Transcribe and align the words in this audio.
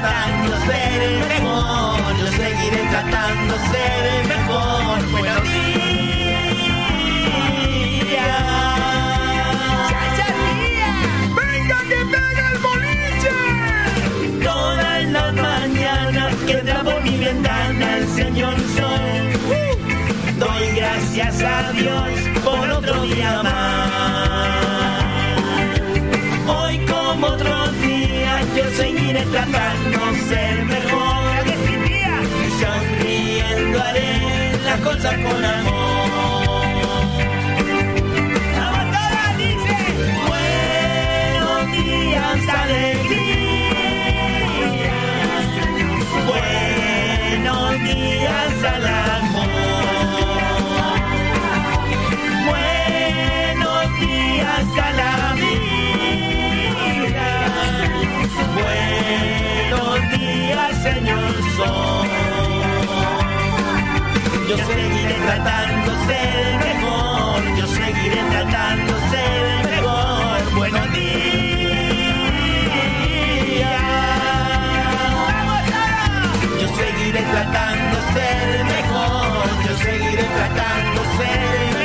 tratando 0.00 0.50
de 0.50 0.58
ser 0.66 1.00
mejor. 1.28 2.16
Yo 2.18 2.26
seguiré 2.32 2.80
tratando 2.90 3.54
de 3.54 3.60
ser 3.70 4.26
mejor. 4.28 4.98
Buenos 5.10 5.42
días. 5.42 6.40
¡Chacha, 9.90 10.28
tía! 10.40 10.90
¡Venga 11.36 11.78
que 11.90 12.00
pega 12.12 12.44
el 12.52 12.58
boliche! 12.66 13.34
Todas 14.42 15.04
las 15.04 15.32
mañanas 15.34 16.34
que 16.46 16.52
entra 16.52 16.82
por 16.82 17.02
mi 17.02 17.16
ventana 17.18 17.86
el 17.98 18.08
Señor 18.08 18.56
Sol. 18.76 19.06
Doy 20.38 20.66
gracias 20.76 21.42
a 21.42 21.72
Dios 21.72 22.08
por 22.42 22.70
otro 22.70 23.02
día 23.02 23.42
más. 23.42 23.90
Hoy 26.48 26.78
como 26.86 27.36
días 27.36 27.59
yo 28.56 28.70
seguiré 28.76 29.22
tratando 29.26 30.12
de 30.12 30.20
ser 30.28 30.64
mejor. 30.64 31.20
Y 32.46 32.50
sonriendo 32.60 33.82
haré 33.82 34.52
las 34.64 34.80
cosas 34.80 35.14
con 35.14 35.44
amor. 35.44 37.04
¡Vamos 38.56 38.86
todas, 38.94 39.36
dice! 39.38 39.76
Buenos 40.28 41.72
días, 41.72 42.48
alegría. 42.62 43.70
Buenos 46.26 47.70
días 47.84 48.64
amor. 48.64 49.29
Señor 60.82 61.34
Sol. 61.56 62.08
Yo 64.48 64.56
seguiré 64.56 65.14
tratando 65.26 65.92
ser 66.06 66.58
mejor. 66.58 67.56
Yo 67.58 67.66
seguiré 67.66 68.22
tratando 68.30 68.92
ser 69.10 69.70
mejor. 69.70 70.54
Buenos 70.56 70.92
días. 70.92 71.20
Yo 76.60 76.68
seguiré 76.76 77.22
tratando 77.24 77.96
ser 78.14 78.64
mejor. 78.64 79.48
Yo 79.66 79.76
seguiré 79.84 80.24
tratando 80.24 81.00
ser 81.18 81.74
mejor. 81.74 81.79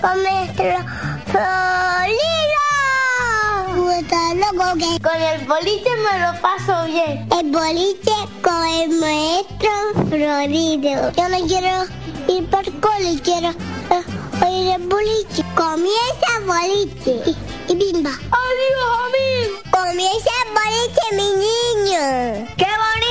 Con 0.00 0.22
metro 0.22 0.76
Florido. 1.26 2.64
¿Tú 3.74 3.90
estás 3.90 4.34
loco 4.36 4.66
que 4.78 5.00
con 5.00 5.20
el 5.20 5.46
boliche 5.46 5.90
me 6.04 6.18
lo 6.20 6.32
paso 6.40 6.86
bien? 6.86 7.28
El 7.38 7.50
boliche 7.50 8.12
con 8.42 8.66
el 8.66 8.90
maestro 8.98 9.70
Florido. 10.08 11.12
Yo 11.12 11.28
no 11.28 11.38
quiero 11.46 11.84
ir 12.28 12.48
por 12.48 12.64
cole, 12.80 13.20
quiero 13.22 13.50
eh, 13.50 14.04
oír 14.46 14.74
el 14.74 14.82
boliche. 14.88 15.44
Comienza 15.54 16.26
el 16.38 16.44
boliche 16.46 17.12
y, 17.26 17.72
y 17.72 17.74
bimba. 17.76 18.10
¡Adiós, 18.10 18.88
amigo! 19.06 19.56
Comienza 19.70 20.30
el 20.44 20.50
boliche, 20.58 21.04
mi 21.12 21.28
niño. 21.44 22.02
¡Qué 22.56 22.70
bonito, 22.84 23.09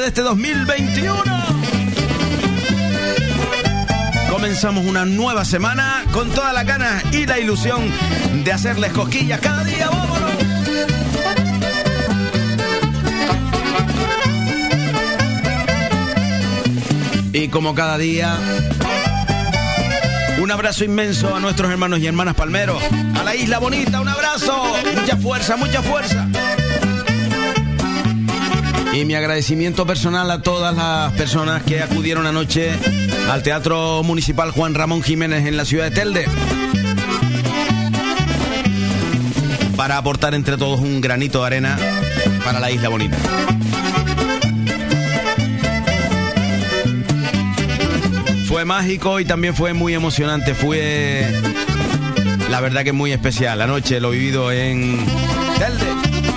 de 0.00 0.06
este 0.06 0.22
2021. 0.22 1.22
Comenzamos 4.30 4.86
una 4.86 5.04
nueva 5.04 5.44
semana 5.44 6.04
con 6.12 6.30
todas 6.30 6.54
las 6.54 6.64
ganas 6.64 7.04
y 7.12 7.26
la 7.26 7.38
ilusión 7.38 7.90
de 8.42 8.52
hacerles 8.52 8.92
cosquillas 8.92 9.40
cada 9.40 9.62
día. 9.62 9.90
¡Vámonos! 9.90 10.32
Y 17.32 17.48
como 17.48 17.74
cada 17.74 17.98
día, 17.98 18.36
Un 20.40 20.50
abrazo 20.50 20.84
inmenso 20.84 21.36
a 21.36 21.40
nuestros 21.40 21.70
hermanos 21.70 21.98
y 21.98 22.06
hermanas 22.06 22.34
palmeros. 22.34 22.82
A 23.14 23.22
la 23.22 23.36
isla 23.36 23.58
bonita, 23.58 24.00
un 24.00 24.08
abrazo. 24.08 24.72
Mucha 24.98 25.16
fuerza, 25.18 25.56
mucha 25.56 25.82
fuerza. 25.82 26.26
Y 28.92 29.04
mi 29.04 29.14
agradecimiento 29.14 29.86
personal 29.86 30.30
a 30.30 30.42
todas 30.42 30.76
las 30.76 31.12
personas 31.12 31.62
que 31.62 31.80
acudieron 31.80 32.26
anoche 32.26 32.72
al 33.30 33.42
Teatro 33.42 34.02
Municipal 34.02 34.50
Juan 34.50 34.74
Ramón 34.74 35.02
Jiménez 35.02 35.46
en 35.46 35.56
la 35.56 35.64
ciudad 35.64 35.84
de 35.84 35.90
Telde. 35.92 36.26
Para 39.76 39.96
aportar 39.96 40.34
entre 40.34 40.56
todos 40.56 40.80
un 40.80 41.00
granito 41.00 41.40
de 41.40 41.46
arena 41.46 41.78
para 42.44 42.58
la 42.58 42.70
isla 42.70 42.88
bonita. 42.88 43.16
Fue 48.46 48.64
mágico 48.64 49.20
y 49.20 49.24
también 49.24 49.54
fue 49.54 49.72
muy 49.72 49.94
emocionante. 49.94 50.54
Fue 50.54 51.24
la 52.50 52.60
verdad 52.60 52.82
que 52.82 52.92
muy 52.92 53.12
especial. 53.12 53.60
La 53.60 53.68
noche 53.68 54.00
lo 54.00 54.10
vivido 54.10 54.50
en 54.50 54.98
Telde. 55.58 56.29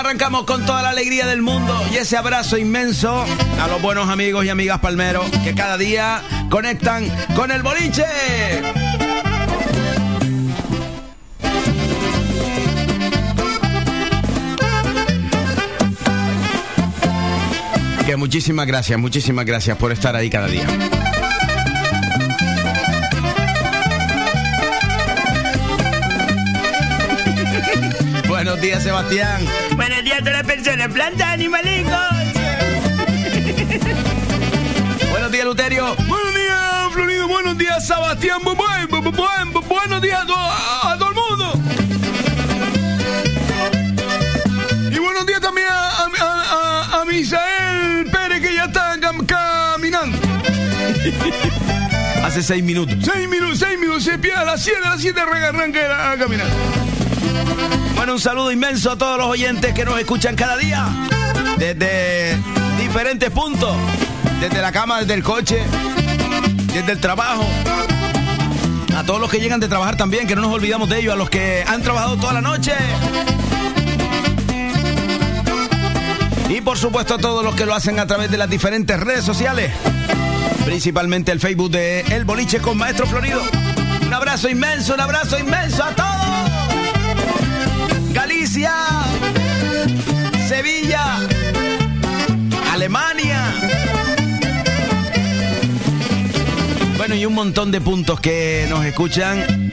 Arrancamos 0.00 0.44
con 0.44 0.64
toda 0.64 0.80
la 0.80 0.90
alegría 0.90 1.26
del 1.26 1.42
mundo 1.42 1.78
y 1.92 1.96
ese 1.96 2.16
abrazo 2.16 2.56
inmenso 2.56 3.24
a 3.60 3.68
los 3.68 3.82
buenos 3.82 4.08
amigos 4.08 4.46
y 4.46 4.48
amigas 4.48 4.78
palmeros 4.78 5.28
que 5.44 5.54
cada 5.54 5.76
día 5.76 6.22
conectan 6.48 7.06
con 7.36 7.50
el 7.50 7.62
boliche. 7.62 8.04
Que 18.06 18.16
muchísimas 18.16 18.66
gracias, 18.66 18.98
muchísimas 18.98 19.44
gracias 19.44 19.76
por 19.76 19.92
estar 19.92 20.16
ahí 20.16 20.30
cada 20.30 20.46
día. 20.46 20.66
Buenos 28.60 28.72
días, 28.72 28.82
Sebastián. 28.82 29.46
Buenos 29.74 30.04
días 30.04 30.18
a 30.18 30.18
todas 30.18 30.34
las 30.34 30.44
personas, 30.44 30.88
plantas, 30.88 31.28
animalicos. 31.28 31.94
Buenos 35.10 35.32
días, 35.32 35.46
Luterio. 35.46 35.96
Buenos 35.96 36.34
días, 36.34 36.92
Florido. 36.92 37.26
Buenos 37.26 37.56
días, 37.56 37.86
Sebastián. 37.86 38.40
buenos 38.44 40.02
días 40.02 40.20
a, 40.20 40.26
todo 40.98 41.08
el 41.08 41.14
mundo. 41.14 41.54
Y 44.92 44.98
buenos 44.98 45.24
días 45.24 45.40
también 45.40 45.68
a, 45.70 47.02
Misael 47.06 48.10
Pérez, 48.10 48.42
que 48.42 48.54
ya 48.54 48.66
está 48.66 48.98
caminando. 49.26 50.18
Hace 52.22 52.42
seis 52.42 52.62
minutos. 52.62 52.94
Seis 53.10 53.26
minutos, 53.26 53.58
seis 53.58 53.78
minutos. 53.78 54.04
Se 54.04 54.18
pierde 54.18 54.38
a 54.38 54.44
las 54.44 54.62
siete, 54.62 54.80
a 54.84 54.90
las 54.90 55.00
siete 55.00 55.18
arranca 55.18 56.12
a 56.12 56.18
caminar. 56.18 56.46
Bueno, 58.00 58.14
un 58.14 58.18
saludo 58.18 58.50
inmenso 58.50 58.92
a 58.92 58.96
todos 58.96 59.18
los 59.18 59.26
oyentes 59.26 59.74
que 59.74 59.84
nos 59.84 59.98
escuchan 59.98 60.34
cada 60.34 60.56
día. 60.56 60.88
Desde 61.58 62.34
diferentes 62.78 63.28
puntos. 63.28 63.76
Desde 64.40 64.62
la 64.62 64.72
cama, 64.72 65.00
desde 65.00 65.12
el 65.12 65.22
coche, 65.22 65.62
desde 66.72 66.92
el 66.92 66.98
trabajo. 66.98 67.44
A 68.96 69.04
todos 69.04 69.20
los 69.20 69.30
que 69.30 69.38
llegan 69.38 69.60
de 69.60 69.68
trabajar 69.68 69.98
también, 69.98 70.26
que 70.26 70.34
no 70.34 70.40
nos 70.40 70.50
olvidamos 70.50 70.88
de 70.88 70.98
ellos. 70.98 71.12
A 71.12 71.16
los 71.18 71.28
que 71.28 71.62
han 71.68 71.82
trabajado 71.82 72.16
toda 72.16 72.32
la 72.32 72.40
noche. 72.40 72.72
Y 76.48 76.62
por 76.62 76.78
supuesto 76.78 77.16
a 77.16 77.18
todos 77.18 77.44
los 77.44 77.54
que 77.54 77.66
lo 77.66 77.74
hacen 77.74 77.98
a 77.98 78.06
través 78.06 78.30
de 78.30 78.38
las 78.38 78.48
diferentes 78.48 78.98
redes 78.98 79.26
sociales. 79.26 79.72
Principalmente 80.64 81.32
el 81.32 81.38
Facebook 81.38 81.70
de 81.70 82.00
El 82.00 82.24
Boliche 82.24 82.60
con 82.60 82.78
Maestro 82.78 83.06
Florido. 83.06 83.42
Un 84.06 84.14
abrazo 84.14 84.48
inmenso, 84.48 84.94
un 84.94 85.00
abrazo 85.00 85.38
inmenso 85.38 85.84
a 85.84 85.90
todos. 85.90 86.09
Sevilla, 90.48 91.18
Alemania. 92.72 93.54
Bueno, 96.96 97.14
y 97.14 97.26
un 97.26 97.34
montón 97.34 97.70
de 97.70 97.80
puntos 97.80 98.18
que 98.18 98.66
nos 98.68 98.84
escuchan 98.84 99.70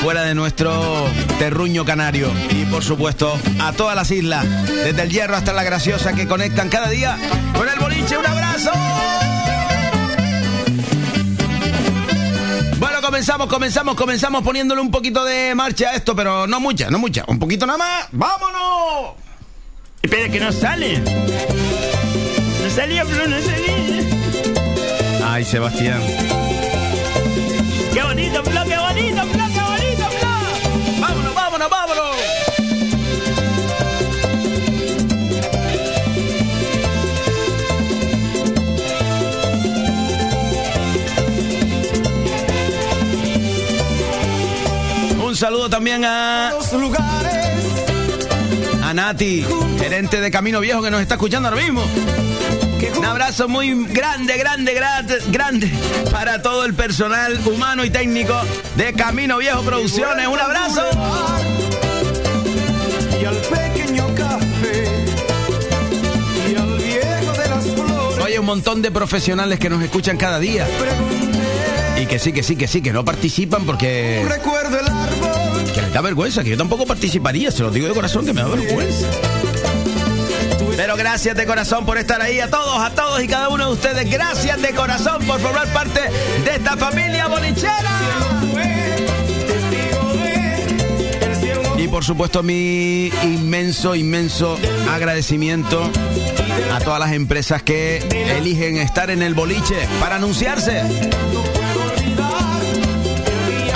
fuera 0.00 0.22
de 0.22 0.36
nuestro 0.36 1.08
terruño 1.40 1.84
canario. 1.84 2.30
Y 2.50 2.64
por 2.66 2.84
supuesto, 2.84 3.36
a 3.60 3.72
todas 3.72 3.96
las 3.96 4.12
islas, 4.12 4.46
desde 4.68 5.02
el 5.02 5.10
Hierro 5.10 5.34
hasta 5.34 5.52
la 5.52 5.64
Graciosa, 5.64 6.12
que 6.12 6.28
conectan 6.28 6.68
cada 6.68 6.88
día 6.90 7.18
con 7.56 7.68
el 7.68 7.80
boliche. 7.80 8.16
¡Un 8.16 8.26
abrazo! 8.26 8.70
Comenzamos, 13.04 13.48
comenzamos, 13.48 13.94
comenzamos 13.96 14.42
poniéndole 14.42 14.80
un 14.80 14.90
poquito 14.90 15.24
de 15.24 15.54
marcha 15.54 15.90
a 15.90 15.94
esto, 15.94 16.16
pero 16.16 16.46
no 16.46 16.58
mucha, 16.58 16.88
no 16.90 16.98
mucha. 16.98 17.24
Un 17.28 17.38
poquito 17.38 17.66
nada 17.66 17.78
más. 17.78 18.08
¡Vámonos! 18.12 19.14
Espera, 20.02 20.28
que 20.30 20.40
no 20.40 20.50
sale. 20.50 20.98
No 21.00 22.70
salía, 22.70 23.04
pero 23.04 23.26
no 23.28 23.36
salía. 23.40 25.26
Ay, 25.26 25.44
Sebastián. 25.44 26.00
Qué 27.92 28.02
bonito, 28.02 28.42
Flo, 28.42 28.64
qué 28.64 28.76
bonito, 28.76 29.22
Flo, 29.22 29.44
qué 29.52 29.60
bonito, 29.60 30.04
Flo. 30.18 31.00
Vámonos, 31.00 31.34
vámonos, 31.34 31.70
vámonos. 31.70 32.03
Un 45.34 45.38
saludo 45.38 45.68
también 45.68 46.04
a. 46.04 46.52
A 48.84 48.94
Nati, 48.94 49.44
gerente 49.80 50.20
de 50.20 50.30
Camino 50.30 50.60
Viejo 50.60 50.80
que 50.80 50.92
nos 50.92 51.00
está 51.00 51.14
escuchando 51.14 51.48
ahora 51.48 51.60
mismo. 51.60 51.84
Un 52.96 53.04
abrazo 53.04 53.48
muy 53.48 53.84
grande, 53.86 54.36
grande, 54.36 54.74
grande, 54.74 55.18
grande 55.32 55.72
para 56.12 56.40
todo 56.40 56.64
el 56.64 56.74
personal 56.74 57.36
humano 57.48 57.84
y 57.84 57.90
técnico 57.90 58.32
de 58.76 58.92
Camino 58.92 59.38
Viejo 59.38 59.62
Producciones. 59.62 60.28
Un 60.28 60.38
abrazo. 60.38 60.82
Y 63.20 63.24
al 63.24 63.34
pequeño 63.34 64.14
café 64.14 65.04
y 66.48 66.54
al 66.54 66.78
viejo 66.78 67.32
de 67.32 67.48
las 67.48 67.64
flores. 67.64 68.24
Oye, 68.24 68.38
un 68.38 68.46
montón 68.46 68.82
de 68.82 68.92
profesionales 68.92 69.58
que 69.58 69.68
nos 69.68 69.82
escuchan 69.82 70.16
cada 70.16 70.38
día. 70.38 70.64
Y 72.00 72.06
que 72.06 72.20
sí, 72.20 72.32
que 72.32 72.44
sí, 72.44 72.54
que 72.54 72.68
sí, 72.68 72.82
que 72.82 72.92
no 72.92 73.04
participan 73.04 73.66
porque. 73.66 74.24
Recuerdo 74.28 74.74
da 75.94 76.00
vergüenza, 76.00 76.42
que 76.42 76.50
yo 76.50 76.56
tampoco 76.56 76.86
participaría, 76.86 77.52
se 77.52 77.62
lo 77.62 77.70
digo 77.70 77.86
de 77.86 77.94
corazón 77.94 78.26
que 78.26 78.32
me 78.32 78.42
da 78.42 78.48
vergüenza. 78.48 79.06
Pero 80.76 80.96
gracias 80.96 81.36
de 81.36 81.46
corazón 81.46 81.86
por 81.86 81.98
estar 81.98 82.20
ahí 82.20 82.40
a 82.40 82.50
todos, 82.50 82.80
a 82.80 82.90
todos 82.90 83.22
y 83.22 83.28
cada 83.28 83.48
uno 83.48 83.68
de 83.68 83.72
ustedes. 83.74 84.10
Gracias 84.10 84.60
de 84.60 84.74
corazón 84.74 85.24
por 85.24 85.38
formar 85.38 85.72
parte 85.72 86.00
de 86.44 86.50
esta 86.50 86.76
familia 86.76 87.28
bolichera. 87.28 88.00
Y 91.78 91.86
por 91.86 92.02
supuesto 92.02 92.42
mi 92.42 93.12
inmenso, 93.22 93.94
inmenso 93.94 94.58
agradecimiento 94.90 95.88
a 96.72 96.80
todas 96.80 96.98
las 96.98 97.12
empresas 97.12 97.62
que 97.62 97.98
eligen 98.36 98.78
estar 98.78 99.10
en 99.10 99.22
el 99.22 99.34
boliche 99.34 99.86
para 100.00 100.16
anunciarse 100.16 100.82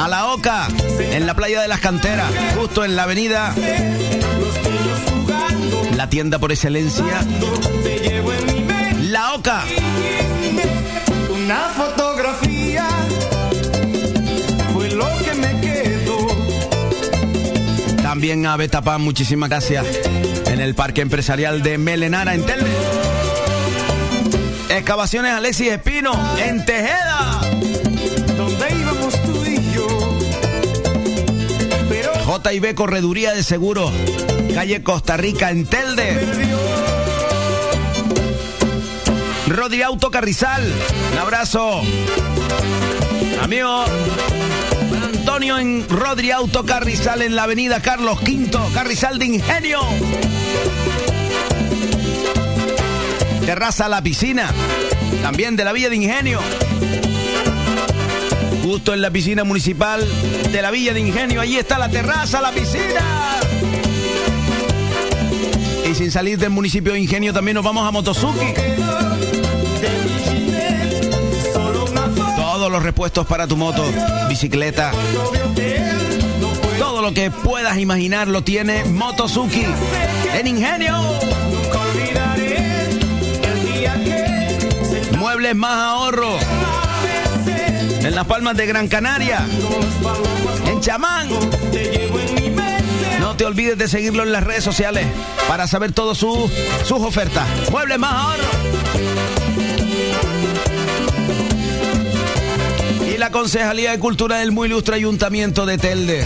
a 0.08 0.10
la 0.10 0.32
Oca, 0.32 0.68
en 0.98 1.26
la 1.26 1.34
playa 1.34 1.60
de 1.60 1.68
las 1.68 1.80
canteras, 1.80 2.30
justo 2.56 2.82
en 2.82 2.96
la 2.96 3.02
avenida. 3.02 3.54
La 5.96 6.08
tienda 6.08 6.38
por 6.38 6.50
excelencia. 6.50 7.04
La 9.02 9.34
Oca. 9.34 9.64
Una 11.30 11.58
fotografía 11.76 12.88
fue 14.72 14.88
lo 14.92 15.06
que 15.18 15.34
me 15.34 15.60
quedó. 15.60 16.26
También 18.02 18.46
a 18.46 18.56
Betapán, 18.56 19.02
muchísimas 19.02 19.50
gracias. 19.50 19.84
En 20.46 20.60
el 20.60 20.74
Parque 20.74 21.02
Empresarial 21.02 21.62
de 21.62 21.76
Melenara, 21.76 22.34
en 22.34 22.46
Telde. 22.46 22.70
Excavaciones 24.70 25.32
Alexis 25.32 25.72
Espino, 25.72 26.12
en 26.38 26.64
Tejeda. 26.64 27.40
JB 32.28 32.74
Correduría 32.74 33.32
de 33.32 33.42
Seguros, 33.42 33.90
calle 34.54 34.82
Costa 34.82 35.16
Rica 35.16 35.50
en 35.50 35.64
Telde. 35.64 36.28
Rodri 39.46 39.80
Auto 39.80 40.10
Carrizal, 40.10 40.62
un 41.14 41.18
abrazo. 41.18 41.80
Amigo 43.42 43.82
Antonio 45.02 45.56
en 45.56 45.88
Rodri 45.88 46.30
Auto 46.30 46.66
Carrizal 46.66 47.22
en 47.22 47.34
la 47.34 47.44
avenida 47.44 47.80
Carlos 47.80 48.18
V, 48.20 48.50
Carrizal 48.74 49.18
de 49.18 49.24
Ingenio. 49.24 49.80
Terraza 53.46 53.88
La 53.88 54.02
Piscina, 54.02 54.52
También 55.22 55.56
de 55.56 55.64
la 55.64 55.72
Villa 55.72 55.88
de 55.88 55.96
Ingenio. 55.96 56.40
Justo 58.68 58.92
en 58.92 59.00
la 59.00 59.10
piscina 59.10 59.44
municipal 59.44 60.06
de 60.52 60.60
la 60.60 60.70
Villa 60.70 60.92
de 60.92 61.00
Ingenio. 61.00 61.40
Allí 61.40 61.56
está 61.56 61.78
la 61.78 61.88
terraza, 61.88 62.42
la 62.42 62.52
piscina. 62.52 63.40
Y 65.90 65.94
sin 65.94 66.10
salir 66.10 66.38
del 66.38 66.50
municipio 66.50 66.92
de 66.92 67.00
Ingenio 67.00 67.32
también 67.32 67.54
nos 67.54 67.64
vamos 67.64 67.88
a 67.88 67.90
Motosuki. 67.90 68.52
Todos 72.36 72.70
los 72.70 72.82
repuestos 72.82 73.26
para 73.26 73.46
tu 73.46 73.56
moto, 73.56 73.82
bicicleta. 74.28 74.92
Todo 76.78 77.00
lo 77.00 77.14
que 77.14 77.30
puedas 77.30 77.78
imaginar 77.78 78.28
lo 78.28 78.44
tiene 78.44 78.84
Motosuki 78.84 79.64
en 80.34 80.46
Ingenio. 80.46 80.94
Muebles 85.16 85.56
más 85.56 85.74
ahorro. 85.74 86.36
En 88.00 88.14
las 88.14 88.26
palmas 88.26 88.56
de 88.56 88.66
Gran 88.66 88.88
Canaria. 88.88 89.44
En 90.66 90.80
Chamán. 90.80 91.28
No 93.20 93.36
te 93.36 93.44
olvides 93.44 93.76
de 93.78 93.88
seguirlo 93.88 94.22
en 94.22 94.32
las 94.32 94.44
redes 94.44 94.64
sociales 94.64 95.06
para 95.46 95.66
saber 95.66 95.92
todas 95.92 96.16
sus 96.18 96.50
ofertas. 96.90 97.46
Muebles 97.70 97.98
más 97.98 98.12
ahorro. 98.12 98.48
Y 103.12 103.18
la 103.18 103.30
Concejalía 103.30 103.90
de 103.90 103.98
Cultura 103.98 104.38
del 104.38 104.52
Muy 104.52 104.68
Ilustre 104.68 104.96
Ayuntamiento 104.96 105.66
de 105.66 105.78
Telde. 105.78 106.24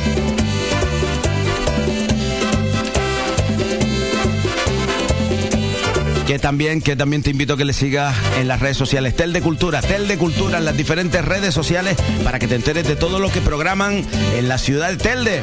Que 6.33 6.39
también, 6.39 6.81
que 6.81 6.97
también 6.97 7.23
te 7.23 7.29
invito 7.29 7.53
a 7.53 7.57
que 7.59 7.67
le 7.67 7.75
sigas 7.75 8.17
en 8.39 8.49
las 8.49 8.59
redes 8.59 8.79
sociales. 8.79 9.15
Tel 9.15 9.35
de 9.35 9.43
Cultura, 9.43 9.83
Tel 9.83 10.09
de 10.09 10.17
Cultura 10.17 10.57
en 10.57 10.65
las 10.65 10.75
diferentes 10.75 11.23
redes 11.23 11.53
sociales 11.53 11.95
para 12.25 12.39
que 12.39 12.49
te 12.49 12.55
enteres 12.55 12.89
de 12.89 12.97
todo 12.97 13.19
lo 13.19 13.31
que 13.31 13.43
programan 13.43 14.03
en 14.35 14.49
la 14.49 14.57
ciudad 14.57 14.89
de 14.89 14.97
Telde. 14.97 15.43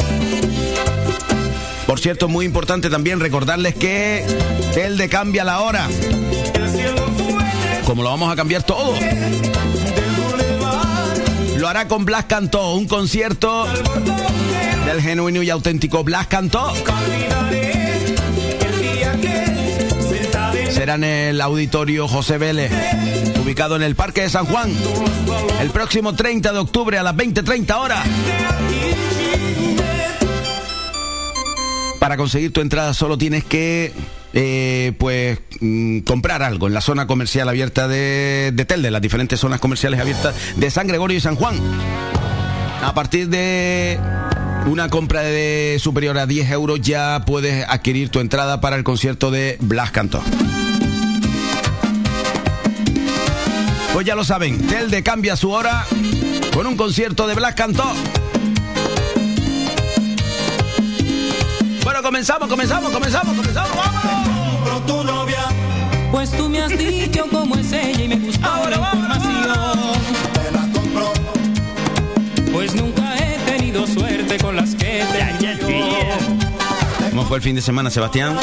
Por 1.85 1.99
cierto, 1.99 2.27
muy 2.27 2.43
importante 2.43 2.89
también 2.89 3.19
recordarles 3.19 3.75
que 3.75 4.25
Telde 4.73 5.09
cambia 5.09 5.43
la 5.43 5.59
hora. 5.59 5.87
Como 7.85 8.01
lo 8.01 8.09
vamos 8.09 8.33
a 8.33 8.35
cambiar 8.35 8.63
todo. 8.63 8.95
Lo 11.55 11.67
hará 11.67 11.87
con 11.87 12.03
Blas 12.03 12.25
Cantó, 12.25 12.73
un 12.73 12.87
concierto 12.87 13.67
del 14.87 15.03
genuino 15.03 15.43
y 15.43 15.51
auténtico 15.51 16.03
Blas 16.03 16.25
Cantó. 16.25 16.73
Será 20.71 20.95
en 20.95 21.03
el 21.03 21.41
auditorio 21.41 22.07
José 22.07 22.37
Vélez, 22.37 22.71
ubicado 23.41 23.75
en 23.75 23.83
el 23.83 23.95
Parque 23.95 24.21
de 24.21 24.29
San 24.29 24.45
Juan, 24.45 24.71
el 25.61 25.69
próximo 25.71 26.15
30 26.15 26.51
de 26.53 26.59
octubre 26.59 26.97
a 26.97 27.03
las 27.03 27.15
20.30 27.15 27.75
horas. 27.75 28.05
Para 31.99 32.17
conseguir 32.17 32.53
tu 32.53 32.61
entrada 32.61 32.93
solo 32.93 33.17
tienes 33.17 33.43
que 33.43 33.91
eh, 34.33 34.93
pues 34.97 35.39
mm, 35.59 35.99
comprar 35.99 36.43
algo 36.43 36.67
en 36.67 36.73
la 36.73 36.81
zona 36.81 37.07
comercial 37.07 37.49
abierta 37.49 37.87
de, 37.87 38.51
de 38.53 38.65
Telde, 38.65 38.91
las 38.91 39.01
diferentes 39.01 39.39
zonas 39.39 39.59
comerciales 39.59 39.99
abiertas 39.99 40.35
de 40.55 40.71
San 40.71 40.87
Gregorio 40.87 41.17
y 41.17 41.21
San 41.21 41.35
Juan. 41.35 41.59
A 42.81 42.93
partir 42.93 43.27
de 43.27 43.99
una 44.67 44.89
compra 44.89 45.21
de 45.21 45.77
superior 45.79 46.17
a 46.17 46.25
10 46.25 46.51
euros 46.51 46.81
ya 46.81 47.23
puedes 47.25 47.67
adquirir 47.67 48.09
tu 48.09 48.19
entrada 48.19 48.61
para 48.61 48.75
el 48.75 48.83
concierto 48.83 49.31
de 49.31 49.57
Blas 49.59 49.91
Cantó. 49.91 50.21
Pues 53.93 54.05
ya 54.05 54.15
lo 54.15 54.23
saben, 54.23 54.57
Telde 54.67 55.03
cambia 55.03 55.35
su 55.35 55.51
hora 55.51 55.85
con 56.53 56.67
un 56.67 56.77
concierto 56.77 57.27
de 57.27 57.35
Blas 57.35 57.55
Cantó. 57.55 57.85
Bueno, 61.83 62.01
comenzamos, 62.01 62.47
comenzamos, 62.47 62.91
comenzamos, 62.91 63.35
comenzamos, 63.35 63.71
vamos. 63.75 64.85
tu 64.85 65.03
novia. 65.03 65.45
Pues 66.11 66.31
tú 66.31 66.49
me 66.49 66.61
has 66.61 66.77
dicho 66.77 67.25
cómo 67.31 67.55
es 67.55 67.71
ella 67.71 68.03
y 68.03 68.07
me 68.07 68.15
gustó 68.17 68.47
Ahora 68.47 68.77
la 68.77 68.91
información. 68.93 70.01
Te 70.33 70.51
la 70.51 70.67
compro. 70.73 71.11
Pues 72.51 72.75
nunca 72.75 72.98
tenido 73.85 73.99
suerte 73.99 74.37
con 74.39 74.55
las 74.55 74.75
que 74.75 75.03
te 75.11 77.09
¿Cómo 77.09 77.25
fue 77.25 77.37
el 77.37 77.43
fin 77.43 77.55
de 77.55 77.61
semana, 77.61 77.89
Sebastián? 77.89 78.37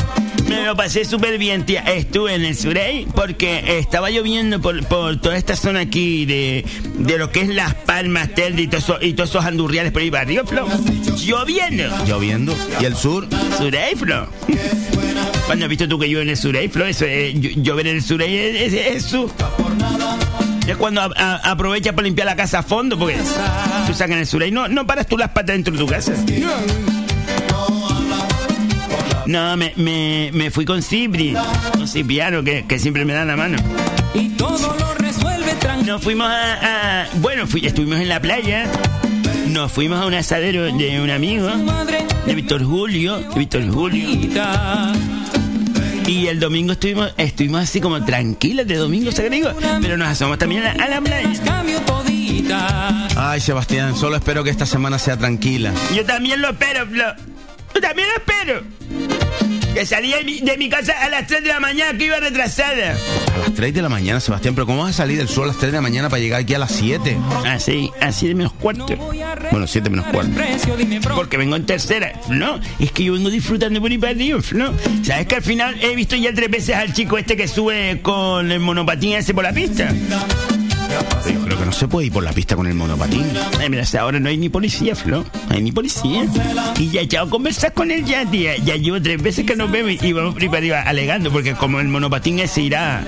Me 0.48 0.64
lo 0.64 0.76
pasé 0.76 1.04
súper 1.04 1.38
bien, 1.38 1.64
tía. 1.64 1.80
Estuve 1.82 2.34
en 2.34 2.44
el 2.44 2.56
Surey 2.56 3.06
porque 3.14 3.78
estaba 3.78 4.10
lloviendo 4.10 4.60
por, 4.60 4.84
por 4.86 5.20
toda 5.20 5.36
esta 5.36 5.56
zona 5.56 5.80
aquí 5.80 6.24
de, 6.24 6.64
de 6.98 7.18
lo 7.18 7.30
que 7.30 7.40
es 7.42 7.48
Las 7.48 7.74
Palmas, 7.74 8.34
Telde 8.34 8.62
y, 8.62 8.66
todo 8.66 8.78
eso- 8.78 8.98
y 9.00 9.12
todos 9.14 9.30
esos 9.30 9.44
andurriales 9.44 9.92
por 9.92 10.02
ahí 10.02 10.10
para 10.10 10.22
arriba, 10.24 10.44
Flo. 10.44 10.66
Lloviendo. 11.24 11.84
Lloviendo. 12.06 12.54
¿Y 12.80 12.84
el 12.84 12.96
sur? 12.96 13.26
Surey, 13.58 13.94
Flo. 13.96 14.26
¿Cuándo 15.46 15.64
has 15.64 15.68
visto 15.68 15.88
tú 15.88 15.98
que 15.98 16.08
llueve 16.08 16.22
en 16.22 16.30
el 16.30 16.36
Surey, 16.36 16.68
Flo? 16.68 16.86
Eso, 16.86 17.04
eh, 17.06 17.34
llo- 17.34 17.62
llover 17.62 17.86
en 17.88 17.96
el 17.96 18.02
Surey 18.02 18.36
es, 18.36 18.72
es, 18.72 18.86
es 18.96 19.04
su- 19.04 19.30
Es 20.66 20.76
cuando 20.76 21.00
a- 21.00 21.10
a- 21.16 21.36
aprovecha 21.50 21.92
para 21.92 22.04
limpiar 22.04 22.26
la 22.26 22.36
casa 22.36 22.58
a 22.60 22.62
fondo, 22.62 22.98
porque 22.98 23.16
tú 23.86 23.92
sacas 23.94 24.12
en 24.12 24.18
el 24.18 24.26
Surey. 24.26 24.50
No, 24.50 24.66
no 24.68 24.86
paras 24.86 25.06
tú 25.06 25.16
las 25.16 25.28
patas 25.30 25.54
dentro 25.54 25.72
de 25.72 25.78
tu 25.78 25.86
casa. 25.86 26.12
No, 29.26 29.56
me, 29.56 29.72
me, 29.76 30.30
me 30.32 30.50
fui 30.50 30.64
con 30.64 30.82
Cipri, 30.82 31.34
con 31.72 31.88
Cipriano, 31.88 32.44
que, 32.44 32.64
que 32.66 32.78
siempre 32.78 33.04
me 33.04 33.12
da 33.12 33.24
la 33.24 33.36
mano. 33.36 33.58
Y 34.14 34.28
todo 34.30 34.74
lo 34.78 34.94
resuelve 34.94 35.52
tranquilo. 35.54 35.94
Nos 35.94 36.02
fuimos 36.02 36.28
a... 36.28 37.02
a- 37.02 37.06
bueno, 37.16 37.46
fui, 37.46 37.64
estuvimos 37.66 37.98
en 38.00 38.08
la 38.08 38.20
playa. 38.20 38.66
Nos 39.48 39.72
fuimos 39.72 40.00
a 40.00 40.06
un 40.06 40.14
asadero 40.14 40.64
de 40.64 41.00
un 41.00 41.10
amigo, 41.10 41.48
de 42.26 42.34
Víctor 42.34 42.64
Julio, 42.64 43.18
de 43.18 43.38
Víctor 43.38 43.68
Julio. 43.70 44.08
Y 46.06 46.28
el 46.28 46.38
domingo 46.38 46.72
estuvimos, 46.72 47.12
estuvimos 47.16 47.62
así 47.62 47.80
como 47.80 48.04
tranquilos 48.04 48.66
de 48.66 48.76
domingo, 48.76 49.10
¿sabes 49.10 49.30
qué 49.30 49.36
digo? 49.36 49.50
Pero 49.82 49.96
nos 49.96 50.08
asomamos 50.08 50.38
también 50.38 50.64
a, 50.64 50.88
la 50.88 51.00
playa. 51.00 51.28
Ay, 53.16 53.40
Sebastián, 53.40 53.96
solo 53.96 54.16
espero 54.16 54.44
que 54.44 54.50
esta 54.50 54.66
semana 54.66 54.98
sea 54.98 55.16
tranquila. 55.16 55.72
Yo 55.94 56.04
también 56.04 56.40
lo 56.40 56.50
espero, 56.50 56.86
Flo. 56.86 57.04
Yo 57.74 57.80
también 57.80 58.08
lo 58.08 58.16
espero. 58.16 59.15
Que 59.76 59.84
salí 59.84 60.10
de 60.10 60.24
mi, 60.24 60.40
de 60.40 60.56
mi 60.56 60.70
casa 60.70 60.94
a 61.02 61.10
las 61.10 61.26
3 61.26 61.42
de 61.42 61.48
la 61.50 61.60
mañana, 61.60 61.98
que 61.98 62.06
iba 62.06 62.18
retrasada. 62.18 62.96
A 63.34 63.38
las 63.40 63.52
3 63.52 63.74
de 63.74 63.82
la 63.82 63.90
mañana, 63.90 64.20
Sebastián, 64.20 64.54
pero 64.54 64.64
¿cómo 64.64 64.84
vas 64.84 64.94
a 64.94 64.96
salir 65.02 65.18
del 65.18 65.28
sur 65.28 65.44
a 65.44 65.48
las 65.48 65.58
3 65.58 65.70
de 65.70 65.76
la 65.76 65.82
mañana 65.82 66.08
para 66.08 66.22
llegar 66.22 66.40
aquí 66.40 66.54
a 66.54 66.58
las 66.58 66.72
7? 66.72 67.18
Así, 67.44 67.90
así 68.00 68.26
de 68.26 68.34
menos 68.34 68.54
cuarto. 68.54 68.86
Bueno, 69.50 69.66
7 69.66 69.90
menos 69.90 70.06
cuarto. 70.06 70.32
Porque 71.14 71.36
vengo 71.36 71.56
en 71.56 71.66
tercera. 71.66 72.18
No, 72.30 72.58
es 72.78 72.90
que 72.90 73.04
yo 73.04 73.12
vengo 73.12 73.28
disfrutando 73.28 73.78
por 73.82 73.90
ahí 73.90 73.98
para 73.98 74.12
arriba, 74.12 74.40
¿no? 74.52 74.72
¿Sabes 75.02 75.26
que 75.26 75.34
al 75.34 75.42
final 75.42 75.76
he 75.82 75.94
visto 75.94 76.16
ya 76.16 76.32
tres 76.32 76.50
veces 76.50 76.74
al 76.74 76.94
chico 76.94 77.18
este 77.18 77.36
que 77.36 77.46
sube 77.46 78.00
con 78.00 78.50
el 78.50 78.60
monopatín 78.60 79.12
ese 79.12 79.34
por 79.34 79.44
la 79.44 79.52
pista? 79.52 79.92
Yo 81.48 81.58
que 81.58 81.64
no 81.64 81.72
se 81.72 81.88
puede 81.88 82.06
ir 82.06 82.12
por 82.12 82.22
la 82.22 82.32
pista 82.32 82.56
con 82.56 82.66
el 82.66 82.74
monopatín. 82.74 83.26
Ay, 83.60 83.68
mira, 83.70 83.84
ahora 83.98 84.20
no 84.20 84.28
hay 84.28 84.36
ni 84.36 84.48
policía, 84.48 84.94
Flo. 84.94 85.24
No 85.48 85.54
hay 85.54 85.62
ni 85.62 85.72
policía. 85.72 86.26
Y 86.78 86.90
ya 86.90 87.22
a 87.22 87.26
conversar 87.26 87.72
con 87.72 87.90
él 87.90 88.04
ya, 88.04 88.24
tía. 88.24 88.56
Ya 88.58 88.76
llevo 88.76 89.00
tres 89.00 89.22
veces 89.22 89.44
que 89.44 89.56
nos 89.56 89.70
vemos 89.70 90.02
y 90.02 90.12
vamos 90.12 90.34
para 90.50 90.82
alegando, 90.82 91.30
porque 91.30 91.54
como 91.54 91.80
el 91.80 91.88
monopatín 91.88 92.38
ese 92.38 92.62
irá 92.62 93.04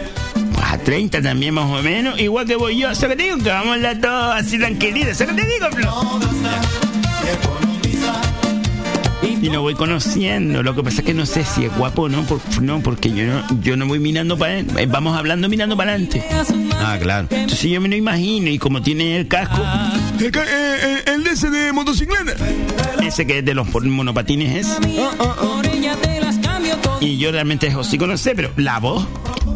a 0.63 0.79
30 0.79 1.23
también 1.23 1.55
más 1.55 1.71
o 1.71 1.83
menos, 1.83 2.19
igual 2.21 2.47
que 2.47 2.57
voy 2.57 2.79
yo. 2.79 2.95
¿Sabes 2.95 3.17
qué 3.17 3.23
te 3.23 3.23
digo? 3.31 3.39
Que 3.39 3.51
vamos 3.51 3.77
andar 3.77 4.01
todos 4.01 4.35
así 4.35 4.59
tranquilitos. 4.59 5.17
¿Sabes 5.17 5.35
qué 5.35 5.43
te 5.43 5.49
digo, 5.49 5.71
Flo? 5.71 6.21
Y 9.41 9.51
lo 9.51 9.63
voy 9.63 9.75
conociendo. 9.75 10.63
Lo 10.63 10.75
que 10.75 10.83
pasa 10.83 11.01
es 11.01 11.07
que 11.07 11.15
no 11.15 11.25
sé 11.27 11.45
si 11.45 11.65
es 11.65 11.77
guapo 11.77 12.03
o 12.03 12.09
no, 12.09 12.23
por- 12.25 12.41
no 12.63 12.81
porque 12.81 13.11
yo 13.11 13.25
no, 13.27 13.61
yo 13.63 13.77
no 13.77 13.87
voy 13.87 13.99
mirando 14.01 14.37
para 14.37 14.59
él. 14.59 14.67
Eh, 14.77 14.87
Vamos 14.87 15.17
hablando 15.17 15.49
mirando 15.49 15.77
para 15.77 15.93
adelante. 15.93 16.23
Ah, 16.81 16.97
claro. 17.01 17.29
Entonces 17.31 17.71
yo 17.71 17.81
me 17.81 17.89
lo 17.89 17.97
imagino 17.97 18.49
y 18.51 18.59
como 18.59 18.83
tiene 18.83 19.19
el 19.19 19.29
casco, 19.29 19.63
El, 20.21 20.31
ca- 20.33 20.43
eh, 20.45 20.79
eh, 20.83 21.03
el 21.15 21.25
de 21.25 21.31
ese 21.31 21.51
de 21.51 21.73
motocicleta. 21.73 22.33
ese 23.03 23.27
que 23.27 23.39
es 23.39 23.45
de 23.45 23.55
los 23.55 23.69
monopatines 23.85 24.57
es. 24.57 24.67
Las 26.21 26.39
cambio 26.39 26.77
todita. 26.77 26.99
Y 27.05 27.17
yo 27.19 27.31
realmente 27.33 27.67
eso 27.69 27.85
sí 27.85 27.97
conocé, 27.99 28.35
pero 28.35 28.51
la 28.57 28.79
voz 28.81 29.07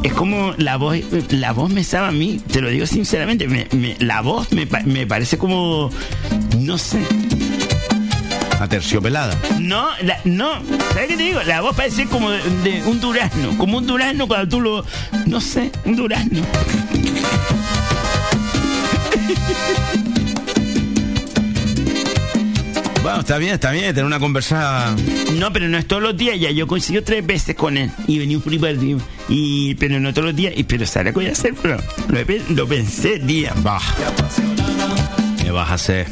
es 0.02 0.12
como 0.14 0.54
la 0.58 0.76
voz, 0.76 0.96
la 1.30 1.52
voz 1.52 1.70
me 1.70 1.84
sabe 1.84 2.08
a 2.08 2.12
mí, 2.12 2.40
te 2.50 2.60
lo 2.60 2.68
digo 2.70 2.86
sinceramente, 2.86 3.46
me- 3.48 3.66
me- 3.72 3.96
la 3.98 4.20
voz 4.20 4.50
me, 4.52 4.66
pa- 4.66 4.82
me 4.84 5.06
parece 5.06 5.38
como, 5.38 5.90
no 6.58 6.78
sé, 6.78 7.00
Aterciopelada. 8.62 9.35
no, 9.61 9.88
la- 10.02 10.21
no, 10.25 10.52
¿sabes 10.92 11.09
qué 11.09 11.16
te 11.16 11.23
digo? 11.25 11.42
La 11.42 11.61
voz 11.61 11.75
parece 11.76 12.07
como 12.07 12.31
de, 12.31 12.38
de 12.62 12.83
un 12.85 13.00
durazno, 13.00 13.57
como 13.59 13.78
un 13.78 13.87
durazno 13.87 14.26
cuando 14.28 14.49
tú 14.49 14.61
lo, 14.61 14.85
no 15.26 15.40
sé, 15.40 15.71
un 15.85 15.97
durazno. 15.97 16.42
Bueno, 23.02 23.19
está 23.19 23.37
bien, 23.38 23.54
está 23.54 23.73
bien, 23.73 23.87
tener 23.87 24.04
una 24.04 24.21
conversa. 24.21 24.95
No, 25.35 25.52
pero 25.52 25.69
no 25.69 25.76
es 25.76 25.87
todos 25.88 26.02
los 26.02 26.16
días, 26.16 26.38
ya 26.38 26.50
yo 26.52 26.69
coincido 26.69 27.02
tres 27.02 27.26
veces 27.26 27.57
con 27.57 27.76
él 27.76 27.90
y 28.07 28.19
venía 28.21 28.37
un 28.37 28.42
primo 28.45 28.66
y 29.28 29.75
pero 29.75 29.99
no 29.99 30.12
todos 30.14 30.26
los 30.26 30.37
días, 30.37 30.52
y 30.57 30.62
pero 30.62 30.87
¿sabes 30.87 31.12
qué 31.12 31.19
voy 31.19 31.26
a 31.26 31.33
hacer? 31.33 31.54
Pero 31.61 31.78
lo, 32.09 32.54
lo 32.54 32.69
pensé 32.69 33.19
día. 33.19 33.52
Bah. 33.57 33.81
¿Qué 35.42 35.50
vas 35.50 35.71
a 35.71 35.75
hacer? 35.75 36.07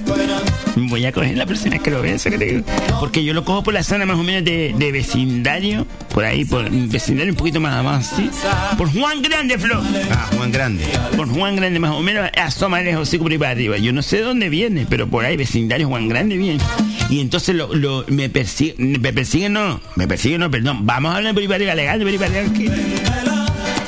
Voy 0.76 1.04
a 1.04 1.12
coger 1.12 1.36
la 1.36 1.46
persona 1.46 1.78
que 1.78 1.90
lo 1.90 2.00
creo. 2.00 2.62
Porque 2.98 3.24
yo 3.24 3.34
lo 3.34 3.44
cojo 3.44 3.62
por 3.62 3.74
la 3.74 3.82
zona 3.82 4.06
más 4.06 4.18
o 4.18 4.22
menos 4.22 4.44
de, 4.44 4.90
vecindario, 4.92 5.86
por 6.12 6.24
ahí, 6.24 6.44
por 6.44 6.68
vecindario 6.70 7.32
un 7.32 7.36
poquito 7.36 7.60
más 7.60 7.82
más, 7.84 8.12
¿sí? 8.16 8.30
Por 8.76 8.92
Juan 8.92 9.22
Grande, 9.22 9.58
Flo. 9.58 9.82
Ah, 10.10 10.28
Juan 10.36 10.52
Grande. 10.52 10.84
Por 11.16 11.28
Juan 11.28 11.56
Grande, 11.56 11.78
más 11.78 11.92
o 11.92 12.00
menos, 12.00 12.28
asoma 12.36 12.80
lejos, 12.80 13.08
así 13.08 13.18
por 13.18 13.30
ahí 13.30 13.38
para 13.38 13.52
arriba. 13.52 13.78
Yo 13.78 13.92
no 13.92 14.02
sé 14.02 14.20
dónde 14.20 14.48
viene, 14.48 14.86
pero 14.88 15.08
por 15.08 15.24
ahí, 15.24 15.36
vecindario 15.36 15.88
Juan 15.88 16.08
Grande 16.08 16.36
viene. 16.36 16.60
Y 17.08 17.20
entonces 17.20 17.54
lo, 17.54 17.74
lo, 17.74 18.04
me 18.08 18.28
persiguen, 18.28 19.00
me 19.00 19.12
persiguen, 19.12 19.54
no, 19.54 19.80
me 19.96 20.06
persiguen, 20.06 20.40
no, 20.40 20.50
perdón. 20.50 20.86
Vamos 20.86 21.12
a 21.12 21.16
hablar 21.16 21.34
por 21.34 21.42
ahí 21.42 21.48
para 21.48 21.56
arriba, 21.56 21.74
legal, 21.74 21.98
por 22.00 22.08
ahí 22.08 22.18
para 22.18 22.40
arriba. 22.40 22.74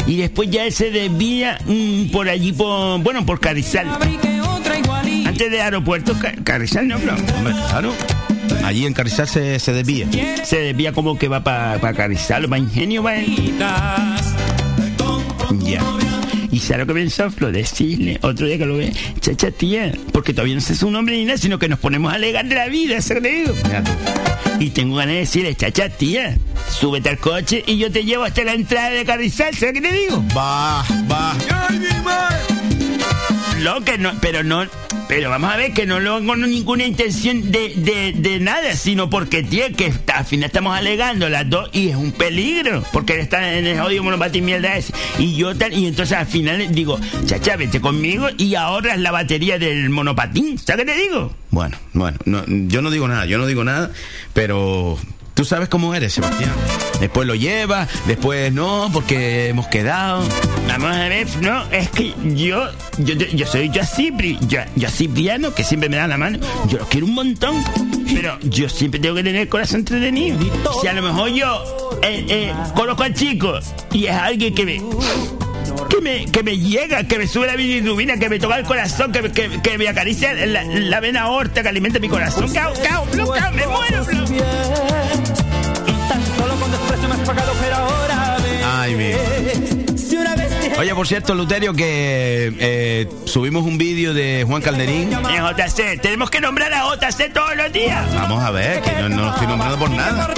Y 0.07 0.17
después 0.17 0.51
ya 0.51 0.65
él 0.65 0.73
se 0.73 0.91
desvía 0.91 1.59
mm, 1.65 2.11
por 2.11 2.29
allí, 2.29 2.53
por, 2.53 3.01
bueno, 3.01 3.25
por 3.25 3.41
Carizal 3.41 3.87
antes 5.33 5.51
de 5.51 5.63
aeropuerto, 5.63 6.15
Carrizal, 6.45 6.87
no, 6.87 6.99
no. 6.99 7.17
claro. 7.69 7.95
Allí 8.65 8.85
en 8.85 8.93
Carrizal 8.93 9.27
se, 9.27 9.59
se 9.59 9.73
desvía. 9.73 10.07
Se 10.45 10.59
desvía 10.59 10.93
como 10.93 11.19
que 11.19 11.29
va 11.29 11.43
para 11.43 11.81
pa 11.81 11.95
Carrizal, 11.95 12.53
va 12.53 12.59
Ingenio, 12.59 13.03
va 13.03 13.15
Ya. 15.65 15.83
Y 16.51 16.59
sabe 16.59 16.81
lo 16.81 16.87
que 16.87 16.93
pensó 16.93 17.31
Flo, 17.31 17.51
decirle 17.51 18.19
otro 18.21 18.47
día 18.47 18.59
que 18.59 18.67
lo 18.67 18.77
ve, 18.77 18.93
chacha 19.21 19.51
tía, 19.51 19.91
porque 20.13 20.35
todavía 20.35 20.55
no 20.55 20.61
sé 20.61 20.77
su 20.77 20.91
nombre 20.91 21.17
ni 21.17 21.25
nada, 21.25 21.39
sino 21.39 21.59
que 21.59 21.67
nos 21.67 21.79
ponemos 21.79 22.13
a 22.13 22.17
alegar 22.17 22.45
de 22.45 22.55
la 22.55 22.67
vida. 22.67 22.99
Y 24.61 24.69
tengo 24.69 24.97
ganas 24.97 25.15
de 25.15 25.21
decirle, 25.21 25.55
chacha 25.55 25.89
tía, 25.89 26.37
súbete 26.69 27.09
al 27.09 27.17
coche 27.17 27.65
y 27.67 27.79
yo 27.79 27.91
te 27.91 28.05
llevo 28.05 28.25
hasta 28.25 28.45
la 28.45 28.53
entrada 28.53 28.91
de 28.91 29.03
Carrizal, 29.07 29.55
¿sabes 29.55 29.73
qué 29.73 29.81
te 29.81 29.93
digo? 29.93 30.23
Va, 30.37 30.85
va. 31.11 31.35
¡Ay, 31.71 31.79
mi 31.79 32.05
madre! 32.05 33.63
Lo 33.63 33.81
que 33.81 33.97
no, 33.97 34.13
pero 34.21 34.43
no, 34.43 34.67
pero 35.15 35.29
vamos 35.29 35.53
a 35.53 35.59
ver 35.59 35.75
que 35.75 35.85
no 35.85 36.01
lo 36.01 36.15
hago 36.15 36.37
ninguna 36.37 36.87
intención 36.87 37.53
de, 37.53 38.15
de, 38.17 38.41
nada, 38.41 38.75
sino 38.75 39.11
porque 39.11 39.43
tiene 39.43 39.77
que 39.77 39.93
al 40.11 40.25
final 40.25 40.47
estamos 40.47 40.75
alegando 40.75 41.29
las 41.29 41.51
dos 41.51 41.69
y 41.75 41.91
es 41.91 41.97
un 41.97 42.13
peligro, 42.13 42.83
porque 42.95 43.13
él 43.13 43.21
está 43.21 43.59
en 43.59 43.67
el 43.67 43.79
odio 43.81 44.03
monopatín 44.03 44.47
mierda 44.47 44.75
ese. 44.75 44.95
Y 45.19 45.37
yo 45.37 45.55
tal, 45.55 45.75
y 45.75 45.87
entonces 45.87 46.17
al 46.17 46.27
final 46.27 46.75
digo, 46.75 46.99
chacha, 47.27 47.57
vete 47.57 47.79
conmigo 47.79 48.29
y 48.39 48.55
ahorras 48.55 48.99
la 48.99 49.11
batería 49.11 49.59
del 49.59 49.91
monopatín. 49.91 50.57
¿Sabes 50.57 50.87
qué 50.87 50.93
te 50.93 50.99
digo? 50.99 51.31
Bueno, 51.51 51.77
bueno, 51.93 52.17
no, 52.25 52.45
yo 52.47 52.81
no 52.81 52.91
digo 52.91 53.07
nada, 53.07 53.27
yo 53.27 53.37
no 53.37 53.45
digo 53.45 53.65
nada, 53.65 53.91
pero 54.33 54.97
Tú 55.43 55.47
sabes 55.47 55.69
cómo 55.69 55.93
eres, 55.93 56.13
Sebastián. 56.13 56.53
Después 57.01 57.27
lo 57.27 57.35
lleva, 57.35 57.89
después 58.07 58.53
no, 58.53 58.89
porque 58.93 59.49
hemos 59.49 59.67
quedado. 59.67 60.23
Vamos 60.69 60.97
a 60.97 61.09
ver, 61.09 61.27
no, 61.41 61.65
es 61.73 61.91
que 61.91 62.15
yo, 62.33 62.69
yo, 62.99 63.15
yo 63.15 63.45
soy 63.45 63.69
yo 63.69 63.83
así, 63.83 64.15
yo, 64.43 64.61
yo 64.77 64.87
así 64.87 65.09
piano, 65.09 65.53
que 65.53 65.65
siempre 65.65 65.89
me 65.89 65.97
da 65.97 66.07
la 66.07 66.17
mano. 66.17 66.39
Yo 66.69 66.79
lo 66.79 66.87
quiero 66.87 67.07
un 67.07 67.15
montón, 67.15 67.57
pero 68.15 68.39
yo 68.43 68.69
siempre 68.69 69.01
tengo 69.01 69.17
que 69.17 69.25
tener 69.25 69.41
el 69.41 69.49
corazón 69.49 69.81
entretenido. 69.81 70.39
Si 70.81 70.87
a 70.87 70.93
lo 70.93 71.03
mejor 71.03 71.31
yo 71.31 71.99
eh, 72.05 72.25
eh, 72.29 72.55
conozco 72.77 73.03
al 73.03 73.15
chico 73.15 73.59
y 73.91 74.07
es 74.07 74.15
alguien 74.15 74.55
que 74.55 74.65
me 74.65 74.81
que 75.89 76.01
me, 76.01 76.27
que 76.27 76.43
me 76.43 76.57
llega, 76.57 77.05
que 77.05 77.19
me 77.19 77.27
sube 77.27 77.47
la 77.47 77.57
bilirrubina, 77.57 78.17
que 78.17 78.29
me 78.29 78.39
toca 78.39 78.59
el 78.59 78.65
corazón, 78.65 79.13
que, 79.13 79.31
que, 79.33 79.61
que 79.61 79.79
me 79.79 79.89
acaricia 79.89 80.33
la, 80.47 80.63
la, 80.65 81.01
vena 81.01 81.23
aorta, 81.23 81.63
que 81.63 81.69
alimenta 81.69 81.99
mi 81.99 82.09
corazón. 82.09 82.53
¡Cao, 82.53 82.73
cao, 82.83 83.07
cao, 83.11 83.53
me 83.53 83.67
muero, 83.67 84.05
Ay, 88.65 88.95
mi. 88.95 89.13
Oye, 90.79 90.95
por 90.95 91.07
cierto, 91.07 91.35
Luterio, 91.35 91.75
que 91.75 92.53
eh, 92.59 93.09
subimos 93.25 93.65
un 93.65 93.79
vídeo 93.79 94.15
de 94.15 94.45
Juan 94.47 94.63
Calderín. 94.63 95.11
JC, 95.11 96.01
tenemos 96.01 96.31
que 96.31 96.41
nombrar 96.41 96.73
a 96.73 96.85
JC 96.85 97.33
todos 97.33 97.55
los 97.57 97.73
días. 97.73 98.13
Vamos 98.15 98.43
a 98.43 98.51
ver, 98.51 98.81
que 98.81 98.93
no, 98.93 99.09
no 99.09 99.23
lo 99.25 99.31
estoy 99.31 99.47
nombrando 99.47 99.79
por 99.79 99.91
nada. 99.91 100.29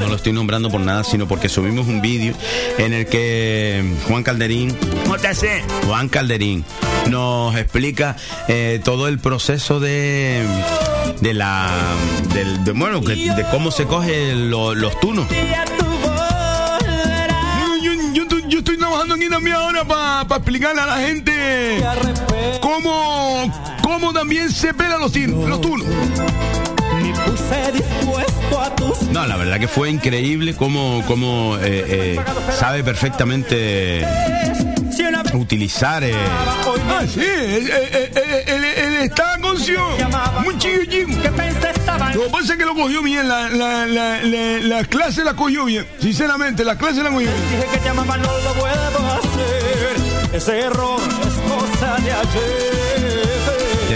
No 0.00 0.08
lo 0.08 0.16
estoy 0.16 0.32
nombrando 0.32 0.70
por 0.70 0.80
nada, 0.80 1.04
sino 1.04 1.26
porque 1.28 1.48
subimos 1.48 1.86
un 1.86 2.00
vídeo 2.00 2.34
en 2.78 2.92
el 2.92 3.06
que 3.06 3.94
Juan 4.08 4.22
Calderín. 4.22 4.76
JC. 5.06 5.64
Juan 5.86 6.08
Calderín 6.08 6.64
nos 7.08 7.56
explica 7.56 8.16
eh, 8.48 8.80
todo 8.84 9.08
el 9.08 9.18
proceso 9.18 9.80
de 9.80 10.44
de 11.20 11.34
la 11.34 11.68
del, 12.32 12.64
de, 12.64 12.72
bueno 12.72 13.00
de 13.00 13.44
cómo 13.50 13.70
se 13.70 13.86
cogen 13.86 14.50
los 14.50 15.00
tunos 15.00 15.26
yo, 18.12 18.58
estoy 18.58 18.78
trabajando 18.78 19.14
aquí 19.14 19.28
también 19.28 19.56
ahora 19.56 19.84
para 19.84 20.36
explicarle 20.36 20.80
a 20.80 20.86
la 20.86 20.96
gente 20.96 21.82
cómo 22.60 23.52
cómo 23.82 24.12
también 24.12 24.50
se 24.50 24.72
pelan 24.74 25.00
los, 25.00 25.14
los 25.16 25.60
tunos 25.60 25.86
no, 29.12 29.26
la 29.26 29.36
verdad 29.36 29.58
que 29.58 29.68
fue 29.68 29.90
increíble 29.90 30.54
cómo, 30.54 31.02
cómo 31.06 31.56
eh, 31.56 32.16
eh, 32.16 32.20
sabe 32.52 32.84
perfectamente 32.84 34.04
utilizar. 35.34 36.04
Eh... 36.04 36.14
Ah, 36.14 37.04
sí, 37.06 37.20
él, 37.20 37.70
está 39.02 39.38
con. 39.40 39.56
Lo 42.14 42.24
que 42.24 42.30
pasa 42.30 42.52
es 42.52 42.58
que 42.58 42.64
lo 42.64 42.74
cogió 42.74 43.02
bien, 43.02 43.28
la, 43.28 43.48
la, 43.48 43.86
la, 43.86 44.22
la, 44.22 44.84
clase 44.84 45.22
la 45.22 45.34
cogió 45.34 45.64
bien. 45.64 45.86
Sinceramente, 46.00 46.64
la 46.64 46.76
clase 46.76 47.02
la 47.02 47.10
cogió 47.10 47.28
bien. 47.28 47.50
Dije 47.50 47.66
que 47.72 47.78
te 47.78 47.94
no 47.94 48.04
lo 48.04 48.54
puedo 48.54 49.12
hacer. 49.12 49.96
Ese 50.32 50.60
error 50.60 51.00
es 51.00 51.34
cosa 51.50 51.96
de 52.02 52.12
ayer. 52.12 52.79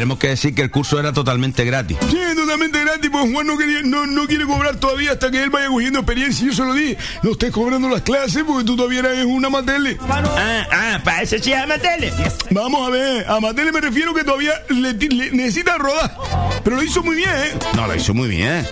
Tenemos 0.05 0.19
que 0.19 0.29
decir 0.29 0.55
que 0.55 0.61
el 0.61 0.71
curso 0.71 1.01
era 1.01 1.15
totalmente 1.15 1.65
gratis. 1.65 1.97
Sí, 2.11 2.19
totalmente 2.37 2.79
gratis, 2.79 3.09
pues 3.11 3.33
Juan 3.33 3.47
no, 3.47 3.57
quería, 3.57 3.81
no, 3.83 4.05
no 4.05 4.27
quiere 4.27 4.45
cobrar 4.45 4.77
todavía 4.77 5.13
hasta 5.13 5.31
que 5.31 5.43
él 5.43 5.49
vaya 5.49 5.69
cogiendo 5.69 6.01
experiencia. 6.01 6.47
Yo 6.47 6.53
se 6.53 6.63
lo 6.63 6.75
dije, 6.75 6.99
no 7.23 7.31
estés 7.31 7.51
cobrando 7.51 7.89
las 7.89 8.03
clases 8.03 8.45
porque 8.47 8.65
tú 8.65 8.77
todavía 8.77 8.99
eres 8.99 9.25
una 9.25 9.49
matele. 9.49 9.97
Ah, 10.07 10.67
ah, 10.71 11.01
para 11.03 11.23
eso 11.23 11.37
sí 11.41 11.55
es 11.55 11.59
amatele. 11.59 12.13
Vamos 12.51 12.87
a 12.87 12.91
ver, 12.91 13.27
a 13.27 13.41
matele 13.41 13.73
me 13.73 13.81
refiero 13.81 14.13
que 14.13 14.25
todavía 14.25 14.53
le, 14.69 14.93
necesita 15.33 15.79
rodar. 15.79 16.15
Pero 16.63 16.77
lo 16.77 16.83
hizo 16.83 17.03
muy 17.03 17.17
bien, 17.17 17.31
¿eh? 17.31 17.53
No, 17.75 17.87
lo 17.87 17.95
hizo 17.95 18.13
muy 18.13 18.29
bien. 18.29 18.67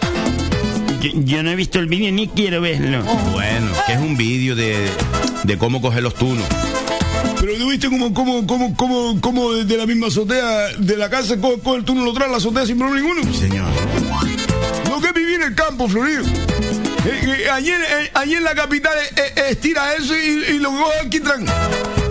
Yo, 1.14 1.42
no 1.42 1.50
he 1.50 1.56
visto 1.56 1.78
el 1.78 1.86
vídeo 1.86 2.12
ni 2.12 2.28
quiero 2.28 2.60
verlo. 2.60 3.04
Bueno, 3.32 3.68
que 3.86 3.94
es 3.94 4.00
un 4.00 4.18
vídeo 4.18 4.54
de, 4.54 4.86
de 5.44 5.56
cómo 5.56 5.80
coger 5.80 6.02
los 6.02 6.14
tunos. 6.14 6.46
Pero 7.42 7.59
tú 7.59 7.70
viste 7.70 7.88
como, 7.88 8.14
como, 8.14 8.46
como, 8.46 8.76
como, 8.76 9.20
como 9.20 9.52
de 9.52 9.76
la 9.76 9.85
misma 9.85 10.07
azotea 10.07 10.76
de 10.78 10.96
la 10.96 11.11
casa 11.11 11.37
con, 11.40 11.74
el 11.74 11.85
turno 11.85 12.05
lo 12.05 12.12
trae 12.12 12.31
la 12.31 12.37
azotea 12.37 12.64
sin 12.64 12.78
problema 12.78 13.00
ninguno. 13.00 13.35
Señor. 13.35 13.66
Lo 14.88 15.00
que 15.00 15.11
viví 15.11 15.35
en 15.35 15.42
el 15.42 15.55
campo, 15.57 15.88
Florido. 15.88 16.22
Eh, 16.22 17.42
eh, 17.44 17.50
allí, 17.50 17.70
eh, 17.70 18.11
allí, 18.14 18.35
en 18.35 18.44
la 18.44 18.55
capital 18.55 18.92
estira 19.48 19.92
eso 19.94 20.14
y, 20.16 20.55
y 20.55 20.59
lo 20.61 20.70
coge 20.70 21.00
aquí 21.05 21.18
tranquilo. 21.18 22.01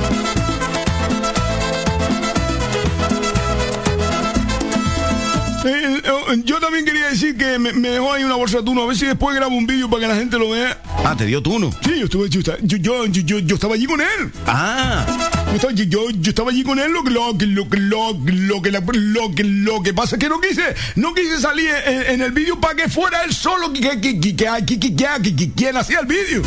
Eh, 5.63 6.01
eh, 6.03 6.41
yo 6.43 6.59
también 6.59 6.85
quería 6.85 7.07
decir 7.09 7.37
que 7.37 7.59
me, 7.59 7.71
dejó 7.71 8.13
ahí 8.13 8.23
una 8.23 8.35
bolsa 8.35 8.57
de 8.57 8.63
tuno. 8.63 8.83
A 8.83 8.87
ver 8.87 8.97
si 8.97 9.05
después 9.05 9.35
grabo 9.35 9.55
un 9.55 9.67
vídeo 9.67 9.89
para 9.89 10.01
que 10.01 10.07
la 10.07 10.15
gente 10.15 10.37
lo 10.39 10.49
vea. 10.49 10.81
Ah, 11.05 11.15
¿te 11.15 11.25
dio 11.25 11.41
tuno? 11.41 11.71
Sí, 11.83 11.99
yo, 11.99 12.05
estuve, 12.05 12.29
yo, 12.29 12.41
yo, 12.61 13.05
yo, 13.05 13.39
yo, 13.39 13.55
estaba 13.55 13.75
allí 13.75 13.85
con 13.85 14.01
él. 14.01 14.31
Ah. 14.47 15.05
Yo 15.49 15.55
estaba, 15.55 15.73
yo, 15.73 16.09
estaba 16.23 16.51
allí 16.51 16.63
con 16.63 16.79
él, 16.79 16.91
lo 16.91 17.03
que 17.03 17.11
lo 17.11 17.37
que 17.37 17.45
lo 17.45 17.69
que 17.69 17.77
lo, 17.77 18.13
lo 18.13 18.61
que 18.61 18.71
lo 18.71 19.35
que 19.35 19.43
lo 19.43 19.83
que 19.83 19.93
pasa 19.93 20.15
es 20.15 20.19
que 20.19 20.29
no 20.29 20.39
quise 20.39 20.63
no 20.95 21.13
quise 21.13 21.39
salir 21.39 21.69
en, 21.85 22.21
el 22.21 22.31
vídeo 22.31 22.59
para 22.59 22.75
que 22.75 22.89
fuera 22.89 23.23
él 23.23 23.33
solo 23.33 23.73
que 23.73 23.81
que 23.81 24.19
que 24.19 24.35
que 24.35 24.35
que 24.35 25.35
que 25.35 25.51
quien 25.51 25.77
hacía 25.77 25.99
el 25.99 26.05
vídeo. 26.05 26.41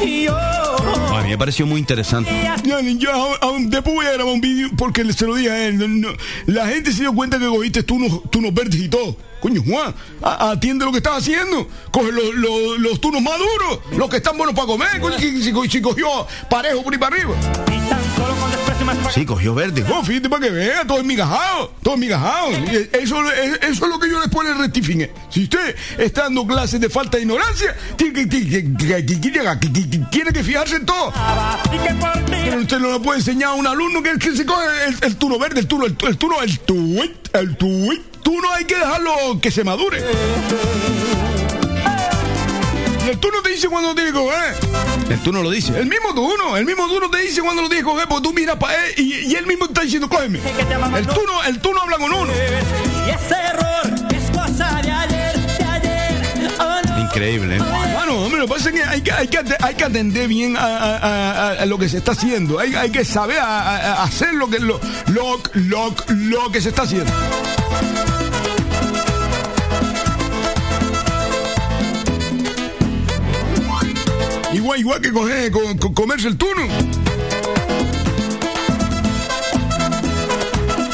Y 0.00 0.24
yo 0.24 0.47
a 0.94 1.22
mí 1.22 1.30
me 1.30 1.38
pareció 1.38 1.66
muy 1.66 1.80
interesante. 1.80 2.30
Yo 2.64 2.78
después 3.60 3.94
voy 3.94 4.06
a 4.06 4.12
grabar 4.12 4.32
un 4.32 4.40
vídeo 4.40 4.68
porque 4.76 5.10
se 5.12 5.26
lo 5.26 5.34
dije 5.34 5.50
a 5.50 5.66
él. 5.66 6.16
la 6.46 6.66
gente 6.68 6.92
se 6.92 7.00
dio 7.00 7.14
cuenta 7.14 7.38
que 7.38 7.46
cogiste 7.46 7.82
tú 7.82 7.96
unos, 7.96 8.54
verdes 8.54 8.80
y 8.80 8.88
todo. 8.88 9.16
Coño, 9.40 9.62
Juan, 9.64 9.94
atiende 10.22 10.84
lo 10.84 10.90
que 10.90 10.98
estás 10.98 11.18
haciendo. 11.18 11.68
Coge 11.90 12.10
los, 12.10 12.34
los, 12.34 12.78
los 12.78 13.00
tunos 13.00 13.22
maduros, 13.22 13.80
los 13.96 14.08
que 14.08 14.16
están 14.16 14.36
buenos 14.36 14.54
para 14.54 14.66
comer. 14.66 15.00
Si, 15.18 15.42
si, 15.42 15.80
cogió 15.80 16.26
parejo 16.50 16.82
por 16.82 16.92
ahí 16.92 16.98
para 16.98 17.16
arriba. 17.16 17.77
Sí, 19.12 19.24
cogió 19.24 19.54
verde. 19.54 19.84
Oh, 19.90 20.04
fíjate 20.04 20.28
para 20.28 20.46
que 20.46 20.50
vea, 20.50 20.86
todo 20.86 21.02
migajado, 21.02 21.72
todo 21.82 21.96
migajado. 21.96 22.50
Eso, 22.92 23.22
eso 23.32 23.58
es 23.62 23.80
lo 23.80 23.98
que 23.98 24.08
yo 24.08 24.20
les 24.20 24.28
pone 24.28 24.50
el 24.50 24.58
rectifique. 24.58 25.10
Si 25.30 25.44
usted 25.44 25.74
está 25.98 26.24
dando 26.24 26.46
clases 26.46 26.80
de 26.80 26.88
falta 26.88 27.16
de 27.16 27.24
ignorancia, 27.24 27.74
tiene 27.96 28.14
que, 28.14 28.26
tiene 30.10 30.32
que 30.32 30.44
fijarse 30.44 30.76
en 30.76 30.86
todo. 30.86 31.12
Pero 32.30 32.60
usted 32.60 32.78
no 32.78 32.92
le 32.92 33.00
puede 33.00 33.18
enseñar 33.20 33.50
a 33.50 33.54
un 33.54 33.66
alumno 33.66 34.02
que, 34.02 34.18
que 34.18 34.36
se 34.36 34.46
coge 34.46 34.66
el, 35.02 35.16
turno 35.16 35.38
verde, 35.38 35.60
el 35.60 35.66
turno, 35.66 35.86
el, 35.86 35.96
el 36.06 36.16
turno, 36.16 36.42
el 36.42 36.60
tuit, 36.60 37.34
el 37.34 37.56
tuit. 37.56 38.02
Tú 38.22 38.40
no 38.40 38.52
hay 38.52 38.64
que 38.66 38.76
dejarlo 38.76 39.40
que 39.40 39.50
se 39.50 39.64
madure 39.64 40.02
el 43.08 43.18
turno 43.18 43.40
te 43.42 43.50
dice 43.50 43.68
cuando 43.68 43.90
lo 43.90 43.94
tiene 43.94 44.12
que 44.12 44.18
coger. 44.18 44.54
El 45.08 45.22
turno 45.22 45.42
lo 45.42 45.50
dice. 45.50 45.78
El 45.78 45.86
mismo 45.86 46.14
turno, 46.14 46.56
el 46.56 46.64
mismo 46.66 46.86
turno 46.88 47.10
te 47.10 47.18
dice 47.18 47.40
cuando 47.40 47.62
lo 47.62 47.68
tiene 47.68 47.82
que 47.82 47.90
coger, 47.90 48.06
porque 48.06 48.28
tú 48.28 48.34
miras 48.34 48.56
para 48.56 48.86
él 48.86 48.94
y, 48.98 49.34
él 49.34 49.46
mismo 49.46 49.64
está 49.66 49.82
diciendo, 49.82 50.08
cógeme. 50.08 50.40
El 50.96 51.06
turno, 51.06 51.44
el 51.46 51.58
turno 51.60 51.80
habla 51.80 51.96
con 51.96 52.12
uno. 52.12 52.32
Y 53.06 53.10
ese 53.10 53.34
error 53.34 54.14
es 54.14 54.30
cosa 54.36 54.80
de 54.82 54.90
ayer, 54.90 55.38
de 55.58 55.64
ayer. 55.64 56.52
Oh, 56.60 57.00
Increíble. 57.00 57.56
¿eh? 57.56 57.60
Bueno, 57.94 58.24
hombre, 58.24 58.40
lo 58.40 58.46
que 58.46 58.54
pasa 58.54 58.68
es 58.68 58.74
que 58.74 58.84
hay 58.84 59.00
que, 59.00 59.12
hay 59.12 59.28
que, 59.28 59.38
hay 59.60 59.74
que 59.74 59.84
atender 59.84 60.28
bien 60.28 60.56
a, 60.58 61.64
lo 61.66 61.78
que 61.78 61.88
se 61.88 61.98
está 61.98 62.12
haciendo. 62.12 62.58
Hay, 62.58 62.74
hay 62.74 62.90
que 62.90 63.04
saber 63.04 63.38
hacer 63.40 64.34
lo 64.34 64.50
que, 64.50 64.58
lo, 64.58 64.80
lo, 65.06 65.40
lo, 65.54 65.94
lo 66.08 66.52
que 66.52 66.60
se 66.60 66.68
está 66.68 66.82
haciendo. 66.82 67.12
Igual, 74.58 74.80
igual 74.80 75.00
que 75.00 75.12
coger, 75.12 75.52
comerse 75.94 76.26
el 76.26 76.36
turno. 76.36 76.66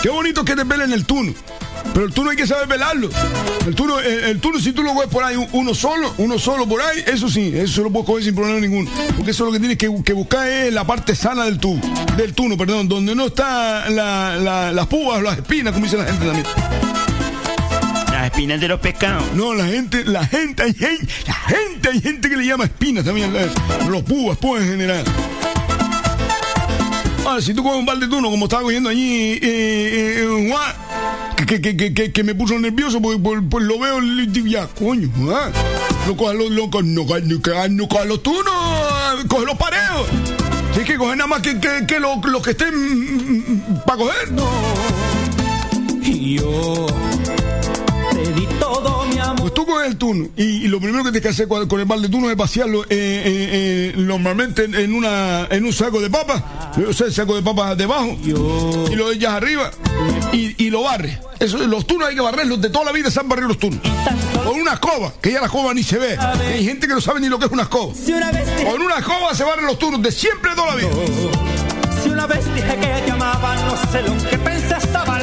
Qué 0.03 0.11
bonito 0.11 0.45
que 0.45 0.55
te 0.55 0.67
pelen 0.67 0.93
el 0.93 1.07
turno. 1.07 1.33
Pero 1.95 2.05
el 2.05 2.13
turno 2.13 2.33
hay 2.33 2.37
que 2.37 2.47
saber 2.47 2.69
velarlo. 2.69 3.09
El 3.67 3.75
turno, 3.75 4.01
el, 4.01 4.39
turno 4.39 4.61
si 4.61 4.73
tú 4.73 4.83
lo 4.83 4.95
ves 4.95 5.09
por 5.09 5.25
ahí 5.25 5.37
uno 5.53 5.73
solo, 5.75 6.13
uno 6.19 6.39
solo 6.39 6.69
por 6.69 6.83
ahí, 6.83 7.05
eso 7.07 7.31
sí, 7.31 7.55
eso 7.57 7.83
lo 7.83 7.91
puedes 7.91 8.07
coger 8.07 8.25
sin 8.25 8.35
problema 8.35 8.61
ninguno. 8.61 8.91
Porque 9.17 9.31
eso 9.31 9.47
lo 9.47 9.53
que 9.53 9.61
tienes 9.61 9.79
que, 9.79 9.89
buscar 9.89 10.47
es 10.47 10.71
la 10.71 10.87
parte 10.87 11.15
sana 11.15 11.47
del 11.47 11.59
turno, 11.59 11.81
del 12.19 12.35
turno, 12.35 12.59
perdón, 12.59 12.87
donde 12.87 13.15
no 13.15 13.29
está 13.29 13.89
las 13.89 14.87
púas, 14.89 15.23
las 15.23 15.39
espinas, 15.39 15.73
como 15.73 15.87
dice 15.87 15.97
la 15.97 16.05
gente 16.05 16.27
también 16.27 16.94
espinas 18.27 18.61
de 18.61 18.69
los 18.69 18.81
pescados. 18.81 19.25
No, 19.35 19.55
la 19.55 19.67
gente, 19.67 20.05
la 20.05 20.27
gente, 20.27 20.63
hay 20.63 20.75
gente, 20.75 21.07
la 21.27 21.35
gente, 21.35 21.89
hay 21.89 22.01
gente 22.01 22.29
que 22.29 22.37
le 22.37 22.47
llama 22.47 22.65
espinas 22.65 23.05
también, 23.05 23.33
los 23.89 24.03
púas, 24.03 24.39
pues 24.41 24.63
en 24.63 24.71
general. 24.71 25.05
Ahora, 27.25 27.41
si 27.41 27.55
tú 27.55 27.63
coges 27.63 27.79
un 27.79 27.87
balde 27.87 28.07
tuno, 28.07 28.31
como 28.31 28.45
estaba 28.45 28.63
cogiendo 28.63 28.91
allí, 28.91 29.33
eh, 29.33 29.41
eh, 29.43 30.27
eh 30.29 30.55
que, 31.47 31.61
que, 31.61 31.95
que, 31.95 32.13
que, 32.13 32.25
me 32.25 32.35
puso 32.35 32.59
nervioso, 32.59 33.01
pues, 33.01 33.19
pues, 33.23 33.41
pues 33.51 33.65
lo 33.65 33.79
veo, 33.79 33.99
ya, 34.47 34.67
coño, 34.69 35.11
¿ah? 35.31 35.51
no 36.07 36.17
cojas 36.17 36.37
los, 36.37 36.51
no, 36.51 36.69
no, 36.83 37.05
no, 37.05 37.89
cojas 37.89 38.07
los 38.07 38.23
tunos, 38.23 38.55
coge 39.29 39.47
los 39.47 39.57
parejos. 39.57 40.09
Tienes 40.73 40.91
que 40.91 40.99
coger 40.99 41.17
nada 41.17 41.29
más 41.29 41.41
que, 41.41 41.59
que, 41.61 41.87
que 41.87 42.01
los 42.01 42.25
lo 42.25 42.43
que 42.43 42.51
estén 42.51 42.75
mm, 42.75 43.15
mm, 43.15 43.45
mm, 43.47 43.81
para 43.87 43.99
coger. 43.99 44.33
No. 44.33 44.49
Y 46.03 46.39
yo 46.39 46.87
pues 49.45 49.55
tú 49.55 49.67
coges 49.67 49.89
el 49.89 49.97
turno 49.97 50.29
y, 50.37 50.69
lo 50.69 50.81
primero 50.81 51.05
que 51.05 51.11
tienes 51.11 51.23
que 51.23 51.29
hacer 51.29 51.49
con, 51.49 51.81
el 51.81 51.87
balde 51.87 52.09
turno 52.09 52.31
es 52.31 52.37
vaciarlo 52.37 52.85
eh, 52.85 52.87
eh, 52.91 53.93
eh, 53.93 53.95
normalmente 53.97 54.65
en, 54.65 54.95
una, 54.95 55.47
en 55.51 55.65
un 55.65 55.73
saco 55.73 56.01
de 56.01 56.11
papas, 56.11 56.43
o 56.89 56.93
sea, 56.93 57.07
el 57.07 57.13
saco 57.13 57.37
de 57.37 57.43
papas 57.43 57.77
debajo 57.77 58.17
y 58.25 58.31
lo 58.95 59.13
echas 59.13 59.33
arriba 59.35 59.71
y, 60.33 60.71
lo 60.71 60.83
barres. 60.83 61.19
Eso, 61.39 61.59
los 61.59 61.87
turnos 61.87 62.09
hay 62.09 62.15
que 62.15 62.21
barrerlos, 62.21 62.61
de 62.61 62.71
toda 62.71 62.87
la 62.87 62.93
vida 62.93 63.11
se 63.11 63.21
han 63.21 63.29
barrido 63.29 63.49
los 63.49 63.59
turnos. 63.59 63.81
Con 64.45 64.61
una 64.61 64.73
escoba, 64.73 65.13
que 65.21 65.33
ya 65.33 65.41
la 65.41 65.47
escoba 65.47 65.73
ni 65.75 65.83
se 65.83 65.99
ve. 65.99 66.17
Hay 66.19 66.65
gente 66.65 66.89
que 66.89 66.95
no 66.95 67.01
sabe 67.01 67.21
ni 67.21 67.29
lo 67.29 67.39
que 67.39 67.47
es 67.47 67.53
una 67.53 67.63
escoba. 67.63 67.93
Con 67.93 68.83
una 68.83 68.97
escoba 68.97 69.35
se 69.35 69.45
barren 69.45 69.67
los 69.67 69.79
turnos 69.79 70.03
de 70.03 70.11
siempre 70.11 70.51
de 70.51 70.57
toda 70.57 70.75
la 70.75 70.77
vida. 70.77 70.91
Si 72.03 72.09
una 72.09 72.27
vez 72.27 72.45
dije 72.55 72.77
que 72.77 73.03
te 73.05 73.11
amaba, 73.11 73.55
no 73.57 73.93
sé 73.93 74.03
lo 74.03 74.17
que 74.29 74.39
pensé, 74.39 74.77
estaba 74.77 75.14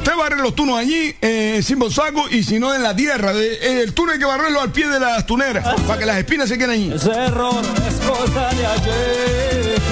Usted 0.00 0.16
barre 0.16 0.36
los 0.36 0.54
tunos 0.54 0.78
allí, 0.78 1.14
eh, 1.20 1.60
sin 1.62 1.78
bolsaco, 1.78 2.26
y 2.30 2.42
si 2.42 2.58
no 2.58 2.74
en 2.74 2.82
la 2.82 2.96
tierra. 2.96 3.32
Eh, 3.34 3.82
el 3.82 3.92
tuno 3.92 4.12
hay 4.12 4.18
que 4.18 4.24
barrerlo 4.24 4.62
al 4.62 4.72
pie 4.72 4.88
de 4.88 4.98
las 4.98 5.26
tuneras, 5.26 5.62
para 5.86 5.98
que 5.98 6.06
las 6.06 6.16
espinas 6.16 6.48
se 6.48 6.56
queden 6.56 6.70
allí. 6.70 6.90
Ese 6.90 7.10
error 7.10 7.62
es 7.86 7.94
cosa 7.96 8.48
de 8.48 8.66
ayer. 8.66 9.82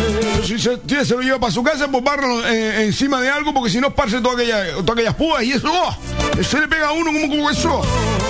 Si 0.47 0.59
se, 0.59 1.05
se 1.05 1.15
lo 1.15 1.21
lleva 1.21 1.39
para 1.39 1.53
su 1.53 1.63
casa, 1.63 1.89
pues 1.89 2.03
barro 2.03 2.43
eh, 2.47 2.87
encima 2.87 3.21
de 3.21 3.29
algo, 3.29 3.53
porque 3.53 3.69
si 3.69 3.83
no, 3.83 3.95
parce 3.95 4.23
todas 4.23 4.39
aquellas, 4.39 4.79
aquellas 4.91 5.15
púas, 5.15 5.45
y 5.45 5.53
eso, 5.53 5.71
oh, 5.71 5.95
eso 6.41 6.59
le 6.59 6.69
pega 6.69 6.89
a 6.89 6.93
uno 6.93 7.13
como, 7.13 7.29
como 7.29 7.51
eso, 7.51 7.83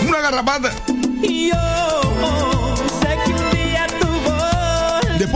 una 0.05 0.19
garrapata. 0.19 0.73
Yo 1.23 2.58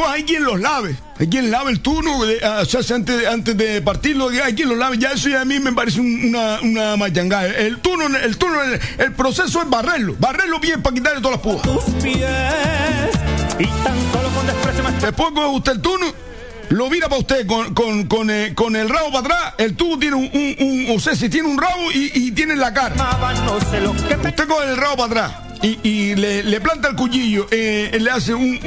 Después 0.03 0.19
hay 0.19 0.25
quien 0.25 0.45
los 0.45 0.61
lave. 0.61 0.97
Hay 1.21 1.29
quien 1.29 1.51
lave 1.53 1.71
el 1.71 1.81
turno, 1.81 2.19
o 2.19 2.65
sea, 2.65 2.97
antes, 2.97 3.25
antes 3.25 3.57
de 3.57 3.81
partirlo, 3.83 4.31
hay 4.31 4.53
quien 4.53 4.69
los 4.69 4.77
lave. 4.77 4.99
Ya 4.99 5.13
eso 5.13 5.29
ya 5.29 5.43
a 5.43 5.45
mí 5.45 5.61
me 5.61 5.73
parece 5.73 6.01
una, 6.01 6.59
una 6.61 6.97
mayangada. 6.97 7.47
El 7.47 7.79
turno, 7.79 8.07
el 8.17 8.37
turno, 8.37 8.59
el, 8.99 9.13
proceso 9.13 9.63
es 9.63 9.71
barrerlo. 9.71 10.17
Barrerlo 10.19 10.59
bien 10.59 10.83
para 10.83 10.95
quitarle 10.95 11.21
todas 11.21 11.37
las 11.37 11.41
púas. 11.41 11.63
Después 15.01 15.29
coge 15.35 15.47
usted 15.47 15.73
el 15.73 15.81
turno 15.81 16.07
lo 16.71 16.89
mira 16.89 17.07
para 17.07 17.21
usted 17.21 17.47
con, 17.47 17.75
con, 17.75 18.07
con, 18.07 18.31
eh, 18.31 18.55
con, 18.55 18.75
el 18.75 18.89
rabo 18.89 19.13
para 19.13 19.19
atrás, 19.19 19.55
el 19.59 19.77
tubo 19.77 19.99
tiene 19.99 20.17
un, 20.17 20.25
un, 20.33 20.57
un, 20.59 20.97
o 20.97 20.99
sea, 20.99 21.15
si 21.15 21.29
tiene 21.29 21.47
un 21.47 21.59
rabo 21.59 21.93
y, 21.93 22.11
y 22.15 22.31
tiene 22.33 22.57
la 22.57 22.73
cara. 22.73 22.95
Usted 23.55 24.49
coge 24.49 24.71
el 24.71 24.77
rabo 24.79 24.97
para 24.97 25.27
atrás 25.27 25.42
y, 25.63 26.15
le, 26.17 26.61
planta 26.61 26.89
el 26.89 26.97
cuchillo, 26.97 27.47
eh, 27.51 27.97
le 28.01 28.11
hace 28.11 28.35
un, 28.35 28.59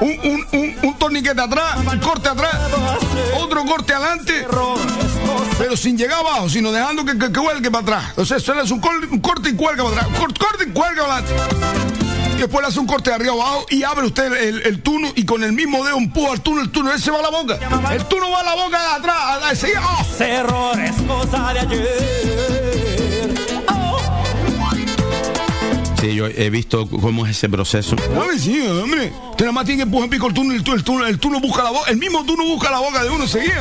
un, 0.00 0.98
torniquete 0.98 1.40
atrás, 1.40 1.78
un 1.78 1.98
corte 1.98 2.28
atrás, 2.28 2.54
otro 3.38 3.64
corte 3.64 3.92
adelante, 3.92 4.46
pero 5.58 5.76
sin 5.76 5.98
llegar 5.98 6.20
abajo, 6.20 6.48
sino 6.48 6.70
dejando 6.70 7.04
que, 7.04 7.18
que, 7.18 7.32
que 7.62 7.70
para 7.70 7.82
atrás. 7.82 8.04
O 8.16 8.24
sea, 8.24 8.38
le 8.54 8.60
hace 8.60 8.72
un, 8.72 8.80
corte 8.80 9.50
y 9.50 9.54
cuelga 9.54 9.84
para 9.84 10.02
atrás, 10.02 10.18
corte, 10.18 10.64
y 10.68 10.72
cuelga 10.72 11.02
para 11.06 11.16
adelante. 11.18 11.64
Después 12.38 12.62
le 12.62 12.68
hace 12.68 12.80
un 12.80 12.86
corte 12.86 13.10
de 13.10 13.16
arriba 13.16 13.32
abajo 13.32 13.66
y 13.70 13.82
abre 13.84 14.06
usted 14.06 14.32
el, 14.34 14.62
el 14.62 14.82
tuno 14.82 15.08
y 15.14 15.24
con 15.24 15.42
el 15.44 15.52
mismo 15.52 15.84
dedo 15.84 15.96
empuja 15.96 16.34
el 16.34 16.40
tuno, 16.40 16.60
el 16.60 16.70
tuno, 16.70 16.92
ese 16.92 17.10
va 17.10 17.20
a 17.20 17.22
la 17.22 17.30
boca. 17.30 17.58
El 17.92 18.04
tuno 18.06 18.30
va 18.30 18.40
a 18.40 18.44
la 18.44 18.54
boca 18.54 18.80
de 18.80 18.96
atrás, 18.96 19.64
a, 19.64 19.80
¡oh! 19.80 20.22
Error 20.22 20.80
es 20.80 20.92
cosa 21.02 21.52
de 21.52 21.60
ayer. 21.60 22.53
Yo 26.12 26.26
he 26.26 26.50
visto 26.50 26.88
cómo 26.88 27.24
es 27.24 27.36
ese 27.36 27.48
proceso. 27.48 27.96
Hombre, 28.16 28.38
sí, 28.38 28.60
hombre. 28.60 29.12
Usted 29.30 29.44
nada 29.44 29.52
más 29.52 29.64
tiene 29.64 29.78
que 29.78 29.82
empujar 29.84 30.10
pico 30.10 30.26
el 30.26 30.34
turno, 30.34 30.52
el 30.52 30.64
turno, 30.64 31.06
el 31.06 31.18
turno, 31.18 31.40
busca 31.40 31.62
la 31.62 31.70
boca, 31.70 31.90
el 31.90 31.96
mismo 31.96 32.24
turno 32.24 32.44
busca 32.44 32.70
la 32.70 32.80
boca 32.80 33.04
de 33.04 33.10
uno 33.10 33.26
seguía. 33.28 33.60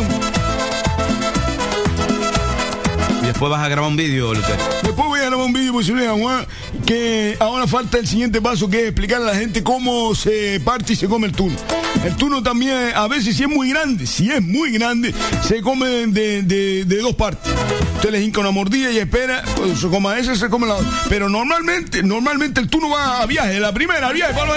Y 3.22 3.26
después 3.26 3.50
vas 3.50 3.62
a 3.62 3.70
grabar 3.70 3.90
un 3.90 3.96
vídeo, 3.96 4.34
Después 4.34 4.96
voy 4.96 5.20
a 5.20 5.26
grabar 5.26 5.46
un 5.46 5.54
vídeo, 5.54 5.74
pues 5.74 5.90
Juan, 5.90 6.46
que 6.86 7.38
ahora 7.40 7.68
falta 7.68 8.00
el 8.00 8.08
siguiente 8.08 8.42
paso, 8.42 8.70
que 8.70 8.80
es 8.80 8.86
explicarle 8.88 9.30
a 9.30 9.34
la 9.34 9.40
gente 9.40 9.64
cómo 9.64 10.14
se 10.16 10.60
parte 10.60 10.94
y 10.94 10.96
se 10.96 11.08
come 11.08 11.28
el 11.28 11.34
turno. 11.34 11.58
El 12.04 12.16
turno 12.18 12.44
también, 12.44 12.92
a 12.96 13.08
veces, 13.08 13.36
si 13.36 13.44
es 13.44 13.50
muy 13.50 13.70
grande, 13.70 14.06
si 14.06 14.30
es 14.30 14.42
muy 14.42 14.72
grande, 14.72 15.14
se 15.42 15.62
come 15.62 15.88
de, 15.88 16.44
de, 16.44 16.86
de 16.86 16.98
dos 16.98 17.16
partes. 17.16 17.52
Usted 17.96 18.12
le 18.12 18.22
hinca 18.22 18.42
una 18.42 18.52
mordida 18.52 18.92
y 18.92 18.98
espera, 18.98 19.44
cuando 19.56 19.76
se 19.76 19.88
coma 19.88 20.18
ese, 20.18 20.36
se 20.36 20.50
come 20.50 20.68
la 20.68 20.76
otra. 20.76 20.92
Pero 21.08 21.30
normalmente, 21.30 22.04
normalmente 22.04 22.60
el 22.60 22.70
turno 22.70 22.90
va 22.90 23.22
a 23.22 23.26
viaje, 23.26 23.60
la 23.60 23.74
primera, 23.74 24.12
viaje, 24.12 24.34
para 24.34 24.52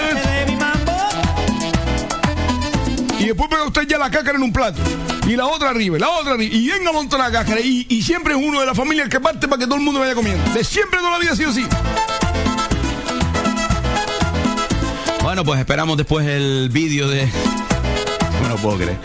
y 3.19 3.25
después 3.31 3.49
pega 3.49 3.65
usted 3.65 3.89
ya 3.89 3.99
la 3.99 4.11
cácara 4.11 4.37
en 4.37 4.45
un 4.45 4.53
plato. 4.53 4.81
Y 5.27 5.37
la 5.37 5.47
otra 5.47 5.71
arriba, 5.71 5.99
la 5.99 6.11
otra 6.11 6.35
arriba. 6.35 6.55
Y 6.55 6.69
venga 6.69 6.91
a 6.91 6.93
montar 6.93 7.19
la 7.19 7.33
cácara. 7.33 7.61
Y, 7.61 8.03
siempre 8.03 8.35
es 8.35 8.41
uno 8.41 8.61
de 8.61 8.67
la 8.67 8.75
familia 8.75 9.05
el 9.05 9.09
que 9.09 9.21
parte 9.21 9.49
para 9.49 9.59
que 9.59 9.65
todo 9.65 9.77
el 9.77 9.83
mundo 9.83 10.01
vaya 10.01 10.15
comiendo. 10.15 10.53
De 10.53 10.63
siempre 10.63 11.01
toda 11.01 11.13
la 11.13 11.19
vida 11.19 11.33
ha 11.33 11.37
sido 11.37 11.51
así. 11.51 11.67
Bueno, 15.27 15.45
pues 15.45 15.59
esperamos 15.59 15.97
después 15.97 16.25
el 16.25 16.69
vídeo 16.69 17.09
de... 17.09 17.29
Bueno, 18.39 18.55
puedo 18.62 18.77
creer 18.77 18.97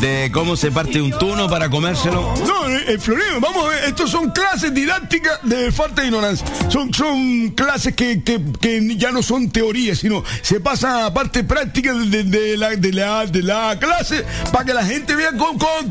de 0.00 0.30
cómo 0.32 0.56
se 0.56 0.70
parte 0.70 0.98
un 1.02 1.10
tuno 1.10 1.46
para 1.46 1.68
comérselo. 1.68 2.32
No, 2.46 2.70
eh, 2.70 2.84
eh 2.88 2.98
Florido, 2.98 3.38
vamos 3.38 3.66
a 3.66 3.68
ver, 3.68 3.84
estos 3.84 4.10
son 4.10 4.30
clases 4.30 4.72
didácticas 4.72 5.40
de 5.42 5.70
falta 5.70 6.00
de 6.00 6.06
ignorancia. 6.06 6.46
Son, 6.70 6.94
son 6.94 7.50
clases 7.50 7.94
que, 7.94 8.22
que, 8.22 8.96
ya 8.96 9.12
no 9.12 9.22
son 9.22 9.50
teorías, 9.50 9.98
sino 9.98 10.24
se 10.40 10.58
pasa 10.58 11.04
a 11.04 11.12
parte 11.12 11.44
práctica 11.44 11.92
de, 11.92 12.24
de, 12.24 12.56
la, 12.56 12.70
de, 12.70 12.92
la, 12.94 13.26
de 13.26 13.42
la 13.42 13.76
clase 13.78 14.24
para 14.50 14.64
que 14.64 14.72
la 14.72 14.86
gente 14.86 15.14
vea 15.14 15.32
cómo, 15.32 15.58
cómo, 15.58 15.90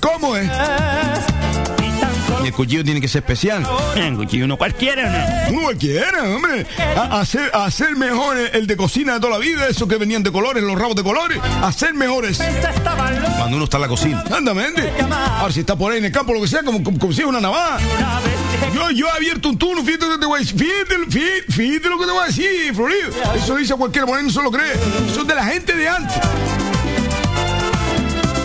cómo 0.00 0.34
es. 0.34 0.48
El 2.48 2.54
cuchillo 2.54 2.84
tiene 2.84 3.00
que 3.00 3.08
ser 3.08 3.22
especial. 3.22 3.66
Un 3.96 4.16
cuchillo 4.16 4.44
uno 4.44 4.56
cualquiera, 4.56 5.48
¿no? 5.48 5.50
Uno 5.52 5.62
cualquiera, 5.62 6.22
hombre. 6.24 6.66
hacer, 7.10 7.50
hacer 7.54 7.96
mejor 7.96 8.36
el 8.38 8.66
de 8.66 8.76
cocina 8.76 9.14
de 9.14 9.20
toda 9.20 9.34
la 9.34 9.38
vida, 9.38 9.66
esos 9.68 9.88
que 9.88 9.96
venían 9.96 10.22
de 10.22 10.32
colores, 10.32 10.62
los 10.62 10.78
rabos 10.78 10.96
de 10.96 11.02
colores. 11.02 11.38
Hacer 11.62 11.94
mejores. 11.94 12.38
Cuando 13.36 13.56
uno 13.56 13.64
está 13.64 13.76
en 13.76 13.82
la 13.82 13.88
cocina. 13.88 14.24
Andamente. 14.30 14.92
Ahora 15.10 15.52
si 15.52 15.60
está 15.60 15.76
por 15.76 15.92
ahí 15.92 15.98
en 15.98 16.06
el 16.06 16.12
campo, 16.12 16.32
lo 16.32 16.40
que 16.40 16.48
sea, 16.48 16.62
como, 16.62 16.82
como, 16.82 17.12
si 17.12 17.20
es 17.20 17.26
una 17.26 17.40
navaja. 17.40 17.78
Yo, 18.74 18.90
yo 18.90 19.06
he 19.06 19.10
abierto 19.10 19.48
un 19.48 19.58
turno, 19.58 19.84
fíjate 19.84 20.06
lo 20.06 20.12
que 20.12 20.18
te 20.18 20.26
voy 20.26 20.36
a 20.36 20.40
decir. 20.40 20.58
Fíjate, 20.58 21.52
fíjate, 21.52 21.88
lo 21.88 21.98
que 21.98 22.06
te 22.06 22.12
voy 22.12 22.22
a 22.22 22.26
decir, 22.26 22.74
Florido. 22.74 23.10
Eso 23.36 23.56
dice 23.56 23.74
cualquiera, 23.74 24.06
por 24.06 24.18
ahí 24.18 24.24
no 24.24 24.30
se 24.30 24.42
lo 24.42 24.50
cree. 24.50 24.72
Eso 25.10 25.22
es 25.22 25.26
de 25.26 25.34
la 25.34 25.44
gente 25.44 25.76
de 25.76 25.88
antes 25.88 26.57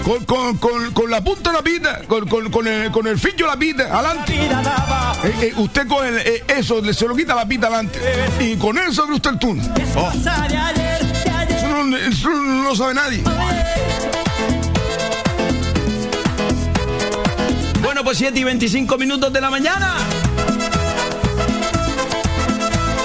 con, 0.04 0.26
con, 0.26 0.58
con, 0.58 0.92
con, 0.92 1.10
la 1.10 1.24
punta 1.24 1.52
de 1.52 1.58
la 1.58 1.64
pita, 1.64 2.02
con, 2.08 2.28
con, 2.28 2.68
el, 2.68 2.92
con 2.92 3.08
el 3.08 3.20
de 3.20 3.44
la 3.44 3.58
pita, 3.58 3.84
adelante. 3.84 4.34
Eh, 4.36 5.34
eh, 5.42 5.54
usted 5.58 5.88
con 5.88 6.06
eh, 6.06 6.44
eso, 6.48 6.84
se 6.94 7.08
lo 7.08 7.16
quita 7.16 7.36
la 7.36 7.48
pita 7.48 7.68
adelante. 7.68 8.00
Y 8.40 8.56
con 8.58 8.78
eso 8.78 9.04
abre 9.04 9.16
usted 9.16 9.32
el 9.32 9.40
turno. 9.40 9.64
Oh. 9.96 10.12
Eso, 11.50 11.86
no, 11.86 11.98
eso 11.98 12.30
no 12.30 12.64
lo 12.64 12.76
sabe 12.76 12.94
nadie. 12.94 13.24
Bueno, 17.82 18.04
pues 18.04 18.18
7 18.18 18.40
y 18.40 18.44
25 18.44 18.98
minutos 18.98 19.32
de 19.32 19.42
la 19.42 19.50
mañana. 19.50 19.96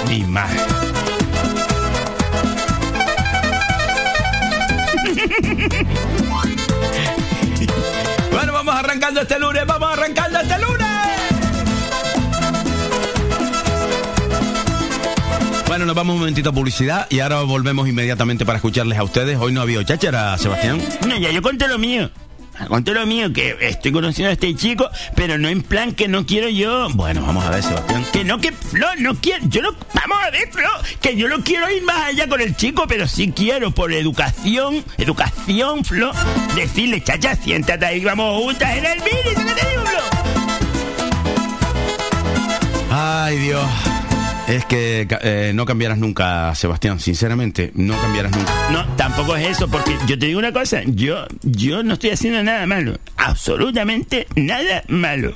Mi 0.07 0.23
madre. 0.23 0.78
Arrancando 9.09 9.21
este 9.21 9.39
lunes, 9.39 9.65
vamos 9.65 9.91
arrancando 9.91 10.39
este 10.39 10.59
lunes. 10.59 10.87
Bueno, 15.67 15.85
nos 15.85 15.95
vamos 15.95 16.13
un 16.13 16.19
momentito 16.19 16.49
a 16.49 16.53
publicidad 16.53 17.07
y 17.09 17.19
ahora 17.19 17.41
volvemos 17.41 17.87
inmediatamente 17.87 18.45
para 18.45 18.57
escucharles 18.57 18.99
a 18.99 19.03
ustedes. 19.03 19.37
Hoy 19.39 19.51
no 19.51 19.61
había 19.61 19.83
cháchara, 19.83 20.37
Sebastián. 20.37 20.79
No, 21.07 21.17
ya 21.17 21.31
yo 21.31 21.41
conté 21.41 21.67
lo 21.67 21.79
mío. 21.79 22.09
Conté 22.67 22.93
lo 22.93 23.05
mío, 23.05 23.31
que 23.31 23.55
estoy 23.61 23.91
conociendo 23.91 24.29
a 24.29 24.33
este 24.33 24.55
chico, 24.55 24.89
pero 25.15 25.37
no 25.37 25.47
en 25.49 25.61
plan 25.61 25.93
que 25.93 26.07
no 26.07 26.25
quiero 26.25 26.49
yo. 26.49 26.89
Bueno, 26.93 27.21
vamos 27.21 27.45
a 27.45 27.49
ver, 27.51 27.63
Sebastián. 27.63 28.05
Que 28.11 28.23
no, 28.23 28.39
que 28.39 28.51
Flo, 28.51 28.87
no 28.99 29.15
quiero. 29.15 29.45
Yo 29.47 29.61
no. 29.61 29.71
Vamos 29.93 30.17
a 30.25 30.29
ver, 30.31 30.49
Flo, 30.51 30.69
que 31.01 31.15
yo 31.15 31.27
no 31.27 31.43
quiero 31.43 31.69
ir 31.71 31.83
más 31.83 32.07
allá 32.07 32.27
con 32.27 32.41
el 32.41 32.55
chico, 32.55 32.85
pero 32.87 33.07
sí 33.07 33.31
quiero, 33.35 33.71
por 33.71 33.93
educación, 33.93 34.83
educación, 34.97 35.83
Flo, 35.83 36.11
decirle, 36.55 37.03
chacha, 37.03 37.35
siéntate 37.35 37.85
ahí, 37.85 38.03
vamos 38.03 38.41
juntas 38.41 38.77
en 38.77 38.85
el 38.85 38.99
mini, 38.99 39.35
¿qué 39.35 39.53
te 39.53 39.69
digo, 39.69 39.85
Flo? 39.85 40.01
Ay, 42.91 43.37
Dios. 43.37 43.88
Es 44.49 44.65
que 44.65 45.07
eh, 45.21 45.51
no 45.53 45.63
cambiarás 45.65 45.99
nunca, 45.99 46.55
Sebastián, 46.55 46.99
sinceramente, 46.99 47.71
no 47.75 47.95
cambiarás 48.01 48.35
nunca. 48.35 48.51
No, 48.71 48.83
tampoco 48.95 49.35
es 49.35 49.47
eso, 49.47 49.67
porque 49.67 49.95
yo 50.07 50.17
te 50.17 50.25
digo 50.25 50.39
una 50.39 50.51
cosa, 50.51 50.81
yo, 50.87 51.27
yo 51.43 51.83
no 51.83 51.93
estoy 51.93 52.09
haciendo 52.09 52.41
nada 52.41 52.65
malo, 52.65 52.97
absolutamente 53.15 54.25
nada 54.35 54.83
malo. 54.87 55.35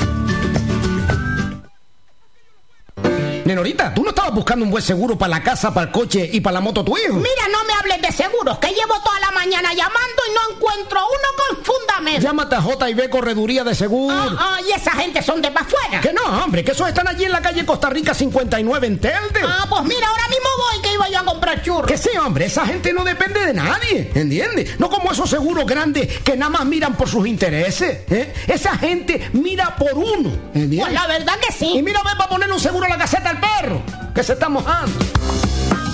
Nenorita, 3.51 3.93
¿tú 3.93 4.01
no 4.01 4.11
estabas 4.11 4.33
buscando 4.33 4.63
un 4.63 4.71
buen 4.71 4.81
seguro 4.81 5.17
para 5.17 5.31
la 5.31 5.43
casa, 5.43 5.73
para 5.73 5.87
el 5.87 5.91
coche 5.91 6.29
y 6.31 6.39
para 6.39 6.53
la 6.53 6.61
moto 6.61 6.85
tu 6.85 6.97
hijo? 6.97 7.15
Mira, 7.15 7.49
no 7.51 7.65
me 7.65 7.73
hables 7.73 8.01
de 8.01 8.23
seguros, 8.23 8.57
que 8.59 8.69
llevo 8.69 8.97
toda 9.03 9.19
la 9.19 9.31
mañana 9.31 9.73
llamando 9.73 10.21
y 10.29 10.33
no 10.33 10.55
encuentro 10.55 10.99
uno 11.01 11.57
con 11.57 11.65
fundamento. 11.65 12.21
Llámate 12.21 12.55
a 12.55 12.61
JB 12.61 13.09
Correduría 13.09 13.65
de 13.65 13.75
Seguro. 13.75 14.15
Ah, 14.15 14.59
y 14.65 14.71
esa 14.71 14.91
gente 14.91 15.21
son 15.21 15.41
de 15.41 15.51
para 15.51 15.65
afuera. 15.65 15.99
Que 15.99 16.13
no, 16.13 16.21
hombre, 16.41 16.63
que 16.63 16.71
esos 16.71 16.87
están 16.87 17.09
allí 17.09 17.25
en 17.25 17.33
la 17.33 17.41
calle 17.41 17.65
Costa 17.65 17.89
Rica 17.89 18.13
59 18.13 18.87
en 18.87 18.99
Telde. 18.99 19.41
Ah, 19.45 19.65
pues 19.69 19.83
mira, 19.83 20.07
ahora 20.07 20.29
mismo 20.29 20.47
voy 20.57 20.81
que 20.81 20.93
iba 20.93 21.09
yo 21.09 21.19
a 21.19 21.25
comprar 21.25 21.61
churros. 21.61 21.87
Que 21.87 21.97
sí, 21.97 22.09
hombre, 22.17 22.45
esa 22.45 22.65
gente 22.65 22.93
no 22.93 23.03
depende 23.03 23.45
de 23.45 23.53
nadie, 23.53 24.11
¿entiendes? 24.15 24.79
No 24.79 24.89
como 24.89 25.11
esos 25.11 25.29
seguros 25.29 25.65
grandes 25.65 26.19
que 26.19 26.37
nada 26.37 26.51
más 26.51 26.65
miran 26.65 26.95
por 26.95 27.09
sus 27.09 27.27
intereses. 27.27 27.99
¿eh? 28.09 28.33
Esa 28.47 28.77
gente 28.77 29.29
mira 29.33 29.75
por 29.75 29.93
uno, 29.97 30.29
¿entiendes? 30.53 30.79
Pues 30.79 30.93
la 30.93 31.07
verdad 31.07 31.33
que 31.45 31.51
sí. 31.51 31.73
Y 31.75 31.83
mira, 31.83 32.01
ven 32.05 32.17
para 32.17 32.29
poner 32.29 32.49
un 32.49 32.61
seguro 32.61 32.85
a 32.85 32.89
la 32.89 32.97
caseta 32.97 33.29
al 33.29 33.40
perro, 33.41 33.81
que 34.13 34.23
se 34.23 34.33
está 34.33 34.47
mojando. 34.47 34.97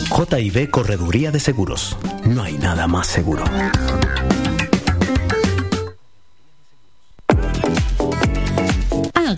JB 0.10 0.70
Correduría 0.70 1.32
de 1.32 1.40
Seguros. 1.40 1.98
No 2.26 2.44
hay 2.44 2.58
nada 2.58 2.88
más 2.88 3.08
seguro. 3.08 3.44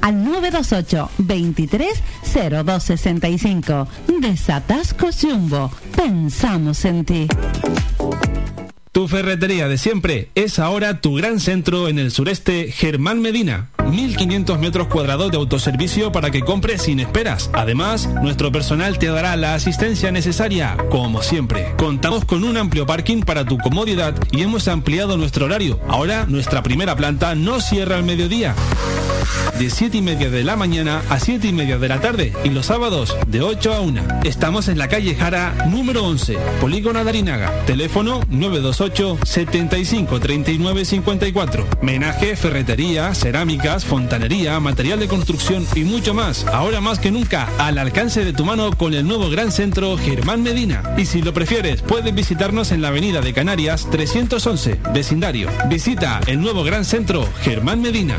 al 0.00 0.24
928 0.24 1.10
23 1.18 2.02
0265. 2.32 3.88
Desatascos 4.20 5.20
Jumbo. 5.20 5.70
Pensamos 5.96 6.84
en 6.84 7.04
ti. 7.04 7.28
Tu 8.92 9.06
ferretería 9.06 9.68
de 9.68 9.78
siempre 9.78 10.30
es 10.34 10.58
ahora 10.58 11.00
tu 11.00 11.14
gran 11.14 11.38
centro 11.38 11.86
en 11.86 12.00
el 12.00 12.10
sureste 12.10 12.72
Germán 12.72 13.20
Medina. 13.20 13.68
1500 13.88 14.58
metros 14.58 14.88
cuadrados 14.88 15.30
de 15.30 15.36
autoservicio 15.36 16.10
para 16.10 16.32
que 16.32 16.40
compres 16.40 16.82
sin 16.82 16.98
esperas. 16.98 17.50
Además, 17.52 18.08
nuestro 18.20 18.50
personal 18.50 18.98
te 18.98 19.06
dará 19.06 19.36
la 19.36 19.54
asistencia 19.54 20.10
necesaria, 20.10 20.76
como 20.90 21.22
siempre. 21.22 21.72
Contamos 21.78 22.24
con 22.24 22.42
un 22.42 22.56
amplio 22.56 22.84
parking 22.84 23.22
para 23.22 23.44
tu 23.44 23.58
comodidad 23.58 24.14
y 24.32 24.42
hemos 24.42 24.66
ampliado 24.66 25.16
nuestro 25.16 25.44
horario. 25.46 25.78
Ahora 25.86 26.26
nuestra 26.26 26.64
primera 26.64 26.96
planta 26.96 27.36
no 27.36 27.60
cierra 27.60 27.96
al 27.96 28.02
mediodía. 28.02 28.56
de 29.58 29.68
7 29.68 29.98
y 29.98 30.02
media 30.02 30.30
de 30.30 30.42
la 30.42 30.56
mañana 30.56 31.02
a 31.10 31.20
7 31.20 31.46
y 31.46 31.52
media 31.52 31.78
de 31.78 31.88
la 31.88 32.00
tarde 32.00 32.32
y 32.44 32.48
los 32.48 32.66
sábados 32.66 33.14
de 33.26 33.42
8 33.42 33.74
a 33.74 33.80
1. 33.80 34.02
Estamos 34.24 34.68
en 34.68 34.78
la 34.78 34.88
calle 34.88 35.14
Jara 35.14 35.66
número 35.68 36.04
11, 36.04 36.38
Polígono 36.60 37.04
Darinaga. 37.04 37.52
Teléfono 37.66 38.20
928 38.30 38.79
75 38.80 40.20
39 40.20 40.84
54. 40.86 41.66
Menaje, 41.82 42.34
ferretería, 42.34 43.14
cerámicas, 43.14 43.84
fontanería, 43.84 44.58
material 44.58 44.98
de 44.98 45.06
construcción 45.06 45.66
y 45.74 45.80
mucho 45.80 46.14
más. 46.14 46.46
Ahora 46.46 46.80
más 46.80 46.98
que 46.98 47.10
nunca, 47.10 47.48
al 47.58 47.76
alcance 47.76 48.24
de 48.24 48.32
tu 48.32 48.46
mano 48.46 48.70
con 48.74 48.94
el 48.94 49.06
nuevo 49.06 49.28
gran 49.28 49.52
centro 49.52 49.98
Germán 49.98 50.42
Medina. 50.42 50.94
Y 50.96 51.04
si 51.04 51.20
lo 51.20 51.34
prefieres, 51.34 51.82
puedes 51.82 52.14
visitarnos 52.14 52.72
en 52.72 52.80
la 52.80 52.88
avenida 52.88 53.20
de 53.20 53.34
Canarias 53.34 53.86
311, 53.90 54.80
vecindario. 54.94 55.50
Visita 55.68 56.20
el 56.26 56.40
nuevo 56.40 56.64
gran 56.64 56.86
centro 56.86 57.28
Germán 57.42 57.82
Medina. 57.82 58.18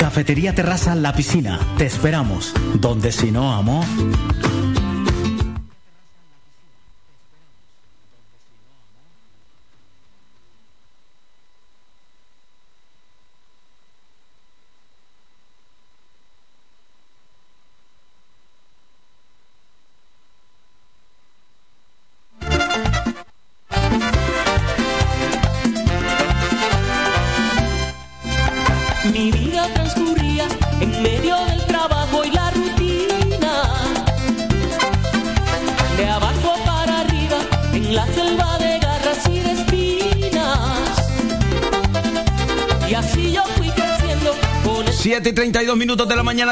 Cafetería 0.00 0.54
Terraza 0.54 0.94
La 0.94 1.12
Piscina. 1.12 1.60
Te 1.76 1.84
esperamos. 1.84 2.54
Donde 2.80 3.12
si 3.12 3.30
no, 3.30 3.52
amor. 3.52 3.84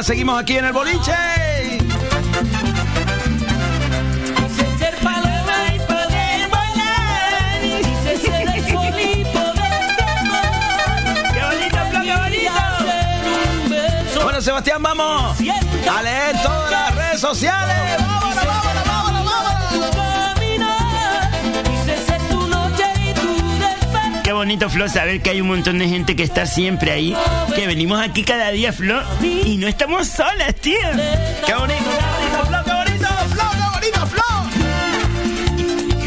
Seguimos 0.02 0.38
aquí 0.40 0.56
en 0.56 0.64
el 0.66 0.72
boliche. 0.72 1.27
Bonito, 24.48 24.70
Flo, 24.70 24.88
saber 24.88 25.20
que 25.20 25.28
hay 25.28 25.42
un 25.42 25.48
montón 25.48 25.78
de 25.78 25.86
gente 25.90 26.16
que 26.16 26.22
está 26.22 26.46
siempre 26.46 26.90
ahí. 26.90 27.14
Que 27.54 27.66
venimos 27.66 28.00
aquí 28.00 28.24
cada 28.24 28.50
día, 28.50 28.72
Flo. 28.72 28.98
Y 29.20 29.58
no 29.58 29.68
estamos 29.68 30.08
solas, 30.08 30.54
tío. 30.54 30.78
¡Qué 31.44 31.52
bonito, 31.52 31.84
qué 31.84 32.06
bonito, 32.16 32.46
Flo, 32.46 32.64
qué 32.64 32.72
bonito, 32.72 33.08
Flo, 33.28 33.42
qué 33.52 33.66
bonito, 33.74 34.06
Flo! 34.06 34.24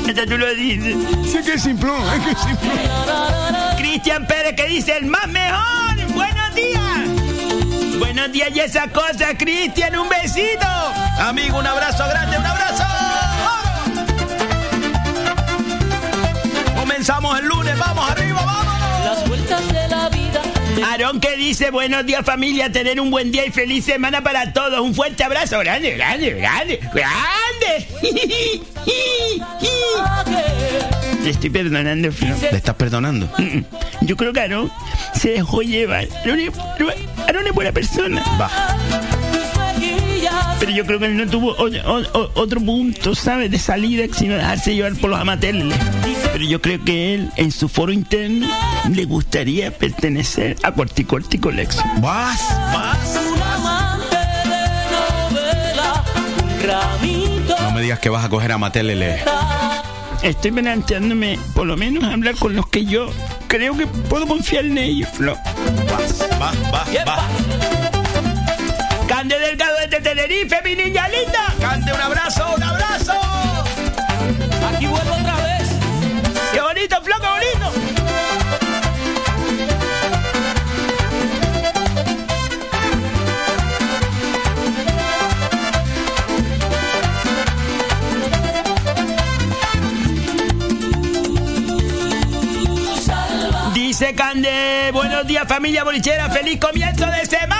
Hasta 0.10 0.26
tú 0.26 0.40
lo 0.40 0.56
dices. 0.56 0.96
Sí 1.32 1.38
que 1.46 1.54
es 1.54 1.62
simple, 1.62 1.92
es 2.16 2.24
que 2.24 2.32
es 2.32 2.40
simple. 2.40 2.72
Cristian 3.78 4.26
Pérez 4.26 4.56
que 4.56 4.68
dice 4.70 4.98
el 4.98 5.06
más 5.06 5.28
mejor. 5.28 6.08
Buenos 6.16 6.56
días. 6.56 8.00
Buenos 8.00 8.32
días 8.32 8.50
y 8.56 8.60
esa 8.60 8.88
cosa, 8.88 9.38
Cristian. 9.38 9.96
Un 10.00 10.10
besito. 10.10 10.68
Amigo, 11.20 11.60
un 11.60 11.68
abrazo 11.68 12.08
grande, 12.10 12.40
un 12.40 12.46
abrazo. 12.48 12.86
Comenzamos 16.76 17.40
el 17.40 17.46
lunes, 17.46 17.78
vamos 17.78 18.10
arriba, 18.10 18.31
Aarón 20.86 21.20
que 21.20 21.36
dice 21.38 21.72
buenos 21.72 22.06
días 22.06 22.26
familia, 22.26 22.72
tener 22.72 23.00
un 23.00 23.12
buen 23.12 23.32
día 23.32 23.46
y 23.46 23.52
feliz 23.52 23.86
semana 23.86 24.22
para 24.24 24.54
todos. 24.54 24.80
Un 24.80 24.96
fuerte 24.96 25.24
abrazo, 25.24 25.60
grande, 25.60 25.92
grande, 25.92 26.32
grande, 26.32 26.80
grande. 26.94 27.88
Te 31.24 31.30
estoy 31.30 31.50
perdonando, 31.50 32.12
Flo. 32.12 32.36
¿Le 32.52 32.58
estás 32.58 32.76
perdonando? 32.76 33.30
Yo 34.02 34.18
creo 34.18 34.34
que 34.34 34.40
Aarón 34.40 34.72
se 35.14 35.32
dejó 35.32 35.62
llevar. 35.62 36.08
Aarón 36.24 36.40
es, 36.40 36.52
Aarón 37.28 37.48
es 37.48 37.54
buena 37.54 37.72
persona. 37.72 38.24
Va. 38.40 38.50
Pero 40.72 40.84
yo 40.84 40.86
creo 40.88 41.00
que 41.00 41.06
él 41.08 41.18
no 41.18 41.28
tuvo 41.28 41.52
o- 41.52 41.66
o- 41.68 42.20
o- 42.20 42.32
otro 42.36 42.62
punto, 42.62 43.14
¿sabes? 43.14 43.52
De 43.52 43.60
salida, 43.60 44.06
sino 44.18 44.36
dejarse 44.36 44.74
llevar 44.74 44.94
por 44.96 45.10
los 45.10 45.20
amateles. 45.20 45.76
Pero 46.32 46.46
yo 46.46 46.62
creo 46.62 46.82
que 46.86 47.14
él, 47.14 47.30
en 47.36 47.52
su 47.52 47.68
foro 47.68 47.92
interno, 47.92 48.48
le 48.90 49.04
gustaría 49.04 49.78
pertenecer 49.78 50.56
a 50.64 50.72
Corticorti 50.72 51.40
Collection. 51.40 51.84
Vas, 52.02 52.40
vas. 52.74 52.98
No 57.60 57.72
me 57.72 57.82
digas 57.82 58.00
que 58.00 58.08
vas 58.10 58.24
a 58.24 58.30
coger 58.30 58.54
a 58.54 58.58
Matelele. 58.58 59.18
Estoy 60.24 60.52
planteándome, 60.52 61.38
por 61.54 61.66
lo 61.68 61.76
menos, 61.76 62.04
hablar 62.06 62.36
con 62.36 62.56
los 62.56 62.68
que 62.68 62.86
yo 62.86 63.10
creo 63.48 63.76
que 63.76 63.88
puedo 63.88 64.26
confiar 64.26 64.66
en 64.66 64.78
ellos, 64.78 65.10
Flo. 65.10 65.36
Vas, 65.90 66.30
vas, 66.40 66.72
vas, 66.72 67.06
vas. 67.06 67.22
Cande 69.22 69.38
Delgado 69.38 69.78
desde 69.78 70.02
Tenerife, 70.02 70.60
mi 70.64 70.76
niña 70.76 71.08
linda. 71.08 71.54
Cante 71.60 71.94
un 71.94 72.02
abrazo, 72.02 72.56
un 72.56 72.64
abrazo. 72.64 73.14
Aquí 74.74 74.88
vuelvo 74.88 75.14
otra 75.14 75.36
vez. 75.36 75.70
¡Qué 76.52 76.60
bonito, 76.60 77.00
Flo, 77.04 77.16
qué 77.22 77.28
bonito! 77.28 77.72
Dice 93.76 94.16
Cande, 94.16 94.90
buenos 94.92 95.28
días 95.28 95.48
familia 95.48 95.84
bolichera, 95.84 96.28
feliz 96.32 96.60
comienzo 96.60 97.06
de 97.06 97.26
semana. 97.28 97.51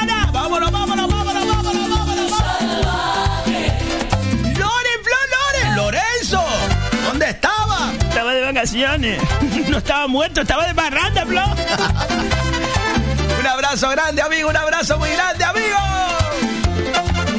Vacaciones. 8.62 9.19
No 9.69 9.77
estaba 9.77 10.07
muerto, 10.07 10.41
estaba 10.41 10.67
de 10.67 10.75
parranda, 10.75 11.25
Flo. 11.25 11.41
Un 13.39 13.47
abrazo 13.47 13.89
grande, 13.89 14.21
amigo, 14.21 14.49
un 14.49 14.57
abrazo 14.57 14.99
muy 14.99 15.09
grande, 15.09 15.43
amigo. 15.43 15.77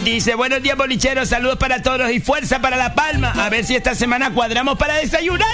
Dice, 0.02 0.34
buenos 0.34 0.62
días 0.62 0.76
bolicheros, 0.76 1.28
saludos 1.28 1.58
para 1.58 1.80
todos 1.82 2.10
y 2.10 2.18
fuerza 2.20 2.60
para 2.60 2.76
La 2.76 2.94
Palma. 2.94 3.30
A 3.30 3.50
ver 3.50 3.64
si 3.64 3.76
esta 3.76 3.94
semana 3.94 4.32
cuadramos 4.34 4.76
para 4.78 4.94
desayunar. 4.96 5.46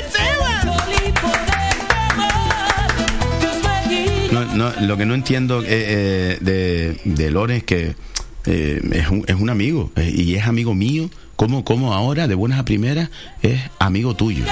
No, 4.55 4.73
lo 4.81 4.97
que 4.97 5.05
no 5.05 5.15
entiendo 5.15 5.63
eh, 5.67 6.39
de, 6.41 7.01
de 7.05 7.31
Lore 7.31 7.57
es 7.59 7.65
que 7.65 7.95
es, 8.45 9.09
un, 9.11 9.25
es 9.27 9.35
un 9.35 9.51
amigo 9.51 9.93
y 9.97 10.37
es 10.37 10.47
amigo 10.47 10.75
mío 10.75 11.11
¿Cómo, 11.39 11.63
cómo 11.63 11.95
ahora, 11.95 12.27
de 12.27 12.35
buenas 12.35 12.59
a 12.59 12.65
primeras, 12.65 13.11
es 13.43 13.61
amigo 13.79 14.13
tuyo? 14.17 14.45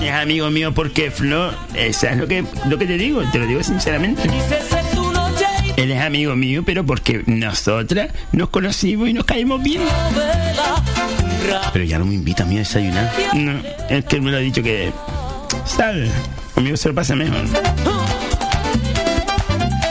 Es 0.00 0.10
amigo 0.10 0.48
mío 0.48 0.72
porque, 0.72 1.10
Flor, 1.10 1.54
eso 1.74 2.06
es 2.06 2.16
lo 2.16 2.26
que, 2.26 2.42
lo 2.66 2.78
que 2.78 2.86
te 2.86 2.96
digo, 2.96 3.22
te 3.30 3.38
lo 3.40 3.46
digo 3.46 3.62
sinceramente. 3.62 4.22
Él 5.76 5.90
es 5.90 6.00
amigo 6.00 6.34
mío, 6.34 6.62
pero 6.64 6.86
porque 6.86 7.22
nosotras 7.26 8.10
nos 8.32 8.48
conocimos 8.48 9.10
y 9.10 9.12
nos 9.12 9.26
caímos 9.26 9.62
bien. 9.62 9.82
Pero 11.74 11.84
ya 11.84 11.98
no 11.98 12.06
me 12.06 12.14
invita 12.14 12.44
a 12.44 12.46
mí 12.46 12.56
a 12.56 12.60
desayunar. 12.60 13.12
No, 13.34 13.60
es 13.90 14.06
que 14.06 14.16
él 14.16 14.22
me 14.22 14.30
lo 14.30 14.38
ha 14.38 14.40
dicho 14.40 14.62
que. 14.62 14.94
¿Sabes? 15.66 16.10
Conmigo 16.54 16.78
se 16.78 16.88
lo 16.88 16.94
pasa 16.94 17.14
mejor. 17.14 17.44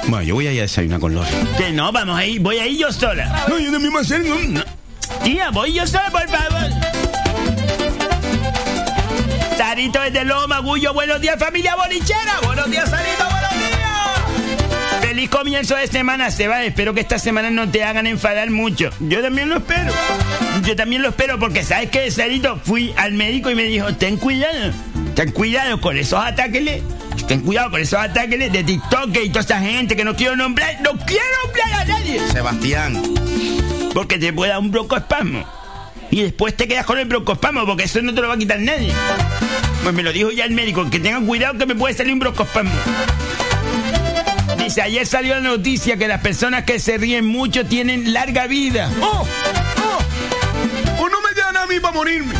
Bueno, 0.08 0.24
yo 0.24 0.34
voy 0.34 0.48
a 0.48 0.52
ir 0.52 0.62
a 0.62 0.64
desayunar 0.64 1.00
con 1.00 1.14
Lore. 1.14 1.30
Que 1.60 1.72
no, 1.72 1.92
vamos 1.92 2.18
a 2.18 2.26
ir, 2.26 2.42
voy 2.42 2.58
a 2.58 2.66
ir 2.66 2.80
yo 2.80 2.92
sola. 2.92 3.46
No, 3.48 3.60
yo 3.60 3.70
no 3.70 3.80
me 3.80 3.90
voy 3.90 4.00
a 4.00 4.02
hacer, 4.02 4.26
no. 4.26 4.83
Tía, 5.24 5.52
voy 5.52 5.74
yo 5.74 5.88
sola, 5.88 6.10
por 6.12 6.28
favor. 6.28 6.70
Sarito 9.58 10.02
desde 10.02 10.26
Loma, 10.26 10.60
Gullo, 10.60 10.94
buenos 10.94 11.22
días, 11.22 11.40
familia 11.40 11.76
bolichera. 11.76 12.40
Buenos 12.44 12.70
días, 12.70 12.90
Sarito, 12.90 13.24
buenos 13.30 13.52
días. 13.54 15.00
Feliz 15.02 15.30
comienzo 15.30 15.76
de 15.76 15.88
semana, 15.88 16.30
Seba. 16.30 16.64
Espero 16.64 16.94
que 16.94 17.00
esta 17.00 17.20
semana 17.20 17.50
no 17.52 17.70
te 17.70 17.84
hagan 17.86 18.06
enfadar 18.06 18.50
mucho. 18.52 18.90
Yo 19.00 19.22
también 19.22 19.48
lo 19.48 19.58
espero. 19.58 19.94
Yo 20.64 20.76
también 20.76 21.02
lo 21.02 21.10
espero 21.10 21.40
porque, 21.40 21.64
¿sabes 21.64 21.90
qué, 21.90 22.12
Sarito? 22.12 22.60
Fui 22.64 22.94
al 22.98 23.14
médico 23.14 23.50
y 23.50 23.56
me 23.56 23.64
dijo, 23.64 23.94
ten 23.96 24.18
cuidado. 24.18 24.74
Ten 25.16 25.32
cuidado 25.32 25.80
con 25.80 25.98
esos 25.98 26.24
ataques. 26.24 26.82
Ten 27.28 27.42
cuidado 27.42 27.72
con 27.72 27.80
esos 27.80 28.00
ataques 28.00 28.52
de 28.52 28.64
TikTok 28.64 29.16
y 29.24 29.30
toda 29.30 29.42
esa 29.42 29.60
gente 29.60 29.96
que 29.96 30.04
no 30.04 30.16
quiero 30.16 30.36
nombrar. 30.36 30.82
No 30.82 30.92
quiero 31.06 31.24
nombrar 31.46 31.82
a 31.82 31.86
nadie. 31.86 32.20
Sebastián 32.30 33.02
porque 33.94 34.18
te 34.18 34.34
puede 34.34 34.52
dar 34.52 34.60
un 34.60 34.72
broncoespasmo. 34.72 35.46
Y 36.12 36.22
después 36.22 36.56
te 36.56 36.68
quedas 36.68 36.86
con 36.86 36.98
el 37.00 37.06
broncoespasmo, 37.06 37.66
porque 37.66 37.84
eso 37.84 38.02
no 38.02 38.14
te 38.14 38.22
lo 38.22 38.28
va 38.28 38.36
a 38.36 38.38
quitar 38.38 38.60
nadie. 38.60 38.94
Pues 39.84 39.96
me 39.96 40.04
lo 40.04 40.12
dijo 40.12 40.32
ya 40.32 40.46
el 40.46 40.52
médico, 40.52 40.90
que 40.90 41.00
tengan 41.00 41.26
cuidado 41.26 41.58
que 41.58 41.66
me 41.66 41.76
puede 41.76 41.94
salir 41.94 42.14
un 42.14 42.20
broncoespasmo. 42.20 42.72
Dice, 44.58 44.82
ayer 44.82 45.06
salió 45.06 45.36
la 45.36 45.42
noticia 45.42 45.98
que 45.98 46.08
las 46.08 46.22
personas 46.22 46.64
que 46.64 46.80
se 46.80 46.98
ríen 46.98 47.26
mucho 47.26 47.66
tienen 47.66 48.14
larga 48.14 48.48
vida. 48.48 48.90
¡Oh! 49.02 49.28
¡Oh! 49.28 51.02
¡O 51.04 51.10
no 51.10 51.18
me 51.22 51.34
dan 51.36 51.58
a 51.58 51.66
mí 51.66 51.80
para 51.80 51.94
morirme! 51.94 52.34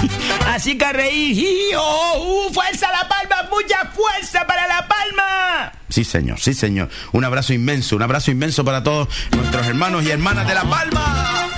Así 0.46 0.78
que 0.78 0.84
a 0.84 0.92
reír. 0.92 1.74
¡Oh! 1.78 2.46
¡Uh! 2.48 2.52
¡Fuerza 2.52 2.88
La 2.92 3.08
Palma! 3.08 3.48
¡Mucha 3.50 3.90
fuerza 3.92 4.46
para 4.46 4.66
La 4.66 4.86
Palma! 4.86 5.72
Sí, 5.88 6.04
señor, 6.04 6.40
sí, 6.40 6.54
señor. 6.54 6.88
Un 7.12 7.24
abrazo 7.24 7.52
inmenso, 7.52 7.96
un 7.96 8.02
abrazo 8.02 8.30
inmenso 8.30 8.64
para 8.64 8.82
todos 8.82 9.08
nuestros 9.32 9.66
hermanos 9.66 10.04
y 10.04 10.10
hermanas 10.10 10.46
de 10.46 10.54
La 10.54 10.64
Palma. 10.64 11.48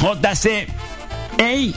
JC. 0.00 0.68
¡Hey! 1.38 1.74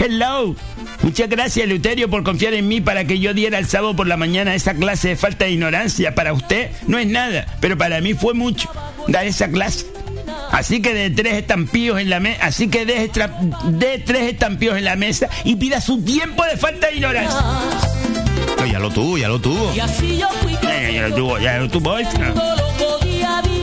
¡Hello! 0.00 0.56
Muchas 1.02 1.28
gracias, 1.28 1.68
Luterio, 1.68 2.08
por 2.10 2.24
confiar 2.24 2.54
en 2.54 2.66
mí 2.68 2.80
para 2.80 3.04
que 3.04 3.18
yo 3.18 3.32
diera 3.32 3.58
el 3.58 3.66
sábado 3.66 3.94
por 3.94 4.06
la 4.06 4.16
mañana 4.16 4.54
esa 4.54 4.74
clase 4.74 5.08
de 5.08 5.16
falta 5.16 5.44
de 5.44 5.52
ignorancia. 5.52 6.14
Para 6.14 6.32
usted 6.32 6.70
no 6.86 6.98
es 6.98 7.06
nada, 7.06 7.46
pero 7.60 7.78
para 7.78 8.00
mí 8.00 8.14
fue 8.14 8.34
mucho 8.34 8.70
dar 9.08 9.26
esa 9.26 9.48
clase. 9.48 9.95
Así 10.50 10.80
que 10.80 10.94
de 10.94 11.10
tres 11.10 11.34
estampillos 11.34 11.98
en 12.00 12.10
la 12.10 12.20
mesa, 12.20 12.46
así 12.46 12.68
que 12.68 12.86
de, 12.86 13.10
de, 13.64 13.98
tres 13.98 14.22
estampillos 14.32 14.76
en 14.76 14.84
la 14.84 14.96
mesa 14.96 15.28
y 15.44 15.56
pida 15.56 15.80
su 15.80 16.02
tiempo 16.02 16.44
de 16.44 16.56
falta 16.56 16.88
de 16.88 16.96
ignorancia. 16.96 17.40
ya 18.70 18.78
lo 18.78 18.90
tuvo, 18.90 19.18
ya 19.18 19.28
lo 19.28 19.40
tuvo. 19.40 19.74
ya, 19.74 19.86
lo 21.08 21.14
tuvo, 21.14 21.38
ya 21.38 21.58
lo 21.58 21.68
tuvo. 21.68 21.98
Eh, 21.98 22.04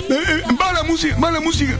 eh, 0.10 0.44
va 0.60 0.74
la 0.74 0.84
música, 0.84 1.18
va 1.20 1.32
la 1.32 1.40
música. 1.40 1.80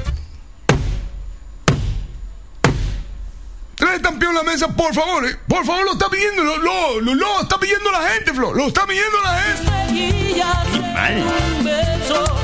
En 3.96 4.34
la 4.34 4.44
mesa, 4.44 4.68
por 4.70 4.92
favor, 4.94 5.24
eh. 5.28 5.38
Por 5.48 5.64
favor, 5.64 5.86
lo 5.86 5.94
está 5.94 6.10
pidiendo, 6.10 6.44
lo, 6.44 6.58
lo, 6.58 7.02
lo, 7.02 7.42
está 7.42 7.60
pidiendo 7.60 7.92
la 7.92 8.02
gente, 8.10 8.34
Flo. 8.34 8.52
Lo 8.52 8.68
está 8.68 8.88
pidiendo 8.88 9.22
la 9.22 9.40
gente. 9.40 9.72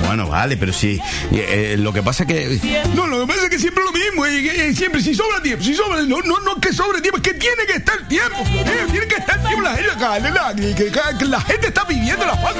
Bueno, 0.06 0.28
vale, 0.28 0.56
pero 0.58 0.72
sí. 0.72 1.02
Eh, 1.32 1.76
lo 1.80 1.92
que 1.92 2.04
pasa 2.04 2.24
es 2.24 2.28
que. 2.28 2.86
No, 2.94 3.08
lo 3.08 3.22
que 3.22 3.28
pasa 3.34 3.46
es 3.46 3.50
que 3.50 3.58
siempre 3.58 3.84
lo 3.84 3.92
mismo. 3.92 4.26
Eh, 4.28 4.74
siempre, 4.76 5.02
si 5.02 5.16
sobra 5.16 5.42
tiempo, 5.42 5.64
si 5.64 5.74
sobra. 5.74 6.04
No, 6.04 6.22
no, 6.22 6.40
no 6.42 6.62
que 6.62 6.72
sobre 6.72 7.02
tiempo, 7.02 7.18
es 7.18 7.24
que 7.24 7.34
tiene 7.34 7.66
que 7.66 7.74
estar 7.78 8.08
tiempo. 8.08 8.38
Eh, 8.46 8.86
tiene 8.92 9.08
que 9.08 9.16
estar 9.16 9.42
tiempo. 9.42 9.62
La 9.62 9.76
gente, 9.76 10.32
la, 10.32 10.54
que, 10.56 11.26
la 11.26 11.42
gente 11.42 11.68
está 11.68 11.88
pidiendo 11.88 12.26
la 12.26 12.38
falta 12.38 12.60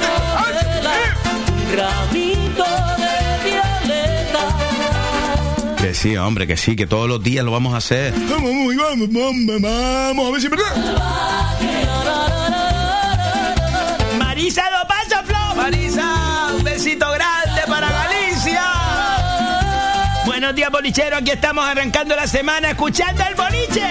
Que 5.80 5.94
sí, 5.94 6.16
hombre, 6.16 6.46
que 6.46 6.56
sí, 6.56 6.76
que 6.76 6.86
todos 6.86 7.08
los 7.08 7.22
días 7.22 7.44
lo 7.44 7.52
vamos 7.52 7.72
a 7.72 7.78
hacer. 7.78 8.12
Vamos, 8.12 8.50
vamos, 8.76 9.08
vamos, 9.10 9.60
vamos, 9.62 10.28
a 10.28 10.30
ver 10.30 10.40
si 10.40 10.46
es 10.46 10.50
verdad. 10.50 10.76
Marisa, 14.18 14.62
lo 14.70 14.86
pasa, 14.86 15.22
Flo. 15.24 15.38
Marisa 15.56 16.20
grande 16.62 17.62
para 17.66 17.88
Galicia. 17.90 18.62
Buenos 20.26 20.54
días, 20.54 20.70
bolichero. 20.70 21.16
Aquí 21.16 21.30
estamos 21.30 21.64
arrancando 21.64 22.14
la 22.14 22.26
semana 22.26 22.70
escuchando 22.70 23.22
el 23.28 23.34
boliche. 23.34 23.86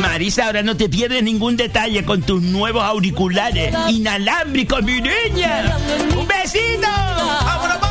Marisa, 0.00 0.46
ahora 0.46 0.62
no 0.62 0.76
te 0.76 0.88
pierdes 0.88 1.22
ningún 1.22 1.56
detalle 1.56 2.04
con 2.04 2.22
tus 2.22 2.42
nuevos 2.42 2.82
auriculares 2.82 3.74
inalámbricos, 3.88 4.82
mi 4.82 5.00
niña. 5.00 5.76
¡Un 6.16 6.26
besito! 6.26 6.86
¡Vámonos, 6.86 7.44
vámonos, 7.44 7.80
vámonos! 7.80 7.83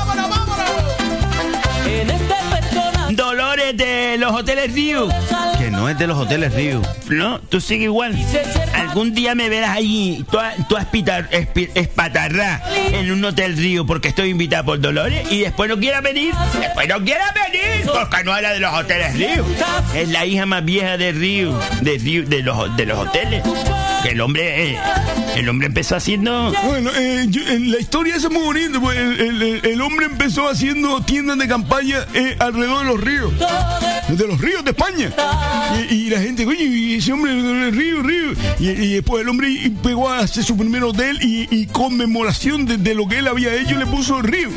De 3.73 4.17
los 4.19 4.31
hoteles 4.31 4.71
Rio. 4.73 5.07
Que 5.57 5.71
no 5.71 5.89
es 5.89 5.97
de 5.97 6.05
los 6.05 6.17
hoteles 6.17 6.53
Rio. 6.53 6.81
No, 7.09 7.39
tú 7.39 7.59
sigues 7.59 7.85
igual. 7.85 8.15
Algún 8.73 9.13
día 9.13 9.33
me 9.33 9.49
verás 9.49 9.77
allí, 9.77 10.23
tú, 10.29 10.37
tú 10.69 10.77
espatarrá 11.73 12.61
en 12.91 13.11
un 13.11 13.25
hotel 13.25 13.57
Río 13.57 13.85
porque 13.85 14.09
estoy 14.09 14.29
invitada 14.29 14.63
por 14.63 14.79
Dolores 14.79 15.31
y 15.31 15.39
después 15.39 15.69
no 15.69 15.77
quiera 15.77 16.01
venir. 16.01 16.33
Después 16.59 16.87
no 16.87 17.03
quiera 17.03 17.33
venir 17.33 17.89
porque 17.91 18.23
no 18.23 18.37
era 18.37 18.53
de 18.53 18.59
los 18.59 18.73
hoteles 18.73 19.13
Río. 19.15 19.45
Es 19.95 20.09
la 20.09 20.25
hija 20.25 20.45
más 20.45 20.63
vieja 20.63 20.97
de 20.97 21.11
Río, 21.11 21.59
de 21.81 21.97
Río, 21.97 22.25
de 22.27 22.43
los, 22.43 22.77
de 22.77 22.85
los 22.85 22.99
hoteles. 22.99 23.43
El 24.05 24.19
hombre, 24.19 24.71
eh, 24.71 24.77
el 25.35 25.47
hombre 25.47 25.67
empezó 25.67 25.95
haciendo. 25.95 26.51
Bueno, 26.65 26.89
eh, 26.95 27.25
la 27.59 27.79
historia 27.79 28.17
es 28.17 28.29
muy 28.29 28.43
bonita. 28.43 28.77
Pues, 28.79 28.97
el, 28.97 29.81
hombre 29.81 30.07
empezó 30.07 30.49
haciendo 30.49 31.01
tiendas 31.01 31.37
de 31.37 31.47
campaña 31.47 31.99
eh, 32.13 32.35
alrededor 32.39 32.79
de 32.79 32.85
los 32.85 33.01
ríos, 33.01 33.31
de 34.09 34.27
los 34.27 34.41
ríos 34.41 34.65
de 34.65 34.71
España. 34.71 35.13
Y, 35.89 36.09
la 36.09 36.19
gente, 36.19 36.45
oye, 36.45 36.65
y 36.65 36.95
ese 36.95 37.13
hombre, 37.13 37.31
el 37.31 37.73
río, 37.73 38.03
río. 38.03 38.33
Y, 38.59 38.95
después 38.95 39.21
el 39.21 39.29
hombre 39.29 39.71
pegó 39.81 40.09
a 40.09 40.19
hacer 40.19 40.43
su 40.43 40.57
primer 40.57 40.83
hotel 40.83 41.19
y, 41.21 41.65
conmemoración 41.67 42.65
de, 42.65 42.95
lo 42.95 43.07
que 43.07 43.19
él 43.19 43.27
había 43.27 43.55
hecho 43.55 43.77
le 43.77 43.85
puso 43.85 44.17
el 44.17 44.25
río, 44.25 44.49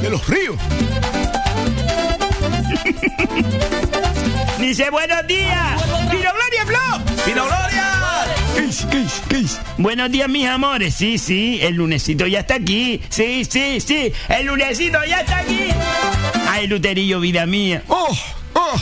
de 0.00 0.10
los 0.10 0.28
ríos. 0.28 0.54
Dice 4.58 4.90
buenos 4.90 5.26
días. 5.26 5.82
¡Pino 6.10 6.30
Gloria 6.32 6.64
Flo! 6.64 6.80
¡Pino 8.74 8.90
Gloria! 8.90 9.08
¿Qué 9.28 9.44
¿Qué 9.44 9.46
Buenos 9.78 10.10
días, 10.10 10.28
mis 10.28 10.46
amores. 10.46 10.94
Sí, 10.94 11.18
sí, 11.18 11.58
el 11.62 11.74
lunesito 11.76 12.26
ya 12.26 12.40
está 12.40 12.56
aquí. 12.56 13.00
Sí, 13.08 13.44
sí, 13.44 13.80
sí, 13.80 14.12
el 14.28 14.46
lunesito 14.46 14.98
ya 15.04 15.20
está 15.20 15.38
aquí. 15.38 15.68
Ay, 16.48 16.66
Luterillo, 16.66 17.20
vida 17.20 17.46
mía. 17.46 17.82
¡Oh! 17.88 18.16
¡Oh! 18.54 18.74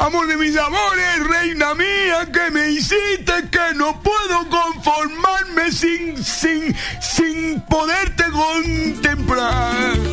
Amor 0.00 0.26
de 0.26 0.36
mis 0.36 0.56
amores, 0.56 1.26
reina 1.28 1.74
mía, 1.74 2.28
que 2.32 2.50
me 2.50 2.70
hiciste 2.70 3.48
que 3.50 3.74
no 3.74 4.00
puedo 4.02 4.48
conformarme 4.48 5.72
sin, 5.72 6.22
sin, 6.22 6.74
sin 7.00 7.60
poderte 7.62 8.24
contemplar. 8.30 10.05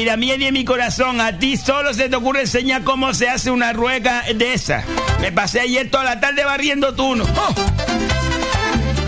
Vida 0.00 0.16
mía 0.16 0.34
y 0.36 0.50
mi 0.50 0.64
corazón, 0.64 1.20
a 1.20 1.38
ti 1.38 1.58
solo 1.58 1.92
se 1.92 2.08
te 2.08 2.16
ocurre 2.16 2.40
enseñar 2.40 2.84
cómo 2.84 3.12
se 3.12 3.28
hace 3.28 3.50
una 3.50 3.74
rueca 3.74 4.24
de 4.34 4.54
esa. 4.54 4.82
Me 5.20 5.30
pasé 5.30 5.60
ayer 5.60 5.90
toda 5.90 6.04
la 6.04 6.20
tarde 6.20 6.42
barriendo 6.42 6.94
tú 6.94 7.04
uno. 7.04 7.26
Oh. 7.36 7.54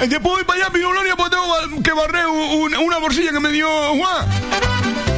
Después 0.00 0.20
voy 0.22 0.44
para 0.44 0.66
allá, 0.66 0.70
mi 0.70 0.80
gloria, 0.80 1.16
pues 1.16 1.30
tengo 1.30 1.82
que 1.82 1.92
barrer 1.92 2.26
una 2.26 2.98
bolsilla 2.98 3.32
que 3.32 3.40
me 3.40 3.50
dio 3.52 3.66
Juan. 3.66 4.26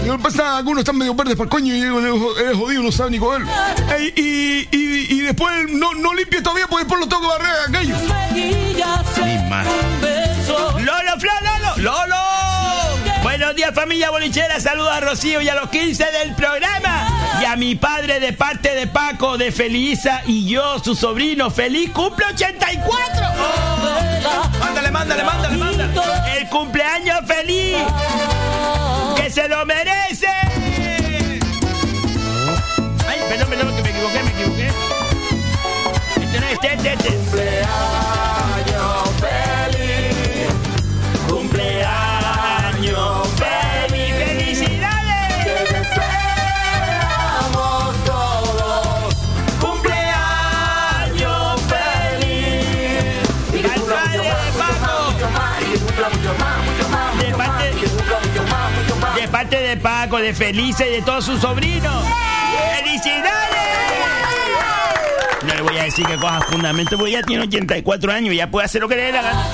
No 0.06 0.16
pasa, 0.20 0.58
algunos 0.58 0.82
están 0.82 0.96
medio 0.96 1.12
verdes 1.12 1.34
para 1.34 1.46
el 1.46 1.50
coño 1.50 1.74
y 1.74 1.82
es 1.82 2.56
jodido, 2.56 2.80
no 2.84 2.92
sabe 2.92 3.10
ni 3.10 3.18
coger. 3.18 3.42
y, 4.14 4.68
y, 4.70 5.20
después 5.22 5.52
no, 5.70 5.92
no 5.94 6.14
limpio 6.14 6.40
todavía 6.40 6.68
porque 6.68 6.84
después 6.84 7.00
lo 7.00 7.08
tengo 7.08 7.22
que 7.22 7.28
barrer 7.28 7.52
aquello. 7.68 7.96
Lolo, 10.78 11.18
Flo, 11.18 11.32
Lolo, 11.42 12.06
Lolo. 12.06 12.53
Buenos 13.36 13.56
días 13.56 13.74
familia 13.74 14.10
bolichera, 14.10 14.60
saludos 14.60 14.92
a 14.92 15.00
Rocío 15.00 15.40
y 15.40 15.48
a 15.48 15.56
los 15.56 15.68
15 15.68 16.04
del 16.04 16.36
programa. 16.36 17.40
Y 17.42 17.44
a 17.44 17.56
mi 17.56 17.74
padre 17.74 18.20
de 18.20 18.32
parte 18.32 18.76
de 18.76 18.86
Paco, 18.86 19.36
de 19.36 19.50
Felisa 19.50 20.22
y 20.24 20.46
yo, 20.46 20.78
su 20.78 20.94
sobrino, 20.94 21.50
feliz 21.50 21.90
cumple 21.90 22.26
84. 22.26 23.26
Mándale, 24.60 24.90
mándale, 24.92 25.24
mándale, 25.24 25.56
mándale. 25.56 25.92
El 26.38 26.48
cumpleaños 26.48 27.22
feliz. 27.26 27.76
Que 29.16 29.28
se 29.28 29.48
lo 29.48 29.66
merece. 29.66 30.28
Ay, 33.08 33.20
perdón, 33.28 33.48
perdón, 33.50 33.74
que 33.74 33.82
me 33.82 33.90
equivoqué, 33.90 34.22
me 34.22 34.30
equivoqué. 34.30 34.70
Este 36.22 36.40
no 36.40 36.46
es 36.46 36.52
este, 36.52 36.72
este, 36.72 36.92
este. 36.92 37.04
Cumpleaños 37.08 38.33
Paco, 59.76 60.18
de 60.18 60.34
Felice 60.34 60.88
y 60.88 60.92
de 60.94 61.02
todos 61.02 61.24
sus 61.24 61.40
sobrinos. 61.40 62.04
¡Felicidades! 62.76 63.54
No 65.46 65.54
le 65.54 65.62
voy 65.62 65.78
a 65.78 65.84
decir 65.84 66.06
que 66.06 66.16
coja 66.16 66.40
fundamento 66.42 66.96
porque 66.96 67.12
ya 67.12 67.22
tiene 67.22 67.44
84 67.44 68.12
años 68.12 68.34
ya 68.34 68.50
puede 68.50 68.66
hacer 68.66 68.80
lo 68.80 68.88
que 68.88 68.96
le 68.96 69.02
dé 69.02 69.12
la 69.12 69.22
gana. 69.22 69.50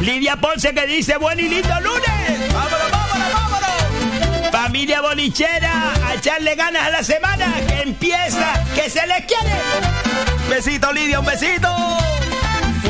Lidia 0.00 0.36
Ponce 0.36 0.74
que 0.74 0.86
dice 0.86 1.16
buen 1.16 1.40
y 1.40 1.48
lindo 1.48 1.80
lunes. 1.80 2.52
¡Vámonos, 2.52 2.90
vámonos, 2.90 3.32
vámonos! 3.32 4.50
Familia 4.52 5.00
bolichera, 5.00 5.92
a 6.06 6.14
echarle 6.14 6.54
ganas 6.54 6.86
a 6.86 6.90
la 6.90 7.02
semana 7.02 7.52
que 7.66 7.82
empieza, 7.82 8.52
que 8.74 8.90
se 8.90 9.06
les 9.06 9.24
quiere. 9.24 9.54
Besito 10.48 10.92
Lidia, 10.92 11.20
un 11.20 11.26
besito. 11.26 12.13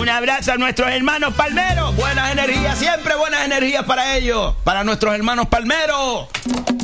Un 0.05 0.11
abrazo 0.11 0.53
a 0.53 0.57
nuestros 0.59 0.91
hermanos 0.91 1.33
palmeros. 1.33 1.97
Buenas 1.97 2.31
energías, 2.31 2.79
siempre 2.79 3.15
buenas 3.17 3.43
energías 3.47 3.85
para 3.85 4.19
ellos. 4.19 4.55
Para 4.63 4.85
nuestros 4.85 5.15
hermanos 5.15 5.49
palmeros. 5.49 6.29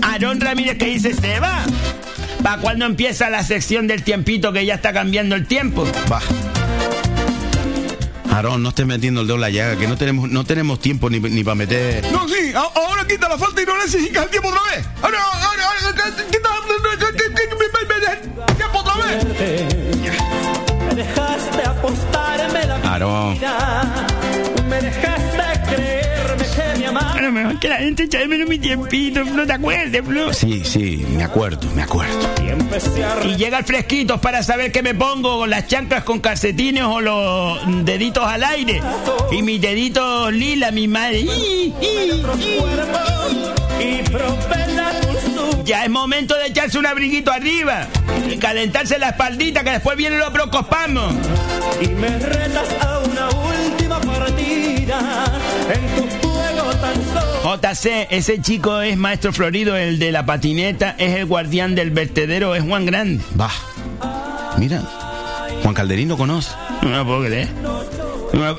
Aarón 0.00 0.40
Ramírez 0.40 0.78
que 0.78 0.86
dice, 0.86 1.12
se 1.12 1.38
va. 1.38 1.62
¿Para 2.42 2.62
cuándo 2.62 2.86
empieza 2.86 3.28
la 3.28 3.44
sección 3.44 3.86
del 3.86 4.04
tiempito 4.04 4.54
que 4.54 4.64
ya 4.64 4.76
está 4.76 4.94
cambiando 4.94 5.34
el 5.34 5.46
tiempo? 5.46 5.86
Va. 6.10 6.22
Aarón, 8.34 8.62
no 8.62 8.70
estés 8.70 8.86
metiendo 8.86 9.20
el 9.20 9.26
dedo 9.26 9.34
en 9.34 9.42
la 9.42 9.50
llaga, 9.50 9.76
que 9.76 9.86
no 9.86 9.98
tenemos, 9.98 10.30
no 10.30 10.44
tenemos 10.44 10.80
tiempo 10.80 11.10
ni, 11.10 11.20
ni 11.20 11.44
para 11.44 11.56
meter. 11.56 12.10
No, 12.12 12.26
sí, 12.26 12.54
ahora 12.54 13.06
quita 13.06 13.28
la 13.28 13.36
falta 13.36 13.60
y 13.60 13.66
no 13.66 13.76
necesitas 13.76 14.24
el 14.24 14.30
tiempo 14.30 14.48
otra 14.48 14.62
vez. 14.74 14.86
Ahora, 15.02 15.18
ahora, 15.22 15.64
ahora, 15.66 15.78
quita 15.92 16.08
el 16.16 16.24
tiempo 18.56 18.78
otra 18.78 18.94
vez. 18.96 20.59
Me 20.90 20.96
dejaste 20.96 21.62
apostarme 21.68 22.66
la 22.66 22.74
Aarón. 22.90 23.34
vida. 23.34 24.06
Me 24.68 24.80
dejaste 24.80 25.74
creerme 25.74 26.44
que 26.44 26.78
me 26.78 26.86
amabas. 26.88 27.12
Bueno, 27.12 27.32
mejor 27.32 27.58
que 27.60 27.68
la 27.68 27.76
gente 27.76 28.02
eche 28.04 28.18
de 28.18 28.28
menos 28.28 28.48
mi 28.48 28.58
tiempito, 28.58 29.24
Flo, 29.24 29.46
¿te 29.46 29.52
acuerdas, 29.52 30.02
Flo? 30.04 30.32
Sí, 30.32 30.62
sí, 30.64 31.06
me 31.16 31.22
acuerdo, 31.22 31.68
me 31.74 31.82
acuerdo. 31.82 32.28
Y 32.44 32.50
a 32.50 33.24
Y 33.26 33.36
llega 33.36 33.58
el 33.58 33.64
fresquito 33.64 34.20
para 34.20 34.42
saber 34.42 34.72
qué 34.72 34.82
me 34.82 34.94
pongo, 34.94 35.38
con 35.38 35.50
las 35.50 35.68
chanclas 35.68 36.02
con 36.02 36.18
calcetines 36.18 36.82
o 36.82 37.00
los 37.00 37.84
deditos 37.84 38.26
al 38.26 38.42
aire. 38.42 38.82
Y 39.30 39.42
mis 39.42 39.60
deditos 39.60 40.32
lila, 40.32 40.72
mi 40.72 40.88
madre. 40.88 41.20
Y 41.20 41.72
dulzura. 42.08 42.80
Ya 45.70 45.84
es 45.84 45.90
momento 45.90 46.36
de 46.36 46.46
echarse 46.46 46.80
un 46.80 46.86
abriguito 46.86 47.30
arriba 47.30 47.86
y 48.28 48.38
calentarse 48.38 48.98
la 48.98 49.10
espaldita 49.10 49.62
que 49.62 49.70
después 49.70 49.96
vienen 49.96 50.18
los 50.18 50.32
brocospamos. 50.32 51.14
Y 51.80 51.86
me 51.90 52.08
retas 52.08 52.74
a 52.80 52.98
una 52.98 53.28
última 53.28 54.00
partida 54.00 55.24
en 55.72 55.94
tu 55.94 56.26
juego 56.26 56.72
tan 56.72 56.94
solo. 57.04 57.56
JC, 57.56 58.08
ese 58.10 58.40
chico 58.42 58.80
es 58.80 58.96
maestro 58.96 59.32
Florido, 59.32 59.76
el 59.76 60.00
de 60.00 60.10
la 60.10 60.26
patineta, 60.26 60.96
es 60.98 61.14
el 61.14 61.26
guardián 61.26 61.76
del 61.76 61.92
vertedero, 61.92 62.56
es 62.56 62.64
Juan 62.64 62.84
Grande. 62.84 63.22
Va. 63.40 63.52
Mira, 64.58 64.82
Juan 65.62 65.72
Calderino 65.72 66.16
conoce. 66.16 66.50
No 66.82 66.88
me 66.88 66.96
lo 66.96 67.06
puedo 67.06 67.24
creer. 67.26 67.48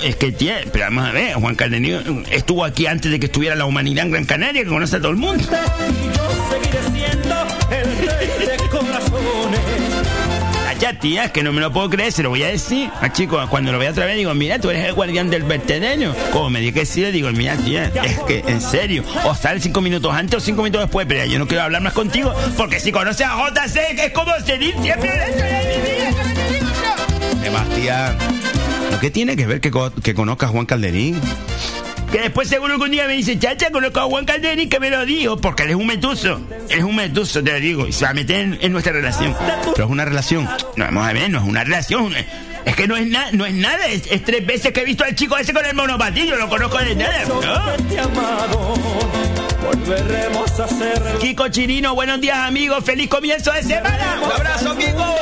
Es 0.03 0.15
que 0.15 0.31
tiene, 0.31 0.65
pero 0.71 0.85
vamos 0.85 1.07
a 1.07 1.11
ver, 1.11 1.33
Juan 1.35 1.55
Calderino 1.55 1.99
estuvo 2.29 2.65
aquí 2.65 2.87
antes 2.87 3.11
de 3.11 3.19
que 3.19 3.27
estuviera 3.27 3.55
la 3.55 3.65
humanidad 3.65 4.05
en 4.05 4.11
Gran 4.11 4.25
Canaria, 4.25 4.63
que 4.63 4.69
conoce 4.69 4.97
a 4.97 4.99
todo 4.99 5.11
el 5.11 5.17
mundo. 5.17 5.43
Y 5.43 6.15
yo 6.15 6.29
seguiré 6.49 6.79
siendo 6.91 7.35
el 7.69 8.07
rey 8.07 8.57
de 8.57 8.69
corazones. 8.69 9.59
Ya, 10.79 10.97
tía, 10.97 11.25
es 11.25 11.31
que 11.31 11.43
no 11.43 11.53
me 11.53 11.61
lo 11.61 11.71
puedo 11.71 11.91
creer, 11.91 12.11
se 12.11 12.23
lo 12.23 12.29
voy 12.29 12.41
a 12.41 12.47
decir. 12.47 12.89
A 13.01 13.13
chico, 13.13 13.39
cuando 13.51 13.71
lo 13.71 13.77
vea 13.77 13.91
otra 13.91 14.07
vez, 14.07 14.17
digo, 14.17 14.33
mira, 14.33 14.57
tú 14.57 14.71
eres 14.71 14.83
el 14.83 14.93
guardián 14.93 15.29
del 15.29 15.43
vertedero. 15.43 16.15
Como 16.31 16.49
me 16.49 16.59
dije 16.59 16.73
que 16.73 16.85
sí, 16.87 17.01
le 17.01 17.11
digo, 17.11 17.29
mira, 17.31 17.55
tía, 17.55 17.91
es 18.03 18.19
que, 18.21 18.43
en 18.47 18.59
serio, 18.59 19.03
o 19.25 19.35
sale 19.35 19.59
cinco 19.59 19.81
minutos 19.81 20.11
antes 20.11 20.37
o 20.37 20.39
cinco 20.39 20.63
minutos 20.63 20.81
después, 20.81 21.05
pero 21.07 21.23
ya 21.23 21.31
yo 21.31 21.37
no 21.37 21.47
quiero 21.47 21.61
hablar 21.61 21.83
más 21.83 21.93
contigo, 21.93 22.33
porque 22.57 22.79
si 22.79 22.91
conoces 22.91 23.27
a 23.27 23.37
JC, 23.37 23.95
que 23.95 24.05
es 24.05 24.11
como 24.11 24.31
seguir 24.43 24.75
siempre 24.81 25.13
el 25.13 25.33
hecho 25.33 25.43
de 25.43 25.63
mi 25.67 25.81
vida. 25.91 26.11
Sebastián. 27.43 28.17
¿Lo 28.91 28.99
que 28.99 29.09
tiene 29.09 29.35
que 29.35 29.47
ver 29.47 29.61
que, 29.61 29.71
que 30.03 30.13
conozca 30.13 30.47
a 30.47 30.49
Juan 30.49 30.65
Calderín? 30.65 31.19
Que 32.11 32.19
después 32.19 32.49
seguro 32.49 32.77
que 32.77 32.83
un 32.83 32.91
día 32.91 33.07
me 33.07 33.13
dice, 33.13 33.39
chacha, 33.39 33.71
conozco 33.71 34.01
a 34.01 34.03
Juan 34.03 34.25
Calderín 34.25 34.69
que 34.69 34.81
me 34.81 34.89
lo 34.89 35.05
dijo, 35.05 35.37
porque 35.37 35.63
él 35.63 35.69
es 35.69 35.75
un 35.77 35.87
metuso. 35.87 36.41
Él 36.69 36.79
es 36.79 36.83
un 36.83 36.95
metuso, 36.95 37.41
te 37.41 37.53
lo 37.53 37.59
digo, 37.59 37.87
y 37.87 37.93
se 37.93 38.03
va 38.03 38.11
a 38.11 38.13
meter 38.13 38.57
en, 38.59 38.71
nuestra 38.71 38.91
relación. 38.91 39.33
Pero 39.73 39.85
es 39.85 39.91
una 39.91 40.03
relación. 40.03 40.43
No, 40.75 40.85
vamos 40.85 41.07
a 41.07 41.13
ver, 41.13 41.29
no 41.29 41.39
es 41.39 41.45
una 41.45 41.63
relación. 41.63 42.13
Es 42.65 42.75
que 42.75 42.87
no 42.87 42.97
es, 42.97 43.07
nada 43.07 43.29
no 43.31 43.45
es 43.45 43.53
nada, 43.53 43.87
es, 43.87 44.11
es 44.11 44.23
tres 44.23 44.45
veces 44.45 44.73
que 44.73 44.81
he 44.81 44.85
visto 44.85 45.05
al 45.05 45.15
chico 45.15 45.37
ese 45.37 45.53
con 45.53 45.65
el 45.65 45.73
monopatillo, 45.73 46.35
lo 46.35 46.49
conozco 46.49 46.77
de 46.79 46.95
nada. 46.95 47.23
Volveremos 49.71 50.59
a 50.59 50.67
ser 50.67 51.01
Kiko 51.21 51.47
Chirino, 51.47 51.95
buenos 51.95 52.19
días 52.19 52.37
amigos, 52.37 52.83
feliz 52.83 53.07
comienzo 53.07 53.53
de 53.53 53.63
semana. 53.63 54.19
Un 54.21 54.29
abrazo, 54.29 54.75
Kiko. 54.77 55.15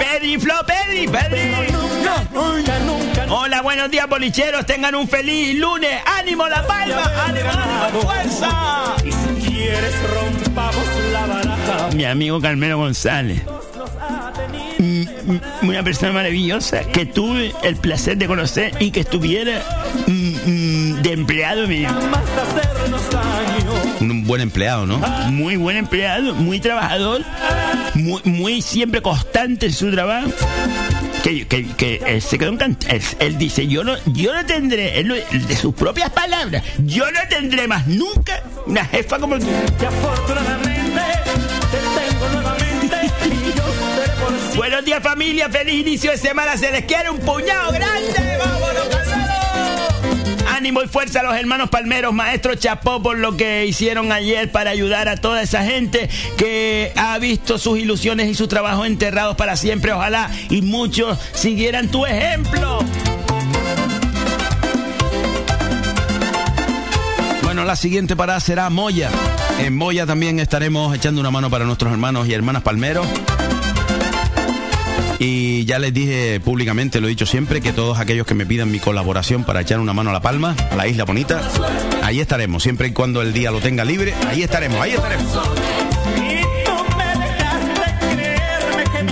Pedri, 0.00 0.36
Flo, 0.36 0.54
Pedri, 0.66 1.06
Pedri. 1.06 1.70
Nunca, 1.70 2.24
nunca, 2.32 2.78
nunca. 2.80 3.32
Hola, 3.32 3.62
buenos 3.62 3.88
días, 3.88 4.08
bolicheros. 4.08 4.66
Tengan 4.66 4.96
un 4.96 5.06
feliz 5.06 5.56
lunes. 5.56 5.94
¡Ánimo, 6.18 6.48
La 6.48 6.66
Palma! 6.66 7.04
¡Ánimo, 7.24 7.50
ánimo, 7.50 8.00
fuerza! 8.02 8.96
Y 9.04 9.12
si 9.12 9.48
quieres 9.48 9.94
rompamos 10.10 10.86
la 11.12 11.26
baraja. 11.26 11.88
Mi 11.94 12.04
amigo 12.04 12.40
Carmelo 12.40 12.78
González. 12.78 13.42
Mm, 14.82 15.66
Una 15.68 15.82
persona 15.84 16.12
maravillosa 16.12 16.80
que 16.82 17.06
tuve 17.06 17.52
el 17.62 17.76
placer 17.76 18.16
de 18.16 18.26
conocer 18.26 18.74
y 18.80 18.90
que 18.90 19.00
estuviera 19.00 19.62
mm, 20.08 20.12
mm, 20.50 21.02
de 21.02 21.12
empleado 21.12 21.68
mío. 21.68 21.88
Un 24.00 24.26
buen 24.26 24.40
empleado, 24.42 24.84
¿no? 24.86 24.98
Muy 25.30 25.54
buen 25.56 25.76
empleado, 25.76 26.34
muy 26.34 26.58
trabajador, 26.58 27.22
muy, 27.94 28.20
muy 28.24 28.60
siempre 28.60 29.00
constante 29.02 29.66
en 29.66 29.72
su 29.72 29.90
trabajo. 29.92 30.30
Que, 31.22 31.46
que, 31.46 31.64
que 31.76 32.02
él 32.04 32.20
se 32.20 32.36
quedó 32.36 32.50
encantado. 32.50 32.92
Él, 32.96 33.02
él 33.20 33.38
dice, 33.38 33.68
yo 33.68 33.84
no, 33.84 33.94
yo 34.06 34.34
no 34.34 34.44
tendré, 34.44 34.98
él 34.98 35.24
de 35.30 35.56
sus 35.56 35.72
propias 35.72 36.10
palabras, 36.10 36.64
yo 36.84 37.08
no 37.12 37.20
tendré 37.28 37.68
más 37.68 37.86
nunca 37.86 38.42
una 38.66 38.84
jefa 38.84 39.20
como 39.20 39.38
tú. 39.38 39.46
Buenos 44.82 45.00
días 45.00 45.12
familia, 45.12 45.48
feliz 45.48 45.74
inicio 45.80 46.10
de 46.10 46.18
semana, 46.18 46.56
se 46.56 46.72
les 46.72 46.84
quiere 46.86 47.08
un 47.08 47.20
puñado 47.20 47.70
grande, 47.70 48.36
vámonos. 48.36 48.88
Ánimo 50.48 50.82
y 50.82 50.88
fuerza 50.88 51.20
a 51.20 51.22
los 51.22 51.36
hermanos 51.36 51.70
palmeros, 51.70 52.12
maestro 52.12 52.56
Chapó, 52.56 53.00
por 53.00 53.16
lo 53.16 53.36
que 53.36 53.64
hicieron 53.64 54.10
ayer 54.10 54.50
para 54.50 54.70
ayudar 54.70 55.08
a 55.08 55.16
toda 55.16 55.40
esa 55.40 55.64
gente 55.64 56.10
que 56.36 56.92
ha 56.96 57.16
visto 57.20 57.58
sus 57.58 57.78
ilusiones 57.78 58.28
y 58.28 58.34
sus 58.34 58.48
trabajos 58.48 58.88
enterrados 58.88 59.36
para 59.36 59.54
siempre. 59.54 59.92
Ojalá 59.92 60.28
y 60.50 60.62
muchos 60.62 61.16
siguieran 61.32 61.86
tu 61.88 62.04
ejemplo. 62.04 62.80
Bueno, 67.44 67.64
la 67.64 67.76
siguiente 67.76 68.16
parada 68.16 68.40
será 68.40 68.68
Moya. 68.68 69.10
En 69.60 69.76
Moya 69.76 70.06
también 70.06 70.40
estaremos 70.40 70.92
echando 70.92 71.20
una 71.20 71.30
mano 71.30 71.50
para 71.50 71.66
nuestros 71.66 71.92
hermanos 71.92 72.26
y 72.26 72.34
hermanas 72.34 72.62
palmeros. 72.64 73.06
Y 75.24 75.64
ya 75.66 75.78
les 75.78 75.94
dije 75.94 76.40
públicamente, 76.40 77.00
lo 77.00 77.06
he 77.06 77.10
dicho 77.10 77.26
siempre, 77.26 77.60
que 77.60 77.72
todos 77.72 78.00
aquellos 78.00 78.26
que 78.26 78.34
me 78.34 78.44
pidan 78.44 78.72
mi 78.72 78.80
colaboración 78.80 79.44
para 79.44 79.60
echar 79.60 79.78
una 79.78 79.92
mano 79.92 80.10
a 80.10 80.12
La 80.12 80.20
Palma, 80.20 80.56
a 80.72 80.74
la 80.74 80.88
Isla 80.88 81.04
Bonita, 81.04 81.40
ahí 82.02 82.18
estaremos, 82.18 82.60
siempre 82.60 82.88
y 82.88 82.92
cuando 82.92 83.22
el 83.22 83.32
día 83.32 83.52
lo 83.52 83.60
tenga 83.60 83.84
libre, 83.84 84.14
ahí 84.28 84.42
estaremos, 84.42 84.80
ahí 84.80 84.94
estaremos. 84.94 85.32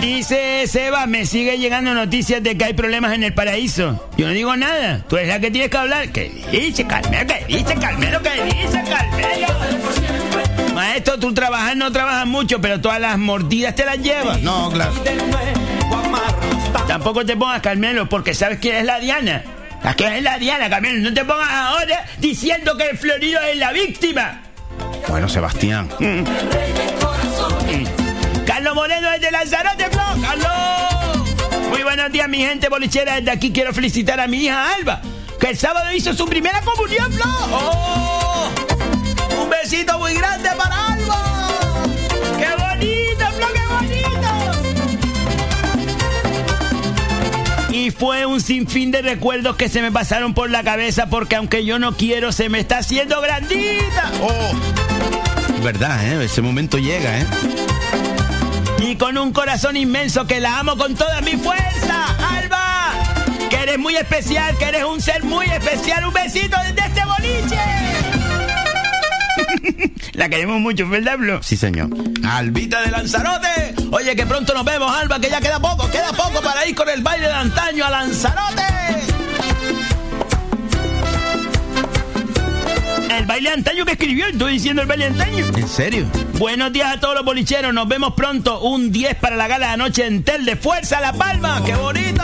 Dice 0.00 0.66
Seba, 0.66 1.06
me 1.06 1.26
sigue 1.26 1.58
llegando 1.58 1.94
noticias 1.94 2.42
de 2.42 2.58
que 2.58 2.64
hay 2.64 2.74
problemas 2.74 3.14
en 3.14 3.22
el 3.22 3.32
paraíso. 3.32 4.10
Yo 4.16 4.26
no 4.26 4.32
digo 4.32 4.56
nada. 4.56 5.04
Tú 5.08 5.16
eres 5.16 5.28
la 5.28 5.38
que 5.38 5.52
tienes 5.52 5.70
que 5.70 5.76
hablar. 5.76 6.08
¿Qué 6.10 6.28
dice 6.50 6.88
Carmelo? 6.88 7.24
¿Qué 7.26 7.56
dice 7.56 7.74
Carmelo? 7.76 8.20
¿Qué 8.20 8.44
dice 8.44 8.82
Carmelo? 8.82 9.46
maestro, 10.74 11.18
tú 11.18 11.34
trabajas, 11.34 11.76
no 11.76 11.92
trabajas 11.92 12.26
mucho, 12.26 12.60
pero 12.60 12.80
todas 12.80 13.00
las 13.00 13.18
mordidas 13.18 13.74
te 13.74 13.84
las 13.84 13.98
llevas. 13.98 14.40
No, 14.40 14.70
claro. 14.70 14.92
Tampoco 16.90 17.24
te 17.24 17.36
pongas, 17.36 17.62
Carmelo, 17.62 18.08
porque 18.08 18.34
sabes 18.34 18.58
quién 18.58 18.74
es 18.74 18.84
la 18.84 18.98
Diana. 18.98 19.44
La 19.84 19.94
que 19.94 20.16
es 20.16 20.24
la 20.24 20.38
Diana, 20.38 20.68
Carmelo. 20.68 21.08
No 21.08 21.14
te 21.14 21.24
pongas 21.24 21.48
ahora 21.48 22.04
diciendo 22.18 22.76
que 22.76 22.88
el 22.88 22.98
Florido 22.98 23.40
es 23.42 23.56
la 23.58 23.70
víctima. 23.70 24.40
Bueno, 25.06 25.28
Sebastián. 25.28 25.88
Mm. 26.00 26.24
Carlos 28.44 28.74
Moreno 28.74 29.08
desde 29.08 29.30
Lanzarote, 29.30 29.88
Flo. 29.88 30.02
Carlos. 30.20 31.68
Muy 31.68 31.84
buenos 31.84 32.10
días, 32.10 32.28
mi 32.28 32.38
gente 32.38 32.68
bolichera. 32.68 33.20
Desde 33.20 33.30
aquí 33.30 33.52
quiero 33.52 33.72
felicitar 33.72 34.18
a 34.18 34.26
mi 34.26 34.46
hija 34.46 34.74
Alba, 34.74 35.00
que 35.38 35.50
el 35.50 35.56
sábado 35.56 35.92
hizo 35.92 36.12
su 36.12 36.26
primera 36.26 36.60
comunión, 36.62 37.12
Flo. 37.12 37.24
¡Oh! 37.52 38.50
Un 39.40 39.48
besito 39.48 39.96
muy 40.00 40.14
grande 40.14 40.48
para 40.58 40.88
Alba. 40.88 41.29
Y 47.90 47.92
fue 47.92 48.24
un 48.24 48.40
sinfín 48.40 48.92
de 48.92 49.02
recuerdos 49.02 49.56
que 49.56 49.68
se 49.68 49.82
me 49.82 49.90
pasaron 49.90 50.32
por 50.32 50.48
la 50.48 50.62
cabeza 50.62 51.06
porque 51.06 51.34
aunque 51.34 51.64
yo 51.64 51.80
no 51.80 51.96
quiero, 51.96 52.30
se 52.30 52.48
me 52.48 52.60
está 52.60 52.78
haciendo 52.78 53.20
grandita. 53.20 54.12
¡Oh! 54.22 54.52
Verdad, 55.64 56.06
¿eh? 56.06 56.24
Ese 56.24 56.40
momento 56.40 56.78
llega, 56.78 57.18
¿eh? 57.18 57.26
Y 58.78 58.94
con 58.94 59.18
un 59.18 59.32
corazón 59.32 59.76
inmenso 59.76 60.24
que 60.28 60.38
la 60.38 60.60
amo 60.60 60.76
con 60.76 60.94
toda 60.94 61.20
mi 61.22 61.32
fuerza, 61.32 62.04
Alba. 62.38 62.92
Que 63.50 63.56
eres 63.56 63.78
muy 63.80 63.96
especial, 63.96 64.56
que 64.56 64.66
eres 64.66 64.84
un 64.84 65.00
ser 65.00 65.24
muy 65.24 65.46
especial. 65.46 66.06
Un 66.06 66.14
besito 66.14 66.56
desde 66.62 66.86
este 66.86 67.04
boliche. 67.04 67.89
La 70.12 70.28
queremos 70.28 70.60
mucho, 70.60 70.88
¿verdad, 70.88 71.18
Blo? 71.18 71.42
Sí, 71.42 71.56
señor. 71.56 71.88
Albita 72.24 72.80
de 72.82 72.90
Lanzarote. 72.90 73.74
Oye, 73.90 74.14
que 74.16 74.26
pronto 74.26 74.54
nos 74.54 74.64
vemos, 74.64 74.94
Alba, 74.94 75.20
que 75.20 75.30
ya 75.30 75.40
queda 75.40 75.60
poco, 75.60 75.90
queda 75.90 76.12
poco 76.12 76.40
para 76.42 76.66
ir 76.66 76.74
con 76.74 76.88
el 76.88 77.02
baile 77.02 77.26
de 77.26 77.32
antaño 77.32 77.84
a 77.86 77.90
Lanzarote. 77.90 78.62
El 83.16 83.26
baile 83.26 83.50
de 83.50 83.54
antaño 83.56 83.84
que 83.84 83.92
escribió, 83.92 84.26
estoy 84.28 84.54
diciendo 84.54 84.82
el 84.82 84.88
baile 84.88 85.10
de 85.10 85.10
antaño. 85.10 85.46
¿En 85.56 85.68
serio? 85.68 86.06
Buenos 86.38 86.72
días 86.72 86.94
a 86.94 87.00
todos 87.00 87.14
los 87.14 87.24
bolicheros, 87.24 87.74
nos 87.74 87.86
vemos 87.86 88.14
pronto. 88.14 88.60
Un 88.60 88.92
10 88.92 89.16
para 89.16 89.36
la 89.36 89.46
gala 89.46 89.66
de 89.68 89.72
anoche 89.74 90.06
en 90.06 90.22
Tel 90.22 90.44
de 90.44 90.56
Fuerza 90.56 91.00
La 91.00 91.12
Palma, 91.12 91.62
¡qué 91.64 91.74
bonito! 91.74 92.22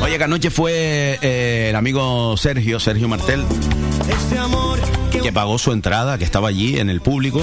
Oye, 0.00 0.18
que 0.18 0.24
anoche 0.24 0.50
fue 0.50 1.18
eh, 1.20 1.66
el 1.70 1.76
amigo 1.76 2.36
Sergio, 2.36 2.80
Sergio 2.80 3.08
Martel, 3.08 3.44
que 5.22 5.32
pagó 5.32 5.58
su 5.58 5.72
entrada, 5.72 6.18
que 6.18 6.24
estaba 6.24 6.48
allí 6.48 6.78
en 6.78 6.90
el 6.90 7.00
público. 7.00 7.42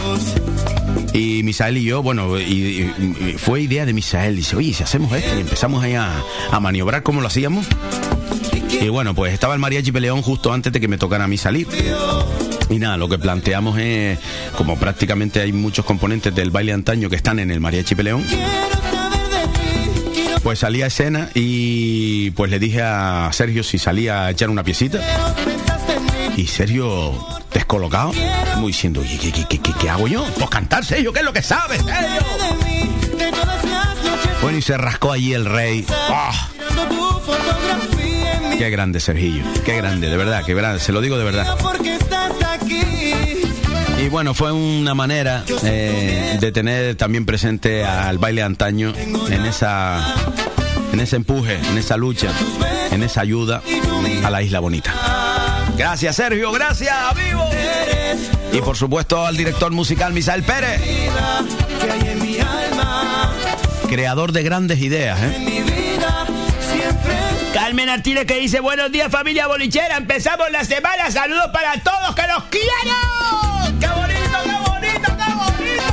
Y 1.14 1.42
Misael 1.44 1.78
y 1.78 1.84
yo, 1.84 2.04
bueno, 2.04 2.40
y, 2.40 2.92
fue 3.38 3.62
idea 3.62 3.86
de 3.86 3.94
Misael. 3.94 4.36
Dice, 4.36 4.56
oye, 4.56 4.74
si 4.74 4.84
hacemos 4.84 5.12
esto, 5.14 5.36
y 5.36 5.42
empezamos 5.42 5.84
ahí 5.84 5.96
a, 5.96 6.24
a 6.52 6.60
maniobrar 6.60 7.04
como 7.04 7.22
lo 7.22 7.28
hacíamos. 7.28 7.66
Y 8.80 8.90
bueno, 8.90 9.14
pues 9.14 9.34
estaba 9.34 9.54
el 9.54 9.60
mariachi 9.60 9.92
peleón 9.92 10.22
justo 10.22 10.54
antes 10.54 10.72
de 10.72 10.80
que 10.80 10.88
me 10.88 10.98
tocara 10.98 11.26
a 11.26 11.28
mí 11.28 11.38
salir. 11.38 11.68
Y 12.70 12.80
nada, 12.80 12.98
lo 12.98 13.10
que 13.10 13.18
planteamos 13.18 13.78
es, 13.80 14.20
como 14.56 14.78
prácticamente 14.78 15.42
hay 15.42 15.52
muchos 15.52 15.84
componentes 15.86 16.34
del 16.34 16.52
baile 16.52 16.74
antaño 16.74 17.10
que 17.10 17.16
están 17.16 17.40
en 17.40 17.52
el 17.52 17.60
mariachi 17.60 17.96
peleón, 17.96 18.24
pues 20.44 20.60
salí 20.60 20.82
a 20.82 20.88
escena 20.88 21.30
y 21.36 22.32
pues 22.32 22.50
le 22.50 22.60
dije 22.60 22.82
a 22.82 23.30
Sergio 23.34 23.64
si 23.64 23.78
salía 23.78 24.26
a 24.26 24.32
echar 24.32 24.50
una 24.50 24.64
piecita. 24.64 25.02
Y 26.38 26.48
Sergio, 26.48 27.14
descolocado, 27.54 28.12
como 28.54 28.68
diciendo, 28.68 29.02
"Oye, 29.02 29.18
¿qué, 29.20 29.32
qué, 29.32 29.60
qué, 29.60 29.74
qué- 29.80 29.90
hago 29.90 30.08
yo? 30.08 30.26
Pues 30.38 30.50
cantar, 30.50 30.84
Sergio, 30.86 31.12
¿qué 31.14 31.20
es 31.20 31.26
lo 31.26 31.34
que 31.34 31.42
sabes, 31.42 31.82
Sergio? 31.84 32.22
Bueno, 34.42 34.58
y 34.58 34.62
se 34.62 34.76
rascó 34.78 35.12
allí 35.12 35.34
el 35.34 35.46
rey. 35.46 35.86
¡Ah! 36.10 36.50
Qué 38.58 38.70
grande, 38.70 39.00
Sergillo. 39.00 39.44
Qué 39.66 39.76
grande, 39.78 40.10
de 40.10 40.18
verdad, 40.18 40.44
qué 40.46 40.54
grande. 40.54 40.80
Se 40.80 40.92
lo 40.92 41.02
digo 41.02 41.18
de 41.18 41.24
verdad. 41.26 41.56
Y 44.00 44.10
bueno, 44.10 44.34
fue 44.34 44.52
una 44.52 44.96
manera 44.96 45.44
eh, 45.64 46.38
de 46.40 46.52
tener 46.52 46.96
también 46.96 47.26
presente 47.26 47.84
al 47.86 48.18
baile 48.18 48.42
antaño 48.42 48.94
en 48.98 49.46
esa, 49.46 50.16
en 50.92 51.00
ese 51.00 51.18
empuje, 51.18 51.60
en 51.70 51.78
esa 51.78 51.98
lucha, 51.98 52.30
en 52.92 53.04
esa 53.04 53.22
ayuda 53.22 53.62
a 54.24 54.30
la 54.32 54.42
isla 54.42 54.60
bonita. 54.60 54.92
Gracias, 55.78 56.16
Sergio. 56.16 56.52
Gracias, 56.52 56.96
vivo. 57.16 57.50
Y 58.54 58.62
por 58.62 58.76
supuesto 58.76 59.26
al 59.26 59.38
director 59.38 59.72
musical 59.72 60.14
Misael 60.14 60.44
Pérez, 60.44 60.82
creador 63.90 64.32
de 64.34 64.44
grandes 64.44 64.80
ideas. 64.80 65.18
¿eh? 65.22 65.62
Carmen 67.54 67.90
Artínez 67.90 68.26
que 68.26 68.40
dice, 68.40 68.60
buenos 68.60 68.92
días 68.92 69.10
familia 69.12 69.48
bolichera, 69.48 69.98
empezamos 69.98 70.52
la 70.52 70.66
semana, 70.66 71.10
saludos 71.12 71.48
para 71.54 71.82
todos, 71.82 72.16
que 72.16 72.28
los 72.28 72.44
quiero. 72.46 72.68
¡Qué 73.80 73.88
bonito, 73.88 74.38
qué 74.44 74.56
bonito, 74.70 75.18
qué 75.18 75.34
bonito! 75.34 75.84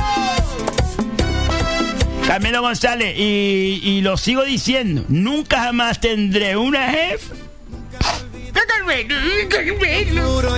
Carmelo 2.27 2.61
González, 2.61 3.15
y, 3.17 3.79
y 3.83 4.01
lo 4.01 4.17
sigo 4.17 4.43
diciendo, 4.43 5.05
nunca 5.07 5.63
jamás 5.63 5.99
tendré 5.99 6.57
una 6.57 6.89
jefa. 6.91 7.35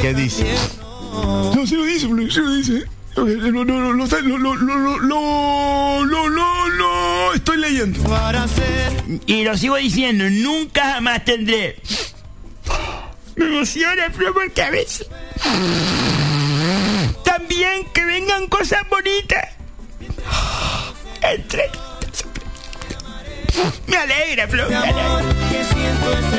¿Qué 0.02 0.14
dice? 0.14 0.56
No, 1.12 1.68
se 1.68 1.76
lo 1.76 1.84
dice, 1.84 2.08
se 2.30 2.40
lo 2.42 2.56
dice. 2.56 2.86
No, 3.16 3.26
no, 3.26 3.66
no, 3.66 3.94
no, 3.94 4.06
lo, 4.06 4.56
lo, 4.56 4.56
lo, 4.56 6.06
lo, 6.06 6.30
lo, 6.30 6.70
lo 6.70 7.34
estoy 7.34 7.58
leyendo. 7.58 8.00
Y 9.26 9.44
lo 9.44 9.58
sigo 9.58 9.76
diciendo, 9.76 10.26
nunca 10.30 10.94
jamás 10.94 11.26
tendré. 11.26 11.76
Me 13.36 13.46
emociona, 13.46 14.10
Flo, 14.12 14.34
porque 14.34 14.62
a. 14.62 14.72
También 17.26 17.86
que 17.94 18.06
vengan 18.06 18.48
cosas 18.48 18.88
bonitas. 18.90 19.50
Entre. 21.22 21.70
Me 23.88 23.98
alegra, 23.98 24.48
Flo. 24.48 24.70
me 24.70 24.76
alegra. 24.76 25.22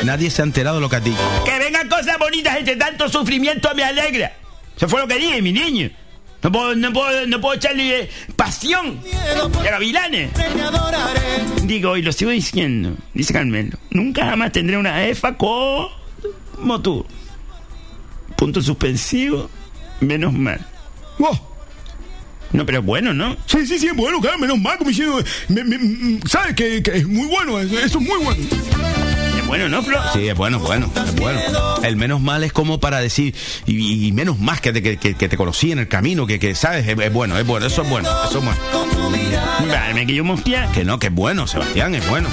Nadie 0.04 0.30
se 0.30 0.42
ha 0.42 0.44
enterado 0.44 0.76
de 0.76 0.82
lo 0.82 0.88
que 0.88 0.96
a 0.96 1.00
ti. 1.00 1.14
Que 1.44 1.58
vengan 1.58 1.88
cosas 1.88 2.18
bonitas 2.18 2.56
entre 2.56 2.76
tanto 2.76 3.08
sufrimiento 3.08 3.72
me 3.74 3.84
alegra. 3.84 4.32
Eso 4.76 4.88
fue 4.88 5.00
lo 5.00 5.06
que 5.08 5.16
dije, 5.18 5.40
mi 5.42 5.52
niño. 5.52 5.90
No 6.42 6.50
puedo, 6.50 6.74
no 6.74 6.92
puedo, 6.92 7.26
no 7.28 7.40
puedo 7.40 7.54
echarle 7.54 8.00
eh, 8.00 8.10
pasión 8.34 9.00
de 9.02 9.70
gavilanes. 9.70 10.30
Digo, 11.62 11.96
y 11.96 12.02
lo 12.02 12.10
sigo 12.10 12.32
diciendo, 12.32 12.96
dice 13.14 13.32
Carmelo. 13.32 13.78
Nunca 13.90 14.24
jamás 14.24 14.50
tendré 14.50 14.76
una 14.76 14.96
jefa 14.96 15.36
como 15.36 16.82
tú. 16.82 17.06
Punto 18.36 18.60
suspensivo, 18.60 19.48
menos 20.00 20.32
mal. 20.32 20.66
No, 22.52 22.66
pero 22.66 22.80
es 22.80 22.84
bueno, 22.84 23.14
¿no? 23.14 23.36
Sí, 23.46 23.66
sí, 23.66 23.78
sí, 23.78 23.86
es 23.88 23.96
bueno, 23.96 24.20
claro, 24.20 24.38
menos 24.38 24.58
mal, 24.58 24.76
como 24.78 24.90
diciendo, 24.90 25.22
me- 25.48 25.64
me- 25.64 25.78
me- 25.78 26.20
¿sabes? 26.28 26.54
Que, 26.54 26.82
que 26.82 26.98
es 26.98 27.06
muy 27.06 27.26
bueno, 27.26 27.58
eso, 27.58 27.78
es 27.78 27.94
muy 27.96 28.18
bueno. 28.22 28.42
Es 29.38 29.46
bueno, 29.46 29.68
¿no, 29.70 29.82
Flo? 29.82 29.98
Sí, 30.12 30.28
es 30.28 30.36
bueno, 30.36 30.58
bueno, 30.58 30.90
es 31.06 31.14
bueno. 31.16 31.40
El 31.82 31.96
menos 31.96 32.20
mal 32.20 32.44
es 32.44 32.52
como 32.52 32.78
para 32.80 33.00
decir, 33.00 33.34
y, 33.66 34.06
y 34.06 34.12
menos 34.12 34.38
más 34.38 34.60
que 34.60 34.72
te, 34.72 34.82
que, 34.82 34.96
que- 34.98 35.14
te 35.28 35.36
conocí 35.36 35.72
en 35.72 35.78
el 35.78 35.88
camino, 35.88 36.26
que, 36.26 36.38
que 36.38 36.54
sabes, 36.54 36.86
es, 36.86 36.98
es 36.98 37.12
bueno, 37.12 37.38
es 37.38 37.46
bueno, 37.46 37.66
eso 37.66 37.82
es 37.82 37.88
bueno, 37.88 38.08
eso 38.28 38.38
es 38.38 38.44
bueno. 38.44 38.58
Dame 39.70 40.06
que 40.06 40.14
yo 40.14 40.24
mosquea. 40.24 40.70
Que 40.72 40.84
no, 40.84 40.98
que 40.98 41.06
es 41.08 41.14
bueno, 41.14 41.46
Sebastián, 41.46 41.94
es 41.94 42.06
bueno. 42.08 42.28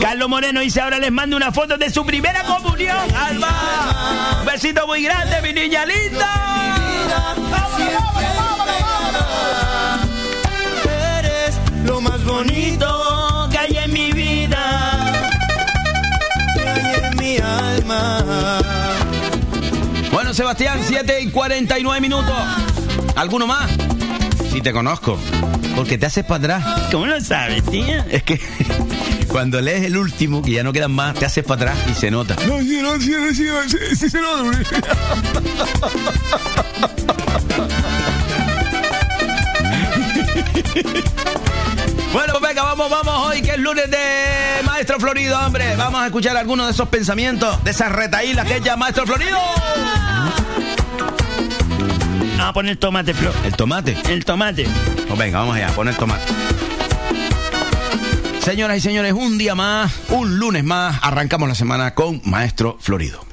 Carlos 0.00 0.28
Moreno 0.28 0.60
dice 0.60 0.80
ahora 0.80 0.98
les 0.98 1.12
mando 1.12 1.36
una 1.36 1.52
foto 1.52 1.78
de 1.78 1.90
su 1.90 2.04
primera 2.04 2.42
comunión. 2.44 2.96
Alba, 3.14 4.38
un 4.40 4.46
besito 4.46 4.86
muy 4.86 5.02
grande, 5.02 5.36
mi 5.42 5.52
niña 5.52 5.84
linda. 5.86 6.28
Sebastián, 20.34 20.80
7 20.82 21.20
y 21.20 21.30
49 21.30 22.00
minutos. 22.00 22.34
¿Alguno 23.16 23.46
más? 23.46 23.70
Sí, 24.52 24.60
te 24.60 24.72
conozco. 24.72 25.18
Porque 25.74 25.96
te 25.96 26.04
haces 26.04 26.24
para 26.24 26.56
atrás. 26.56 26.90
¿Cómo 26.90 27.06
lo 27.06 27.18
sabes, 27.22 27.64
tía? 27.64 28.04
Es 28.10 28.22
que 28.22 28.38
cuando 29.28 29.60
lees 29.62 29.84
el 29.84 29.96
último, 29.96 30.42
que 30.42 30.52
ya 30.52 30.62
no 30.62 30.74
quedan 30.74 30.92
más, 30.92 31.14
te 31.14 31.24
haces 31.24 31.42
para 31.42 31.72
atrás 31.72 31.78
y 31.90 31.94
se 31.94 32.10
nota. 32.10 32.36
No, 32.46 32.58
sí, 32.60 32.78
no, 32.82 33.00
sí, 33.00 33.14
sí, 33.34 33.34
sí, 33.34 33.46
sí, 33.68 33.96
sí, 33.96 34.10
se 34.10 34.20
nota. 34.20 34.58
Bueno, 42.12 42.34
pues 42.38 42.50
venga, 42.50 42.62
vamos, 42.64 42.90
vamos 42.90 43.14
hoy, 43.26 43.40
que 43.40 43.52
es 43.52 43.58
lunes 43.58 43.90
de 43.90 44.62
Maestro 44.64 45.00
Florido, 45.00 45.38
hombre. 45.40 45.76
Vamos 45.76 46.02
a 46.02 46.06
escuchar 46.06 46.36
algunos 46.36 46.66
de 46.66 46.72
esos 46.72 46.88
pensamientos, 46.88 47.64
de 47.64 47.70
esas 47.70 47.90
retaílas 47.90 48.46
que 48.46 48.56
es 48.56 48.62
ya 48.62 48.76
Maestro 48.76 49.06
Florido. 49.06 49.38
Vamos 52.42 52.50
a 52.50 52.54
poner 52.54 52.76
tomate, 52.76 53.14
Flo. 53.14 53.30
¿El 53.44 53.54
tomate? 53.54 53.96
El 54.08 54.24
tomate. 54.24 54.66
Pues 55.06 55.16
venga, 55.16 55.38
vamos 55.38 55.54
allá, 55.54 55.68
poner 55.68 55.94
tomate. 55.94 56.24
Señoras 58.40 58.78
y 58.78 58.80
señores, 58.80 59.12
un 59.12 59.38
día 59.38 59.54
más, 59.54 59.92
un 60.08 60.40
lunes 60.40 60.64
más, 60.64 60.98
arrancamos 61.02 61.48
la 61.48 61.54
semana 61.54 61.94
con 61.94 62.20
Maestro 62.24 62.78
Florido. 62.80 63.24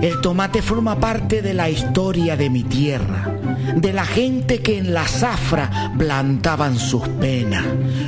El 0.00 0.20
tomate 0.22 0.62
forma 0.62 0.98
parte 0.98 1.42
de 1.42 1.52
la 1.52 1.68
historia 1.68 2.34
de 2.34 2.48
mi 2.48 2.62
tierra, 2.62 3.30
de 3.76 3.92
la 3.92 4.06
gente 4.06 4.62
que 4.62 4.78
en 4.78 4.94
la 4.94 5.06
zafra 5.06 5.92
plantaban 5.98 6.78
sus 6.78 7.06
penas, 7.06 7.66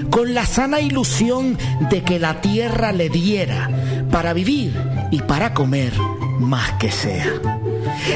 con 0.08 0.32
la 0.32 0.46
sana 0.46 0.80
ilusión 0.80 1.58
de 1.90 2.02
que 2.02 2.18
la 2.18 2.40
tierra 2.40 2.90
le 2.90 3.10
diera 3.10 3.68
para 4.10 4.32
vivir 4.32 4.72
y 5.10 5.20
para 5.22 5.54
comer 5.54 5.92
más 6.38 6.72
que 6.72 6.90
sea. 6.90 7.26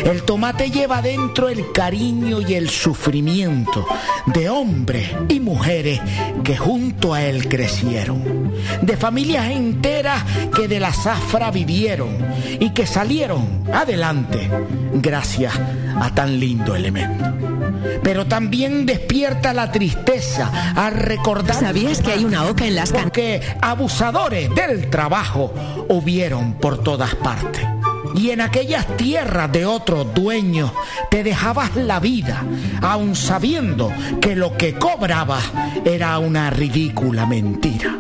El 0.05 0.23
tomate 0.23 0.71
lleva 0.71 1.03
dentro 1.03 1.49
el 1.49 1.73
cariño 1.73 2.41
y 2.41 2.55
el 2.55 2.69
sufrimiento 2.71 3.87
de 4.27 4.49
hombres 4.49 5.11
y 5.29 5.41
mujeres 5.41 6.01
que 6.43 6.57
junto 6.57 7.15
a 7.15 7.23
él 7.23 7.49
crecieron, 7.49 8.53
de 8.83 8.97
familias 8.97 9.51
enteras 9.51 10.23
que 10.55 10.69
de 10.69 10.81
la 10.81 10.93
zafra 10.93 11.51
vivieron 11.51 12.17
y 12.61 12.71
que 12.71 12.87
salieron 12.87 13.65
adelante 13.73 14.51
gracias 14.95 15.55
a 16.01 16.15
tan 16.15 16.39
lindo 16.39 16.75
elemento. 16.75 17.54
Pero 18.03 18.27
también 18.27 18.87
despierta 18.87 19.53
la 19.53 19.73
tristeza 19.73 20.73
al 20.75 20.95
recordar. 20.95 21.57
¿Sabías 21.57 22.01
que 22.01 22.13
hay 22.13 22.25
una 22.25 22.45
oca 22.45 22.67
en 22.67 22.75
las 22.75 22.93
Porque 22.93 23.41
abusadores 23.61 24.55
del 24.55 24.91
trabajo 24.91 25.53
hubieron 25.89 26.55
por 26.55 26.83
todas 26.83 27.15
partes 27.15 27.74
y 28.15 28.31
en 28.31 28.41
aquellas 28.41 28.97
tierras 28.97 29.51
de 29.51 29.67
otros 29.67 30.15
dueños 30.15 30.73
te 31.11 31.23
dejabas 31.25 31.77
la 31.77 32.01
vida, 32.01 32.45
aun 32.81 33.15
sabiendo 33.17 33.93
que 34.21 34.37
lo 34.37 34.57
que 34.57 34.75
cobrabas 34.75 35.45
era 35.85 36.19
una 36.19 36.51
ridícula 36.51 37.27
mentira. 37.27 37.99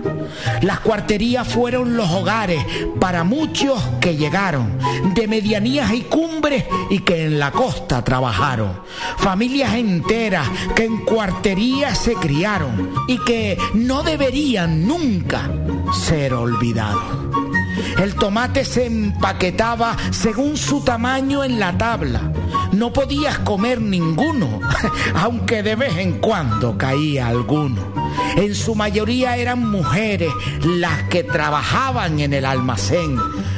Las 0.62 0.80
cuarterías 0.80 1.46
fueron 1.46 1.96
los 1.96 2.10
hogares 2.10 2.64
para 3.00 3.24
muchos 3.24 3.82
que 4.00 4.16
llegaron 4.16 4.78
de 5.14 5.28
medianías 5.28 5.92
y 5.92 6.02
cumbres 6.02 6.64
y 6.90 7.00
que 7.00 7.26
en 7.26 7.38
la 7.38 7.50
costa 7.50 8.02
trabajaron. 8.02 8.80
Familias 9.18 9.74
enteras 9.74 10.48
que 10.74 10.84
en 10.84 11.04
cuarterías 11.04 11.98
se 11.98 12.14
criaron 12.14 12.90
y 13.08 13.18
que 13.18 13.58
no 13.74 14.02
deberían 14.02 14.86
nunca 14.86 15.50
ser 15.92 16.34
olvidados. 16.34 17.53
El 17.98 18.14
tomate 18.14 18.64
se 18.64 18.86
empaquetaba 18.86 19.96
según 20.10 20.56
su 20.56 20.82
tamaño 20.82 21.44
en 21.44 21.58
la 21.58 21.76
tabla. 21.76 22.32
No 22.72 22.92
podías 22.92 23.38
comer 23.40 23.80
ninguno, 23.80 24.60
aunque 25.14 25.62
de 25.62 25.76
vez 25.76 25.96
en 25.98 26.20
cuando 26.20 26.76
caía 26.76 27.28
alguno. 27.28 27.92
En 28.36 28.54
su 28.54 28.74
mayoría 28.74 29.36
eran 29.36 29.68
mujeres 29.70 30.32
las 30.64 31.04
que 31.04 31.24
trabajaban 31.24 32.20
en 32.20 32.32
el 32.32 32.44
almacén 32.44 33.16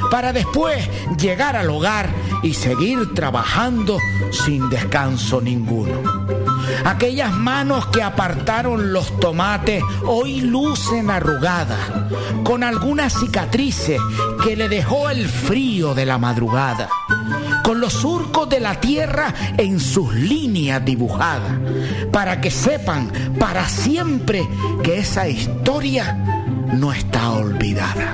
para 0.09 0.33
después 0.33 0.87
llegar 1.19 1.55
al 1.55 1.69
hogar 1.69 2.09
y 2.43 2.53
seguir 2.53 3.13
trabajando 3.13 3.97
sin 4.31 4.69
descanso 4.69 5.41
ninguno. 5.41 6.46
Aquellas 6.85 7.33
manos 7.33 7.87
que 7.87 8.03
apartaron 8.03 8.93
los 8.93 9.19
tomates 9.19 9.83
hoy 10.05 10.41
lucen 10.41 11.09
arrugadas, 11.09 11.79
con 12.43 12.63
algunas 12.63 13.13
cicatrices 13.13 13.99
que 14.43 14.55
le 14.55 14.69
dejó 14.69 15.09
el 15.09 15.27
frío 15.27 15.93
de 15.93 16.05
la 16.05 16.17
madrugada, 16.17 16.89
con 17.63 17.79
los 17.79 17.93
surcos 17.93 18.49
de 18.49 18.59
la 18.59 18.79
tierra 18.79 19.33
en 19.57 19.79
sus 19.79 20.13
líneas 20.13 20.83
dibujadas, 20.83 21.53
para 22.11 22.39
que 22.41 22.51
sepan 22.51 23.11
para 23.39 23.67
siempre 23.67 24.47
que 24.83 24.99
esa 24.99 25.27
historia 25.27 26.15
no 26.73 26.91
está 26.93 27.31
olvidada. 27.31 28.13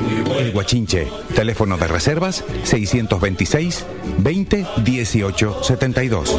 El 0.37 0.51
Guachinche, 0.51 1.07
teléfono 1.35 1.77
de 1.77 1.87
reservas 1.87 2.43
626 2.63 3.85
20 4.17 4.65
18 4.83 5.63
72. 5.63 6.35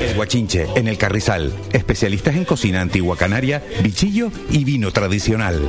El 0.00 0.14
Guachinche, 0.14 0.66
en 0.76 0.88
el 0.88 0.98
Carrizal, 0.98 1.52
especialistas 1.72 2.36
en 2.36 2.44
cocina 2.44 2.80
antigua 2.80 3.16
canaria, 3.16 3.62
bichillo 3.82 4.30
y 4.50 4.64
vino 4.64 4.92
tradicional. 4.92 5.60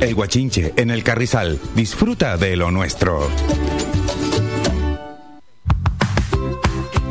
El 0.00 0.14
Guachinche, 0.14 0.72
en 0.76 0.90
el 0.90 1.02
Carrizal, 1.02 1.58
disfruta 1.74 2.36
de 2.36 2.56
lo 2.56 2.70
nuestro. 2.70 3.28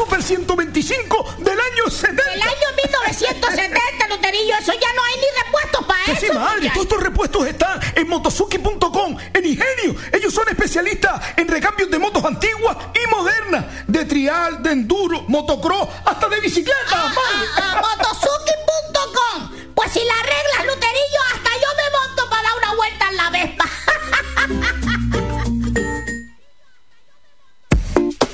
Super 0.00 0.22
125 0.22 1.34
del 1.40 1.60
año 1.60 1.90
70! 1.90 2.22
El 2.32 2.40
año 2.40 2.68
1970, 2.86 4.06
Eleuterillo, 4.06 4.54
eso 4.58 4.72
ya 4.72 4.92
no 4.94 5.04
hay 5.04 5.14
ni 5.16 5.44
repuestos 5.44 5.84
para 5.84 6.04
eso. 6.04 6.20
sí, 6.26 6.32
madre, 6.32 6.70
todos 6.70 6.86
estos 6.86 7.02
repuestos 7.02 7.46
están 7.46 7.78
en 7.94 8.08
motosuki.com, 8.08 9.18
en 9.34 9.44
Ingenio. 9.44 10.00
Ellos 10.10 10.32
son 10.32 10.48
especialistas 10.48 11.20
en 11.36 11.48
recambios 11.48 11.90
de 11.90 11.98
motos 11.98 12.24
antiguas 12.24 12.78
y 12.94 13.10
modernas, 13.14 13.66
de 13.88 14.06
trial, 14.06 14.62
de 14.62 14.72
enduro, 14.72 15.24
motocross, 15.28 15.90
hasta 16.06 16.30
de 16.30 16.40
bicicleta. 16.40 16.96
madre. 16.96 17.48
Ah, 17.58 17.82
Motosuki.com. 17.82 19.50
Pues 19.74 19.92
si 19.92 20.00
la 20.02 20.14
arreglas, 20.14 20.74
Luterillo, 20.74 21.20
hasta 21.34 21.50
yo 21.50 21.68
me 21.76 21.90
monto 21.98 22.30
para 22.30 22.42
dar 22.42 22.56
una 22.56 22.74
vuelta 22.74 23.10
en 23.10 23.16
la 23.18 23.30
Vespa. 23.30 24.80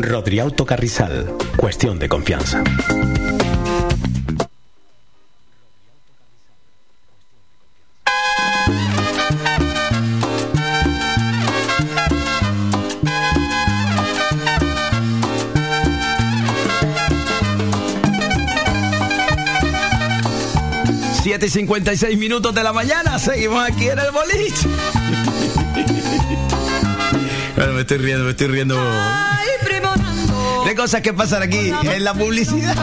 Rodriauto 0.00 0.64
Carrizal. 0.64 1.26
Cuestión 1.56 1.98
de 1.98 2.08
confianza. 2.08 2.62
Siete 21.22 21.46
y 21.46 21.50
56 21.50 22.16
minutos 22.16 22.54
de 22.54 22.62
la 22.62 22.72
mañana, 22.72 23.18
seguimos 23.18 23.68
aquí 23.68 23.88
en 23.88 23.98
el 23.98 24.10
boliche. 24.12 24.68
Bueno, 27.56 27.72
me 27.72 27.80
estoy 27.80 27.98
riendo, 27.98 28.24
me 28.24 28.30
estoy 28.30 28.46
riendo. 28.46 28.76
De 30.68 30.74
cosas 30.74 31.00
que 31.00 31.14
pasan 31.14 31.42
aquí 31.42 31.72
en 31.82 32.04
la 32.04 32.12
publicidad. 32.12 32.76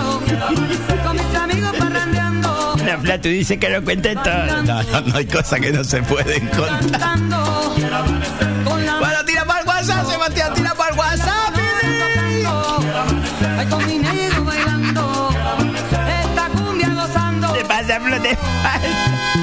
La 2.84 2.98
Plato 2.98 3.28
dice 3.28 3.60
que 3.60 3.70
lo 3.70 3.84
cuente 3.84 4.16
todo. 4.16 4.64
No, 4.64 4.82
no, 4.82 5.02
no 5.02 5.16
hay 5.16 5.28
cosas 5.28 5.60
que 5.60 5.72
no 5.72 5.84
se 5.84 6.02
pueden 6.02 6.48
contar. 6.48 7.20
Bueno, 8.66 9.26
tira 9.28 9.46
para 9.46 9.60
el 9.62 9.68
WhatsApp, 9.68 10.10
Sebastián, 10.10 10.54
tira 10.56 10.74
para 10.74 10.94
el 10.94 10.98
WhatsApp. 10.98 11.54
Bailando, 14.44 15.30
esta 16.24 16.50
cumbia 16.50 16.90
gozando. 16.90 17.54
Te 17.54 17.66
pasa, 17.66 18.00
Flote. 18.00 18.36
¡Vámonos, 18.64 19.35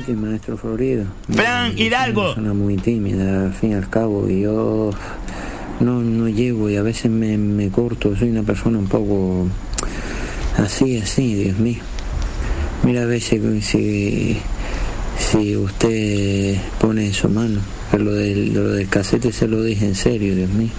noches, 0.00 0.16
maestro 0.16 0.56
Florido. 0.56 1.04
Fran 1.30 1.78
Hidalgo. 1.78 2.22
Una 2.22 2.34
persona 2.34 2.54
muy 2.54 2.76
tímida, 2.76 3.44
al 3.44 3.52
fin 3.52 3.72
y 3.72 3.74
al 3.74 3.88
cabo, 3.90 4.28
y 4.28 4.42
yo 4.42 4.90
no, 5.80 6.00
no 6.00 6.28
llego 6.28 6.70
y 6.70 6.76
a 6.76 6.82
veces 6.82 7.10
me, 7.10 7.36
me 7.36 7.68
corto, 7.68 8.16
soy 8.16 8.30
una 8.30 8.42
persona 8.42 8.78
un 8.78 8.86
poco 8.86 9.46
así, 10.56 10.98
así, 10.98 11.34
Dios 11.34 11.58
mío. 11.58 11.80
Mira 12.82 13.02
a 13.02 13.06
veces 13.06 13.42
si, 13.64 14.38
si 15.18 15.56
usted 15.56 16.56
pone 16.80 17.06
en 17.06 17.12
su 17.12 17.28
mano, 17.28 17.60
pero 17.90 18.04
lo 18.04 18.12
del, 18.12 18.54
lo 18.54 18.70
del 18.70 18.88
casete 18.88 19.32
se 19.32 19.48
lo 19.48 19.62
dije 19.62 19.84
en 19.84 19.94
serio, 19.94 20.34
Dios 20.34 20.50
mío. 20.50 20.70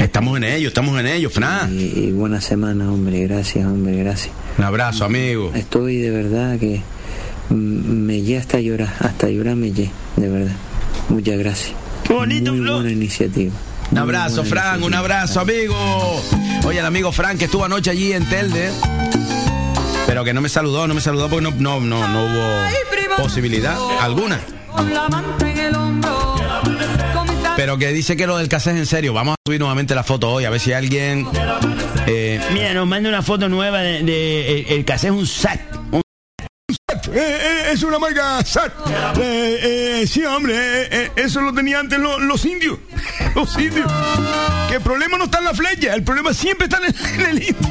Estamos 0.00 0.36
en 0.36 0.44
ello, 0.44 0.68
estamos 0.68 0.98
en 0.98 1.06
ello, 1.06 1.30
Fran. 1.30 1.72
Y, 1.74 1.82
y 1.82 2.12
buena 2.12 2.40
semana, 2.40 2.92
hombre, 2.92 3.24
gracias, 3.26 3.66
hombre, 3.66 3.96
gracias. 3.98 4.34
Un 4.56 4.64
abrazo, 4.64 5.04
amigo. 5.04 5.52
Estoy 5.54 5.98
de 5.98 6.10
verdad 6.10 6.58
que 6.58 6.82
mm, 7.50 7.54
me 7.54 8.22
lle 8.22 8.38
hasta 8.38 8.60
llorar, 8.60 8.94
hasta 9.00 9.28
llorar 9.28 9.56
me 9.56 9.72
lle, 9.72 9.90
de 10.16 10.28
verdad. 10.28 10.52
Muchas 11.08 11.38
gracias. 11.38 11.72
Qué 12.04 12.12
bonito, 12.14 12.52
Muy 12.52 12.60
Flo. 12.62 12.74
buena 12.76 12.90
iniciativa. 12.90 13.52
Un 13.90 13.98
abrazo, 13.98 14.44
Fran, 14.44 14.82
un 14.82 14.94
abrazo, 14.94 15.40
amigo. 15.40 15.74
Oye, 16.66 16.78
el 16.80 16.84
amigo 16.86 17.10
Fran 17.12 17.38
que 17.38 17.46
estuvo 17.46 17.64
anoche 17.64 17.90
allí 17.90 18.12
en 18.12 18.28
Telde. 18.28 18.70
Pero 20.06 20.24
que 20.24 20.32
no 20.34 20.40
me 20.40 20.48
saludó, 20.48 20.86
no 20.86 20.94
me 20.94 21.00
saludó 21.00 21.28
porque 21.28 21.42
no, 21.42 21.50
no, 21.52 21.80
no, 21.80 22.08
no 22.08 22.24
hubo 22.24 23.22
posibilidad 23.22 23.76
alguna. 24.00 24.40
El 24.78 24.92
Pero 27.56 27.76
que 27.78 27.88
dice 27.92 28.16
que 28.16 28.26
lo 28.26 28.36
del 28.38 28.48
cassette 28.48 28.74
es 28.74 28.80
en 28.80 28.86
serio. 28.86 29.12
Vamos 29.12 29.34
a 29.34 29.36
subir 29.46 29.58
nuevamente 29.60 29.94
la 29.94 30.04
foto 30.04 30.30
hoy, 30.30 30.44
a 30.44 30.50
ver 30.50 30.60
si 30.60 30.72
alguien. 30.72 31.26
eh, 32.06 32.40
Mira, 32.52 32.72
nos 32.72 32.86
manda 32.86 33.08
una 33.08 33.22
foto 33.22 33.48
nueva 33.48 33.80
de, 33.80 34.02
de- 34.02 34.60
el, 34.60 34.66
el 34.78 34.84
cassette 34.84 35.10
es 35.12 35.18
un 35.18 35.26
SAT. 35.26 35.60
Un- 35.92 36.02
Eh, 37.12 37.38
eh, 37.40 37.70
es 37.72 37.82
una 37.82 37.98
marca 37.98 38.44
SAT. 38.44 38.72
Eh, 39.18 40.00
eh, 40.02 40.06
sí, 40.06 40.24
hombre, 40.24 40.54
eh, 40.56 40.88
eh, 40.90 41.12
eso 41.16 41.40
lo 41.40 41.52
tenían 41.52 41.80
antes 41.80 41.98
los, 41.98 42.20
los 42.20 42.44
indios. 42.44 42.78
Los 43.34 43.56
indios. 43.58 43.90
Que 44.68 44.76
el 44.76 44.80
problema 44.80 45.16
no 45.16 45.24
está 45.24 45.38
en 45.38 45.44
la 45.44 45.54
flecha, 45.54 45.94
el 45.94 46.02
problema 46.02 46.32
siempre 46.34 46.64
está 46.66 46.78
en 46.78 46.84
el, 46.86 46.94
en 47.14 47.20
el 47.30 47.42
indio. 47.48 47.68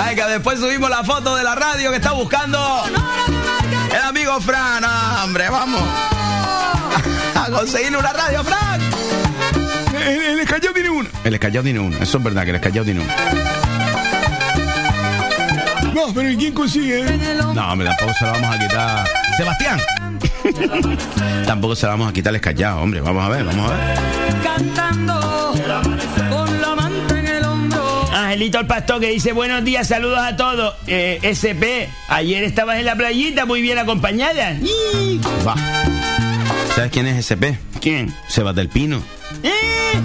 Ay, 0.00 0.14
que 0.16 0.22
después 0.24 0.58
subimos 0.58 0.88
la 0.88 1.04
foto 1.04 1.36
de 1.36 1.42
la 1.44 1.54
radio 1.54 1.90
que 1.90 1.96
está 1.96 2.12
buscando 2.12 2.58
el 3.94 4.02
amigo 4.02 4.40
Fran. 4.40 4.82
Ah, 4.86 5.22
hombre, 5.24 5.48
vamos 5.50 5.82
a 7.34 7.50
conseguirle 7.50 7.98
una 7.98 8.12
radio, 8.12 8.42
Fran. 8.44 8.80
El, 9.94 10.22
el 10.22 10.40
escallado 10.40 10.72
tiene 10.74 10.90
una. 10.90 11.10
El 11.24 11.34
escallado 11.34 11.64
tiene 11.64 11.80
uno, 11.80 11.96
eso 11.98 12.18
es 12.18 12.24
verdad 12.24 12.44
que 12.44 12.50
el 12.50 12.56
escallado 12.56 12.84
tiene 12.84 13.00
uno. 13.00 13.12
No, 15.98 16.14
pero 16.14 16.30
¿y 16.30 16.36
quién 16.36 16.54
consigue? 16.54 17.02
No, 17.54 17.72
hombre, 17.72 17.88
tampoco 17.88 18.12
se 18.16 18.24
lo 18.24 18.30
vamos 18.30 18.54
a 18.54 18.58
quitar. 18.60 19.08
Sebastián. 19.36 19.80
tampoco 21.46 21.74
se 21.74 21.86
lo 21.86 21.92
vamos 21.92 22.10
a 22.10 22.12
quitar 22.12 22.30
el 22.30 22.36
escallado, 22.36 22.82
hombre. 22.82 23.00
Vamos 23.00 23.24
a 23.24 23.28
ver, 23.28 23.44
vamos 23.44 23.68
a 23.68 23.74
ver. 23.74 23.98
cantando, 24.44 25.54
con 26.30 26.60
la 26.60 26.74
manta 26.76 27.18
en 27.18 27.26
el 27.26 27.44
hombro. 27.44 28.08
Angelito 28.14 28.60
el 28.60 28.66
pastor 28.68 29.00
que 29.00 29.08
dice 29.08 29.32
buenos 29.32 29.64
días, 29.64 29.88
saludos 29.88 30.20
a 30.20 30.36
todos. 30.36 30.76
Eh, 30.86 31.18
SP, 31.26 31.90
ayer 32.08 32.44
estabas 32.44 32.78
en 32.78 32.84
la 32.84 32.94
playita 32.94 33.44
muy 33.44 33.60
bien 33.60 33.78
acompañada. 33.78 34.52
¡Y! 34.52 35.20
Va. 35.44 35.56
¿Sabes 36.76 36.92
quién 36.92 37.08
es 37.08 37.16
SP? 37.26 37.58
¿Quién? 37.80 38.14
Sebas 38.28 38.54
del 38.54 38.68
Pino. 38.68 39.02
Eh. 39.42 40.00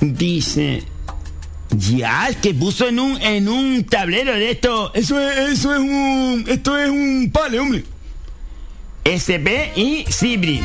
Dice. 0.00 0.84
Ya, 1.76 2.28
que 2.42 2.52
puso 2.52 2.88
en 2.88 2.98
un, 2.98 3.20
en 3.22 3.48
un 3.48 3.84
tablero 3.84 4.32
de 4.34 4.50
esto. 4.50 4.92
Eso 4.94 5.18
es, 5.20 5.50
eso 5.50 5.72
es 5.72 5.78
un. 5.80 6.44
Esto 6.48 6.76
es 6.78 6.88
un 6.90 7.30
pale, 7.32 7.60
hombre. 7.60 7.84
SP 9.06 9.72
y 9.76 10.04
Cibri. 10.10 10.60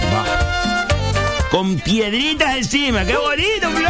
Con 1.51 1.75
piedritas 1.79 2.55
encima. 2.57 3.05
¡Qué 3.05 3.15
bonito, 3.15 3.69
bro! 3.71 3.89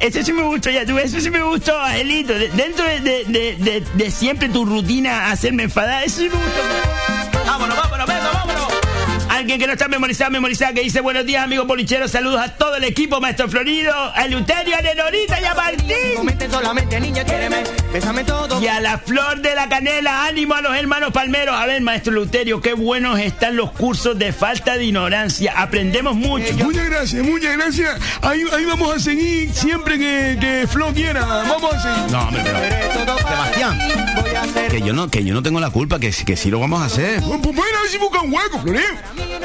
Ese 0.00 0.22
sí 0.24 0.32
me 0.32 0.42
gustó, 0.42 0.70
ya 0.70 0.84
tú, 0.84 0.98
eso 0.98 1.20
sí 1.20 1.30
me 1.30 1.42
gustó, 1.42 1.78
Angelito. 1.80 2.34
De- 2.34 2.48
dentro 2.50 2.84
de, 2.84 3.00
de- 3.00 3.82
de- 3.94 4.10
siempre 4.10 4.48
tu 4.48 4.64
rutina 4.64 5.30
hacerme 5.30 5.64
enfadar, 5.64 6.04
eso 6.04 6.18
sí 6.18 6.24
me 6.28 6.36
gustó. 6.36 7.44
Vámonos, 7.46 7.76
vámonos, 7.76 8.06
venga, 8.06 8.30
vámonos. 8.32 8.65
Alguien 9.36 9.60
que 9.60 9.66
no 9.66 9.74
está 9.74 9.86
memorizado, 9.86 10.30
memorizado, 10.30 10.72
que 10.72 10.80
dice 10.80 11.02
buenos 11.02 11.26
días, 11.26 11.44
amigos 11.44 11.66
bolicheros, 11.66 12.10
saludos 12.10 12.40
a 12.40 12.56
todo 12.56 12.76
el 12.76 12.84
equipo, 12.84 13.20
Maestro 13.20 13.46
Florido, 13.50 13.92
a 13.94 14.26
Luterio, 14.28 14.74
a 14.74 14.80
Nenorita 14.80 15.38
y 15.38 15.44
a 15.44 15.54
Martín. 15.54 16.16
Bésame 17.92 18.24
todo. 18.24 18.60
Y 18.60 18.66
a 18.66 18.80
la 18.80 18.98
flor 18.98 19.40
de 19.40 19.54
la 19.54 19.68
canela, 19.68 20.26
ánimo 20.26 20.54
a 20.54 20.60
los 20.60 20.76
hermanos 20.76 21.12
palmeros. 21.12 21.54
A 21.58 21.66
ver, 21.66 21.80
maestro 21.80 22.12
Luterio, 22.12 22.60
qué 22.60 22.74
buenos 22.74 23.18
están 23.18 23.56
los 23.56 23.72
cursos 23.72 24.18
de 24.18 24.32
falta 24.32 24.76
de 24.76 24.84
ignorancia. 24.84 25.54
Aprendemos 25.56 26.14
mucho. 26.14 26.52
Muchas 26.58 26.84
gracias, 26.90 27.24
muchas 27.24 27.56
gracias. 27.56 27.98
Ahí, 28.22 28.42
ahí 28.52 28.64
vamos 28.66 28.94
a 28.94 28.98
seguir 29.00 29.52
siempre 29.54 29.98
que, 29.98 30.36
que 30.40 30.66
Flo 30.66 30.92
quiera. 30.92 31.24
Vamos 31.24 31.74
a 31.74 31.80
seguir. 31.82 32.12
No, 32.12 32.20
hombre, 32.22 32.42
pero. 32.44 33.16
Sebastián. 33.16 33.78
Que 34.70 34.82
yo 34.82 34.92
no, 34.92 35.08
que 35.08 35.24
yo 35.24 35.32
no 35.32 35.42
tengo 35.42 35.60
la 35.60 35.70
culpa, 35.70 35.98
que, 35.98 36.10
que 36.10 36.36
sí 36.36 36.50
lo 36.50 36.58
vamos 36.60 36.82
a 36.82 36.86
hacer. 36.86 37.20
Pues 37.22 37.40
bueno, 37.40 37.78
a 37.78 37.82
ver 37.82 37.90
si 37.90 37.98
buscan 37.98 38.32
hueco, 38.32 38.60
Florín. 38.60 38.82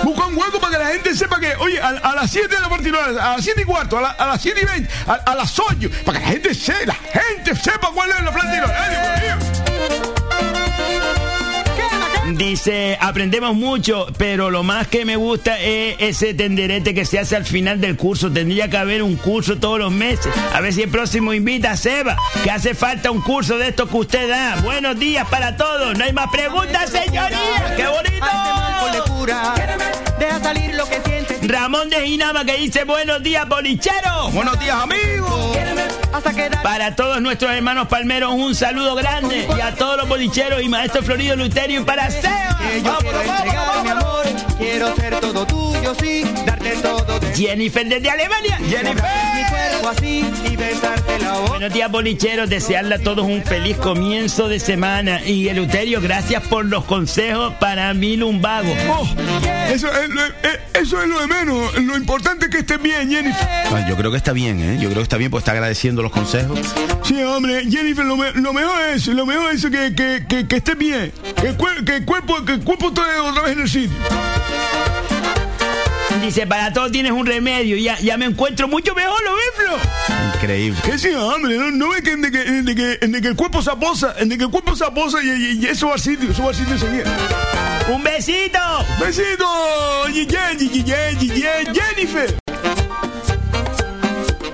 Buscan 0.04 0.36
hueco 0.36 0.60
para 0.60 0.78
que 0.78 0.84
la 0.84 0.90
gente 0.92 1.16
sepa 1.16 1.40
que, 1.40 1.54
oye, 1.60 1.80
a, 1.80 1.90
a 1.90 2.16
las 2.16 2.32
7 2.32 2.48
de 2.48 2.60
la 2.62 2.70
partida, 2.70 2.98
a 3.06 3.36
las 3.36 3.44
7 3.44 3.62
y 3.62 3.66
cuarto, 3.66 3.98
a, 3.98 4.02
la- 4.02 4.10
a 4.12 4.28
las 4.28 4.42
7 4.42 4.60
y 4.62 4.66
20, 4.66 4.90
a, 5.08 5.14
a 5.14 5.36
las 5.36 5.58
8, 5.60 5.90
para 6.06 6.20
que 6.20 6.26
la 6.26 6.32
gente 6.32 6.54
sepa, 6.56 6.86
la 6.86 7.22
gente 7.22 7.56
sepa 7.56 7.92
cuál 7.94 8.10
es 8.10 8.24
la 8.24 8.31
Platino. 8.32 8.68
Anyway, 8.72 9.41
Dice, 12.38 12.98
aprendemos 13.00 13.56
mucho, 13.56 14.08
pero 14.18 14.50
lo 14.50 14.64
más 14.64 14.88
que 14.88 15.06
me 15.06 15.16
gusta 15.16 15.60
es 15.60 15.96
ese 16.00 16.34
tenderete 16.34 16.94
que 16.94 17.06
se 17.06 17.20
hace 17.20 17.36
al 17.36 17.46
final 17.46 17.82
del 17.82 17.98
curso. 17.98 18.32
Tendría 18.32 18.70
que 18.70 18.78
haber 18.78 19.04
un 19.04 19.16
curso 19.16 19.58
todos 19.58 19.80
los 19.80 19.92
meses. 19.92 20.34
A 20.54 20.62
ver 20.62 20.74
si 20.74 20.84
el 20.84 20.90
próximo 20.90 21.34
invita 21.34 21.72
a 21.72 21.78
Seba, 21.78 22.18
que 22.44 22.52
hace 22.52 22.74
falta 22.74 23.12
un 23.12 23.22
curso 23.22 23.58
de 23.58 23.70
estos 23.70 23.90
que 23.90 23.98
usted 23.98 24.30
da. 24.30 24.56
Buenos 24.64 24.98
días 24.98 25.28
para 25.30 25.56
todos. 25.58 25.98
No 25.98 26.04
hay 26.04 26.14
más 26.14 26.30
preguntas, 26.32 26.90
señoría. 26.90 27.76
¡Qué 27.76 27.88
bonito! 27.88 28.26
Deja 30.20 30.40
salir 30.40 30.76
lo 30.76 30.86
que 30.86 31.02
sientes. 31.02 31.48
Ramón 31.48 31.90
de 31.90 32.06
Ginama 32.06 32.46
que 32.46 32.58
dice 32.58 32.84
buenos 32.84 33.22
días, 33.24 33.48
bolichero. 33.48 34.30
Buenos 34.32 34.60
días, 34.60 34.76
amigos. 34.76 35.58
Para 36.64 36.96
todos 36.96 37.22
nuestros 37.22 37.52
hermanos 37.52 37.88
palmeros, 37.88 38.34
un 38.34 38.54
saludo 38.54 38.96
grande. 38.96 39.48
Y 39.58 39.62
a 39.62 39.74
todos 39.74 39.98
los 39.98 40.08
bolicheros 40.08 40.62
y 40.62 40.70
maestro 40.70 41.02
Florido 41.02 41.36
Luterio 41.36 41.82
y 41.82 41.84
para. 41.84 42.10
Que 42.22 42.82
yo 42.82 42.98
quiero 43.00 43.22
entregar 43.22 43.84
mi 43.84 43.90
amor. 43.90 44.24
Quiero 44.58 44.96
ser 44.96 45.20
todo 45.20 45.46
tuyo, 45.46 45.96
sí. 46.00 46.24
Darte 46.46 46.72
todo 46.78 47.20
de 47.20 47.36
Jennifer 47.36 47.88
desde 47.88 48.10
Alemania. 48.10 48.58
Jennifer. 48.58 49.04
mi 49.36 49.50
cuerpo 49.50 49.90
así 49.90 50.26
y 50.50 50.56
besarte 50.56 51.20
la 51.20 51.34
boca. 51.40 51.50
Buenos 51.52 51.74
días, 51.74 51.92
bolicheros. 51.92 52.50
Desearle 52.50 52.96
a 52.96 53.00
todos 53.00 53.26
un 53.26 53.44
feliz 53.44 53.78
comienzo 53.78 54.48
de 54.48 54.60
semana. 54.60 55.22
Y 55.26 55.48
Eleuterio, 55.50 56.00
gracias 56.02 56.44
por 56.44 56.66
los 56.66 56.86
consejos 56.86 57.54
para 57.60 57.94
mi 57.94 58.16
lumbago. 58.18 58.72
Oh, 58.90 59.08
eso, 59.74 59.88
es, 59.92 60.10
lo- 60.10 60.26
eh, 60.26 60.60
eso 60.74 61.02
es 61.02 61.08
lo 61.10 61.20
de 61.22 61.28
menos. 61.28 61.74
Lo 61.80 61.98
importante 61.98 62.46
es 62.46 62.52
que 62.52 62.60
estés 62.60 62.82
bien, 62.82 63.10
Jennifer. 63.10 63.48
Ah, 63.74 63.86
Yo 63.90 63.96
creo 63.98 64.12
que 64.12 64.18
está 64.18 64.34
bien, 64.34 64.62
¿eh? 64.62 64.76
Yo 64.76 64.90
creo 64.90 64.98
que 64.98 65.04
está 65.04 65.18
bien, 65.18 65.32
pues 65.32 65.42
está 65.42 65.54
agradeciendo 65.54 66.02
los 66.04 66.12
consejos. 66.12 66.60
Sí, 67.04 67.22
hombre, 67.24 67.64
Jennifer, 67.70 68.06
lo, 68.06 68.16
me- 68.18 68.32
lo 68.34 68.54
mejor 68.54 68.80
es, 68.94 69.08
lo 69.08 69.26
mejor 69.26 69.52
es 69.54 69.64
que, 69.66 69.96
que, 69.96 70.26
que, 70.28 70.48
que 70.48 70.56
estés 70.58 70.78
bien. 70.78 71.12
Que 71.42 71.56
que 71.86 72.06
cuerpo, 72.12 72.44
que 72.46 72.52
el 72.54 72.64
cuerpo 72.66 72.88
esté 72.90 73.02
otra 73.22 73.44
vez 73.44 73.54
en 73.54 73.62
el 73.62 73.70
sitio. 73.70 73.98
Dice, 76.22 76.46
para 76.46 76.74
todo 76.74 76.92
tienes 76.92 77.14
un 77.14 77.26
remedio. 77.26 77.78
Ya, 77.78 77.98
ya 78.00 78.18
me 78.18 78.26
encuentro 78.26 78.68
mucho 78.68 78.94
mejor, 78.94 79.18
¿lo 79.24 79.34
ves, 79.34 79.44
Flo? 79.56 79.78
Increíble. 80.36 80.78
Que 80.84 80.98
sí, 80.98 81.10
hombre, 81.14 81.58
no, 81.58 81.72
no 81.72 81.90
ves 81.90 82.02
que 82.02 82.12
en 82.12 82.22
de 82.22 82.32
que, 82.32 82.42
en 82.42 82.66
de 82.66 82.76
que, 82.76 82.98
en 83.02 83.12
de 83.14 83.22
que 83.22 83.28
el 83.30 83.36
cuerpo 83.38 83.62
se 83.62 83.72
aposa, 83.72 84.14
en 84.20 84.28
de 84.28 84.38
que 84.38 84.44
el 84.44 84.50
cuerpo 84.50 84.76
se 84.76 84.84
aposa 84.86 85.24
y, 85.24 85.30
y- 85.30 85.60
y 85.62 85.68
eso 85.68 85.88
va 85.88 85.94
al 85.94 86.00
sitio, 86.02 86.30
eso 86.32 86.44
va 86.44 86.50
al 86.50 86.56
sitio 86.56 86.74
enseguida. 86.74 87.06
¡Un 87.90 88.04
besito! 88.04 88.60
¡Besito! 89.00 89.48
Jennifer. 91.74 92.41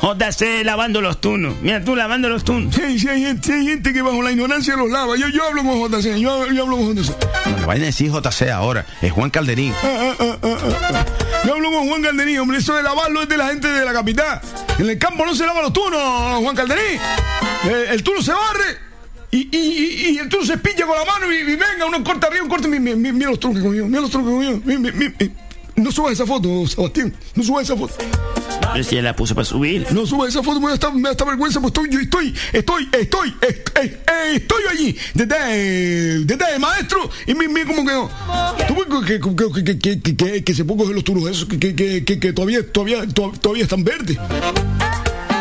JC 0.02 0.64
lavando 0.64 1.02
los 1.02 1.20
tunos. 1.20 1.56
Mira, 1.62 1.84
tú 1.84 1.96
lavando 1.96 2.30
los 2.30 2.44
tunos. 2.44 2.74
Sí, 2.76 3.00
sí, 3.00 3.08
hay 3.10 3.22
gente, 3.24 3.48
sí, 3.48 3.54
hay 3.54 3.66
gente 3.68 3.94
que 3.94 4.02
bajo 4.02 4.22
la 4.22 4.32
ignorancia 4.32 4.76
los 4.76 4.90
lava. 4.90 5.16
Yo, 5.18 5.28
yo 5.30 5.44
hablo 5.44 5.64
con 5.64 5.80
JC, 5.92 6.18
yo, 6.20 6.48
yo 6.52 6.64
hablo 6.64 6.78
con 6.78 6.96
JC. 6.96 7.10
No 7.52 7.58
le 7.58 7.66
vayan 7.66 7.84
a 7.84 7.86
decir 7.88 8.12
JC 8.12 8.50
ahora. 8.52 8.86
Es 9.02 9.12
Juan 9.12 9.30
Calderín. 9.30 9.74
Ah, 9.84 10.14
ah, 10.14 10.16
ah, 10.20 10.38
ah, 10.44 10.58
ah. 10.94 11.06
Yo 11.46 11.54
hablo 11.56 11.72
con 11.72 11.88
Juan 11.90 12.02
Calderín, 12.04 12.40
hombre, 12.40 12.58
eso 12.60 12.76
de 12.76 12.84
lavarlo 12.84 13.22
es 13.24 13.30
de 13.30 13.38
la 13.38 13.48
gente 13.48 13.68
de 13.68 13.84
la 13.86 13.94
capital. 13.94 14.40
En 14.78 14.90
el 14.90 14.98
campo 15.00 15.26
no 15.26 15.34
se 15.36 15.46
lavan 15.46 15.64
los 15.64 15.74
turnos, 15.74 16.00
Juan 16.42 16.56
Calderín. 16.56 17.00
Eh, 17.66 17.86
el 17.90 18.04
turno 18.04 18.22
se 18.22 18.32
barre 18.32 18.78
y, 19.32 19.50
y, 19.52 19.60
y- 19.60 20.10
y 20.12 20.18
el 20.20 20.30
turno 20.30 20.46
se 20.46 20.58
pilla 20.58 20.86
con 20.86 20.96
la 20.98 21.06
mano 21.06 21.32
y, 21.34 21.38
y 21.38 21.44
venga, 21.56 21.86
uno 21.88 22.04
corta 22.04 22.28
arriba, 22.28 22.44
un 22.44 22.50
corta. 22.50 22.68
Mira, 22.68 22.96
mira, 22.96 23.14
mira 23.14 23.30
los 23.32 23.40
que 23.40 23.48
cogió, 23.62 23.86
mira 23.86 24.02
los 24.02 24.12
cogió. 24.12 24.62
Mira, 24.64 24.80
mira, 24.80 24.94
mira, 24.96 25.14
mira. 25.20 25.34
No 25.76 25.92
subas 25.92 26.14
esa 26.14 26.26
foto, 26.26 26.66
Sebastián. 26.68 27.14
No 27.36 27.44
subas 27.44 27.64
esa 27.64 27.76
foto. 27.76 27.94
Pero 28.74 28.84
si 28.84 28.98
él 28.98 29.04
la 29.06 29.16
puso 29.16 29.34
para 29.36 29.46
subir. 29.46 29.88
No 29.92 30.06
subas 30.06 30.30
esa 30.30 30.44
foto, 30.44 30.60
me 30.60 30.68
da 30.68 30.74
esta, 30.76 30.92
me 30.92 31.02
da 31.02 31.12
esta 31.12 31.26
vergüenza, 31.26 31.60
pues 31.62 31.72
estoy, 31.72 31.90
yo 31.90 32.00
estoy, 32.00 32.34
estoy, 32.54 32.90
estoy, 33.00 33.34
est- 33.42 33.70
eh, 33.80 33.98
estoy 34.36 34.64
allí, 34.72 34.98
desde, 35.14 36.26
desde 36.26 36.54
el 36.54 36.60
maestro, 36.60 37.10
y 37.26 37.34
mira, 37.34 37.50
mira 37.52 37.66
cómo 37.68 37.86
quedó. 37.86 38.10
Tú 38.68 38.76
ves 38.76 39.06
que, 39.08 39.20
que, 39.20 39.36
que, 39.36 39.64
que, 39.64 39.80
que, 39.80 40.02
que, 40.02 40.16
que, 40.16 40.44
que 40.44 40.54
se 40.54 40.66
puede 40.66 40.80
coger 40.82 40.96
los 40.96 41.04
turnos 41.04 41.30
esos, 41.30 41.46
que, 41.48 41.58
que, 41.60 41.76
que, 41.76 42.04
que, 42.06 42.20
que 42.20 42.34
todavía, 42.34 42.66
todavía, 42.72 43.08
to- 43.08 43.34
todavía 43.42 43.64
están 43.64 43.84
verdes. 43.84 44.18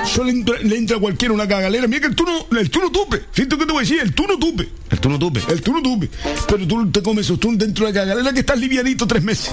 Eso 0.05 0.23
le 0.23 0.31
entra, 0.31 0.57
le 0.61 0.77
entra 0.77 0.97
a 0.97 1.01
cualquiera 1.01 1.35
una 1.35 1.49
cagalera. 1.49 1.87
Mira 1.89 2.01
que 2.03 2.07
el 2.07 2.15
turno, 2.15 2.47
el 2.59 2.71
turno 2.71 2.91
tupe. 2.93 3.23
Fíjate 3.33 3.59
que 3.59 3.67
te 3.67 3.73
voy 3.73 3.79
a 3.79 3.81
decir, 3.81 4.01
el 4.01 4.15
turno 4.15 4.39
tupe. 4.39 4.69
El 4.89 5.01
turno 5.01 5.19
tupe. 5.19 5.41
El 5.49 5.61
turno 5.61 5.83
tupe. 5.83 6.09
Pero 6.49 6.67
tú 6.67 6.91
te 6.93 7.03
comes 7.03 7.27
esos 7.27 7.41
turnos 7.41 7.59
dentro 7.59 7.87
de 7.87 7.93
la 7.93 8.01
cagalera 8.01 8.33
que 8.33 8.41
estás 8.41 8.59
livianito 8.59 9.05
tres 9.07 9.23
meses. 9.25 9.53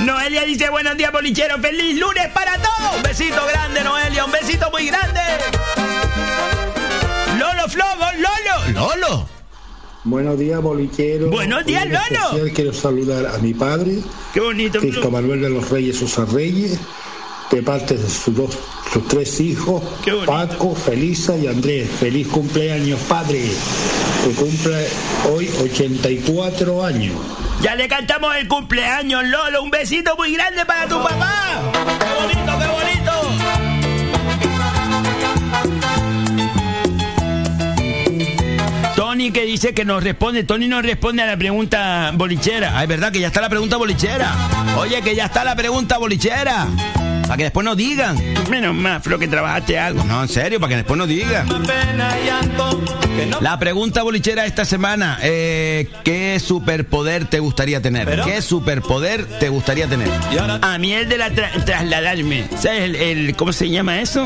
Noelia 0.00 0.44
dice 0.44 0.68
buenos 0.68 0.96
días, 0.96 1.12
bolichero. 1.12 1.58
¡Feliz 1.60 1.96
lunes 1.96 2.26
para 2.34 2.56
todos! 2.56 2.96
Un 2.96 3.02
besito 3.02 3.46
grande, 3.46 3.84
Noelia. 3.84 4.24
Un 4.24 4.32
besito 4.32 4.68
muy 4.72 4.86
grande. 4.86 5.20
Lolo 7.38 7.68
Flogo, 7.68 8.06
Lolo. 8.18 8.72
Lolo. 8.96 9.28
Buenos 10.02 10.38
días, 10.40 10.60
bolichero. 10.60 11.30
Buenos 11.30 11.64
días, 11.66 11.86
Lolo. 11.86 12.00
especial 12.00 12.52
quiero 12.52 12.72
saludar 12.72 13.26
a 13.26 13.38
mi 13.38 13.54
padre, 13.54 13.98
Qué 14.34 14.40
bonito, 14.40 14.80
Cristo. 14.80 15.08
Manuel 15.08 15.42
de 15.42 15.50
los 15.50 15.70
Reyes 15.70 15.98
Sosa 15.98 16.24
Reyes, 16.24 16.80
de 17.50 17.62
parte 17.62 17.96
de 17.96 18.08
sus 18.08 18.34
dos, 18.34 18.50
sus 18.92 19.06
tres 19.08 19.40
hijos, 19.40 19.82
Paco, 20.26 20.74
Felisa 20.74 21.36
y 21.36 21.46
Andrés. 21.46 21.88
Feliz 22.00 22.26
cumpleaños, 22.28 23.00
padre, 23.08 23.50
que 24.24 24.30
cumple 24.34 24.86
hoy 25.32 25.48
84 25.62 26.84
años. 26.84 27.14
Ya 27.62 27.74
le 27.74 27.88
cantamos 27.88 28.36
el 28.36 28.48
cumpleaños, 28.48 29.24
Lolo. 29.24 29.62
Un 29.62 29.70
besito 29.70 30.16
muy 30.16 30.32
grande 30.34 30.64
para 30.66 30.86
tu 30.86 31.02
papá. 31.02 31.62
¡Qué 31.72 32.22
bonito, 32.22 32.58
qué 32.58 32.66
bonito! 32.66 32.86
Tony 38.94 39.30
que 39.30 39.44
dice 39.44 39.72
que 39.72 39.84
nos 39.84 40.02
responde, 40.02 40.44
Tony 40.44 40.68
nos 40.68 40.82
responde 40.82 41.22
a 41.22 41.26
la 41.26 41.36
pregunta 41.36 42.12
bolichera. 42.14 42.78
Ah, 42.78 42.82
es 42.82 42.88
verdad 42.88 43.12
que 43.12 43.20
ya 43.20 43.28
está 43.28 43.40
la 43.40 43.48
pregunta 43.48 43.76
bolichera. 43.76 44.34
Oye, 44.78 45.00
que 45.02 45.14
ya 45.14 45.26
está 45.26 45.44
la 45.44 45.56
pregunta 45.56 45.98
bolichera. 45.98 46.66
Para 47.26 47.36
que 47.38 47.42
después 47.44 47.64
nos 47.64 47.76
digan. 47.76 48.16
Menos 48.50 48.74
más, 48.74 49.02
Flo, 49.02 49.18
que 49.18 49.26
trabajaste 49.28 49.78
algo. 49.78 50.04
No, 50.04 50.22
en 50.22 50.28
serio, 50.28 50.60
para 50.60 50.70
que 50.70 50.76
después 50.76 50.96
nos 50.98 51.08
digan. 51.08 51.46
La 53.40 53.58
pregunta 53.58 54.02
bolichera 54.02 54.46
esta 54.46 54.64
semana, 54.64 55.18
eh, 55.22 55.88
¿qué 56.04 56.38
superpoder 56.38 57.24
te 57.26 57.40
gustaría 57.40 57.80
tener? 57.82 58.20
¿Qué 58.22 58.40
superpoder 58.42 59.24
te 59.40 59.48
gustaría 59.48 59.86
tener? 59.88 60.08
A 60.62 60.78
mí 60.78 60.92
el 60.92 61.08
de 61.08 61.18
la 61.18 61.30
tra- 61.30 61.64
trasladarme. 61.64 62.44
¿Sabes 62.60 62.82
el, 62.82 62.96
el- 62.96 63.36
cómo 63.36 63.52
se 63.52 63.68
llama 63.70 64.00
eso? 64.00 64.24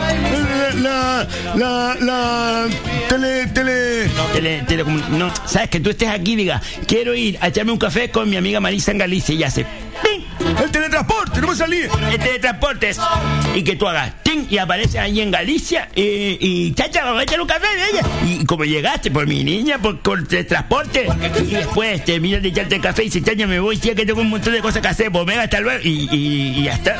La, 0.76 1.26
la, 1.56 1.96
la, 2.00 2.66
tele, 3.08 3.46
tele. 3.48 4.10
Tele, 4.32 4.64
telecomun- 4.66 5.08
no, 5.08 5.30
sabes 5.46 5.68
que 5.70 5.80
tú 5.80 5.90
estés 5.90 6.08
aquí 6.08 6.32
y 6.32 6.36
digas, 6.36 6.62
quiero 6.86 7.14
ir 7.14 7.38
a 7.40 7.48
echarme 7.48 7.72
un 7.72 7.78
café 7.78 8.10
con 8.10 8.28
mi 8.28 8.36
amiga 8.36 8.60
Marisa 8.60 8.90
en 8.92 8.98
Galicia 8.98 9.34
y 9.34 9.42
hace 9.44 9.66
¡ping! 10.02 10.56
El 10.62 10.70
teletransporte, 10.70 11.40
no 11.40 11.48
me 11.48 11.56
salí. 11.56 11.80
El 12.10 12.18
teletransporte 12.18 12.90
es- 12.90 13.00
y 13.54 13.62
que 13.62 13.76
tú 13.76 13.86
hagas 13.88 14.12
¡ting! 14.22 14.46
y 14.50 14.58
apareces 14.58 14.96
ahí 14.96 15.20
en 15.20 15.30
Galicia 15.30 15.88
y, 15.94 16.02
y 16.40 16.74
chacha, 16.74 17.04
vamos 17.04 17.20
a 17.20 17.22
echar 17.24 17.40
un 17.40 17.46
café 17.46 17.66
de 17.66 17.90
ella. 17.90 18.02
Y 18.26 18.44
como 18.44 18.64
llegaste 18.64 19.10
por 19.10 19.26
mi 19.26 19.42
niña, 19.44 19.78
por, 19.78 19.98
por 20.00 20.18
el 20.18 20.26
teletransporte, 20.28 21.06
y 21.42 21.50
después 21.54 22.04
terminas 22.04 22.42
de 22.42 22.48
echarte 22.48 22.76
el 22.76 22.80
café 22.82 23.02
y 23.02 23.04
dices, 23.06 23.24
chacha, 23.24 23.46
me 23.46 23.60
voy, 23.60 23.76
tía, 23.76 23.94
que 23.94 24.04
tengo 24.06 24.20
un 24.20 24.30
montón 24.30 24.52
de 24.52 24.60
cosas 24.60 24.82
que 24.82 24.88
hacer, 24.88 25.10
pues 25.12 25.24
venga, 25.26 25.42
hasta 25.44 25.60
luego, 25.60 25.80
y, 25.84 26.08
y- 26.10 26.58
y 26.60 26.62
ya 26.64 26.72
está. 26.74 26.96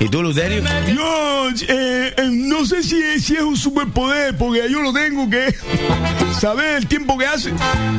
¿Y 0.00 0.08
tú, 0.08 0.22
Luterio? 0.22 0.62
Yo 0.94 1.48
eh, 1.68 2.14
eh, 2.16 2.28
no 2.30 2.64
sé 2.64 2.82
si 2.82 3.00
es, 3.00 3.24
si 3.24 3.34
es 3.34 3.42
un 3.42 3.56
superpoder, 3.56 4.36
porque 4.36 4.68
yo 4.70 4.82
lo 4.82 4.92
tengo 4.92 5.28
que 5.30 5.54
saber 6.40 6.76
el 6.76 6.86
tiempo 6.86 7.16
que 7.16 7.26
hace, 7.26 7.52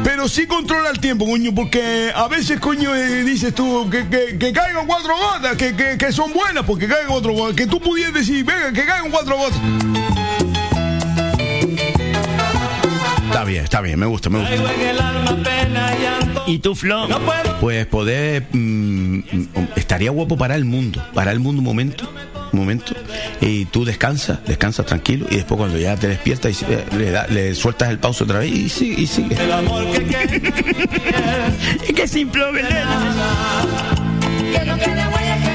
pero 0.03 0.27
sí 0.27 0.45
controla 0.45 0.89
el 0.89 0.99
tiempo, 0.99 1.25
coño, 1.25 1.53
porque 1.55 2.11
a 2.13 2.27
veces, 2.27 2.59
coño, 2.59 2.93
eh, 2.95 3.23
dices 3.23 3.53
tú 3.55 3.89
que, 3.89 4.07
que, 4.07 4.37
que 4.37 4.53
caigan 4.53 4.85
cuatro 4.85 5.13
gotas, 5.15 5.55
que, 5.55 5.75
que, 5.75 5.97
que 5.97 6.11
son 6.11 6.33
buenas, 6.33 6.63
porque 6.65 6.87
caigan 6.87 7.07
cuatro 7.07 7.33
gotas, 7.33 7.55
que 7.55 7.67
tú 7.67 7.79
pudieras 7.79 8.13
decir, 8.13 8.43
venga, 8.43 8.71
que 8.73 8.85
caigan 8.85 9.11
cuatro 9.11 9.37
gotas. 9.37 9.59
Está 13.27 13.43
bien, 13.45 13.63
está 13.63 13.81
bien, 13.81 13.99
me 13.99 14.05
gusta, 14.05 14.29
me 14.29 14.39
gusta. 14.39 14.55
¿Y 16.45 16.59
tú, 16.59 16.75
Flo? 16.75 17.07
Pues 17.59 17.85
poder... 17.87 18.43
mm, 18.51 18.92
estaría 19.75 20.11
guapo 20.11 20.37
para 20.37 20.55
el 20.55 20.65
mundo, 20.65 21.05
para 21.13 21.31
el 21.31 21.39
mundo 21.39 21.59
un 21.59 21.65
momento, 21.65 22.11
un 22.51 22.59
momento, 22.59 22.93
y 23.41 23.65
tú 23.65 23.83
descansas, 23.85 24.39
descansas 24.45 24.85
tranquilo, 24.85 25.25
y 25.29 25.35
después 25.35 25.57
cuando 25.57 25.77
ya 25.77 25.95
te 25.95 26.07
despiertas 26.07 26.61
y 26.61 26.65
eh, 26.71 26.85
le, 26.97 27.11
da- 27.11 27.27
le 27.27 27.53
sueltas 27.55 27.89
el 27.89 27.99
pauso 27.99 28.23
otra 28.25 28.39
vez 28.39 28.51
y 28.51 28.69
sigue, 28.69 29.01
y 29.01 29.07
sigue. 29.07 29.35
Es 31.87 31.93
que 31.95 32.07
sin 32.07 32.29
problema. 32.29 32.69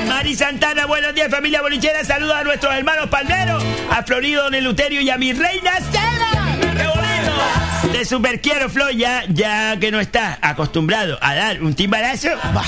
Mari 0.09 0.35
Santana, 0.35 0.87
buenos 0.87 1.15
días 1.15 1.29
familia 1.31 1.63
bolichera, 1.63 2.05
saludos 2.05 2.35
a 2.37 2.45
nuestros 2.45 2.75
hermanos 2.75 3.09
palmeros, 3.09 3.63
a 3.91 4.03
Florido, 4.03 4.45
Don 4.45 4.55
Eleuterio 4.55 5.01
y 5.01 5.11
a 5.11 5.17
mi 5.19 5.33
reina 5.33 5.71
Seba. 5.91 6.57
¡Qué 6.61 6.87
bonito! 6.87 7.93
Te 7.93 8.05
super 8.05 8.41
quiero, 8.41 8.69
Flo, 8.69 8.91
ya, 8.91 9.23
ya 9.29 9.77
que 9.79 9.91
no 9.91 10.01
estás 10.01 10.39
acostumbrado 10.43 11.19
a 11.23 11.35
dar 11.35 11.63
un 11.63 11.75
timbarazo, 11.75 12.29
bah, 12.53 12.65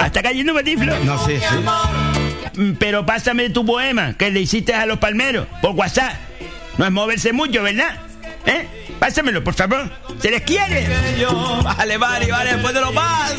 hasta 0.00 0.22
cayendo 0.22 0.52
para 0.52 0.64
ti, 0.64 0.76
Flo. 0.76 0.98
No 1.04 1.18
sé, 1.24 1.38
sí. 1.40 1.46
Mm, 2.60 2.72
Pero 2.78 3.04
pásame 3.06 3.50
tu 3.50 3.64
poema 3.66 4.14
que 4.14 4.30
le 4.30 4.40
hiciste 4.40 4.74
a 4.74 4.86
los 4.86 4.98
palmeros 4.98 5.46
por 5.60 5.72
WhatsApp. 5.72 6.14
No 6.78 6.84
es 6.84 6.90
moverse 6.92 7.32
mucho, 7.32 7.62
¿verdad? 7.62 7.96
¿Eh? 8.46 8.66
Pásamelo, 8.98 9.42
por 9.42 9.54
favor. 9.54 9.90
Se 10.20 10.30
les 10.30 10.42
quiere. 10.42 10.86
Vale, 11.62 11.96
vale, 11.98 12.30
vale, 12.30 12.52
después 12.52 12.74
de 12.74 12.80
lo 12.80 12.92
más. 12.92 13.34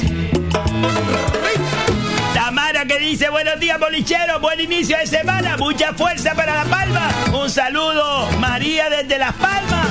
Tamara 2.34 2.86
que 2.86 3.00
dice 3.00 3.30
buenos 3.30 3.60
días 3.60 3.80
bolichero, 3.80 4.40
buen 4.40 4.60
inicio 4.60 4.98
de 4.98 5.08
semana, 5.08 5.58
mucha 5.58 5.94
fuerza 5.94 6.34
para 6.36 6.56
La 6.56 6.66
Palma. 6.66 7.10
Un 7.34 7.50
saludo, 7.50 8.30
María 8.40 8.90
desde 8.90 9.18
Las 9.18 9.34
Palmas. 9.34 9.88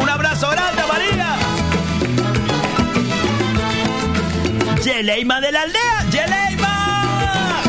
Un 0.00 0.08
abrazo 0.08 0.48
grande, 0.50 0.82
María. 0.88 1.36
Yeleima 4.86 5.40
de 5.40 5.50
la 5.50 5.62
aldea, 5.62 6.04
Yeleima. 6.12 7.62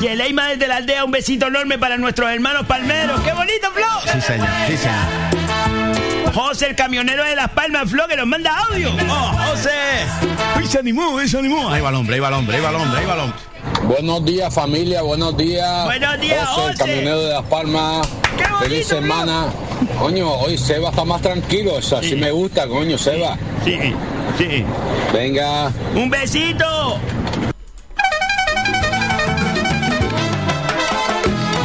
Yeleima 0.00 0.48
desde 0.48 0.66
la 0.66 0.76
aldea, 0.78 1.04
un 1.04 1.12
besito 1.12 1.46
enorme 1.46 1.78
para 1.78 1.96
nuestros 1.98 2.28
hermanos 2.32 2.66
palmeros. 2.66 3.20
¡Qué 3.20 3.32
bonito, 3.32 3.70
Flo! 3.70 3.86
Sí, 4.12 4.20
señor, 4.20 4.48
sí, 4.66 4.76
señor. 4.76 5.53
José, 6.34 6.66
el 6.66 6.74
camionero 6.74 7.22
de 7.24 7.36
Las 7.36 7.50
Palmas, 7.50 7.88
Flo, 7.88 8.08
que 8.08 8.16
nos 8.16 8.26
manda 8.26 8.50
audio. 8.68 8.90
¡Oh, 9.08 9.32
José! 9.50 9.70
¡Uy, 10.58 10.66
se 10.66 10.80
animó, 10.80 11.20
eh, 11.20 11.28
se 11.28 11.38
animó! 11.38 11.70
Ahí 11.70 11.80
va 11.80 11.90
el 11.90 11.94
hombre, 11.94 12.16
ahí 12.16 12.20
va 12.20 12.28
el 12.28 12.34
hombre, 12.34 12.56
ahí 12.56 12.62
va 12.62 12.70
el 12.70 12.74
hombre, 12.74 12.98
ahí 12.98 13.06
va 13.06 13.14
el 13.14 13.20
hombre. 13.20 13.38
Buenos 13.84 14.24
días 14.24 14.52
familia, 14.52 15.02
buenos 15.02 15.36
días. 15.36 15.84
Buenos 15.84 16.20
días, 16.20 16.44
José, 16.48 16.60
el 16.60 16.72
José. 16.72 16.78
camionero 16.78 17.22
de 17.22 17.32
Las 17.34 17.44
Palmas. 17.44 18.08
Feliz 18.58 18.86
semana. 18.88 19.46
Coño, 20.00 20.28
hoy 20.28 20.58
Seba 20.58 20.90
está 20.90 21.04
más 21.04 21.22
tranquilo, 21.22 21.78
eso 21.78 21.98
así 21.98 22.16
me 22.16 22.32
gusta, 22.32 22.66
coño, 22.66 22.98
Seba. 22.98 23.38
Sí, 23.64 23.78
sí. 24.36 24.64
Venga. 25.12 25.70
¡Un 25.94 26.10
besito! 26.10 26.98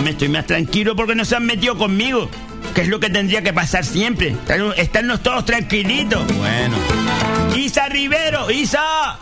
Me 0.03 0.11
estoy 0.11 0.29
más 0.29 0.45
tranquilo 0.45 0.95
porque 0.95 1.15
no 1.15 1.25
se 1.25 1.35
han 1.35 1.45
metido 1.47 1.75
conmigo. 1.75 2.29
Que 2.73 2.81
es 2.81 2.87
lo 2.87 2.99
que 2.99 3.09
tendría 3.09 3.41
que 3.41 3.51
pasar 3.53 3.83
siempre. 3.85 4.31
Estar- 4.31 4.73
Estarnos 4.77 5.21
todos 5.23 5.45
tranquilitos. 5.45 6.25
Bueno. 6.35 6.77
Isa 7.55 7.87
Rivero, 7.89 8.49
Isa. 8.51 9.19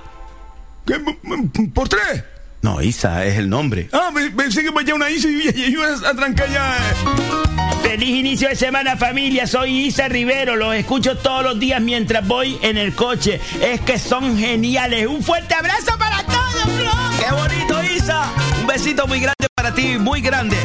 ¿Por 1.74 1.89
tres? 1.89 2.24
No, 2.62 2.82
Isa 2.82 3.26
es 3.26 3.38
el 3.38 3.50
nombre. 3.50 3.89
Ah, 3.93 4.10
me- 4.14 4.30
pensé 4.32 4.64
que 4.64 4.70
vaya 4.72 4.93
una 4.95 5.10
Isa 5.10 5.28
y 5.28 5.50
y- 5.50 5.62
y 5.62 5.66
iba 5.74 5.86
a 5.88 6.14
trancar 6.14 6.50
ya. 6.52 6.76
eh. 6.78 7.82
Feliz 7.84 8.10
inicio 8.10 8.50
de 8.50 8.56
semana 8.56 8.98
familia, 8.98 9.48
soy 9.48 9.86
Isa 9.88 10.08
Rivero, 10.08 10.56
los 10.56 10.76
escucho 10.76 11.18
todos 11.18 11.43
los 11.43 11.60
días 11.60 11.82
mientras 11.82 12.28
voy 12.28 12.58
en 12.62 12.78
el 12.78 12.93
coche. 12.93 13.39
Es 13.62 13.80
que 13.82 13.98
son 13.98 14.38
geniales. 14.38 15.08
Un 15.08 15.24
fuerte 15.24 15.54
abrazo 15.56 15.98
para 15.98 16.22
todos, 16.24 16.64
Flo. 16.64 16.91
¡Qué 17.20 17.34
bonito, 17.34 17.93
Isa! 17.95 18.30
Un 18.60 18.68
besito 18.68 19.08
muy 19.08 19.20
grande 19.20 19.48
para 19.56 19.74
ti, 19.74 19.98
muy 20.00 20.22
grande. 20.22 20.58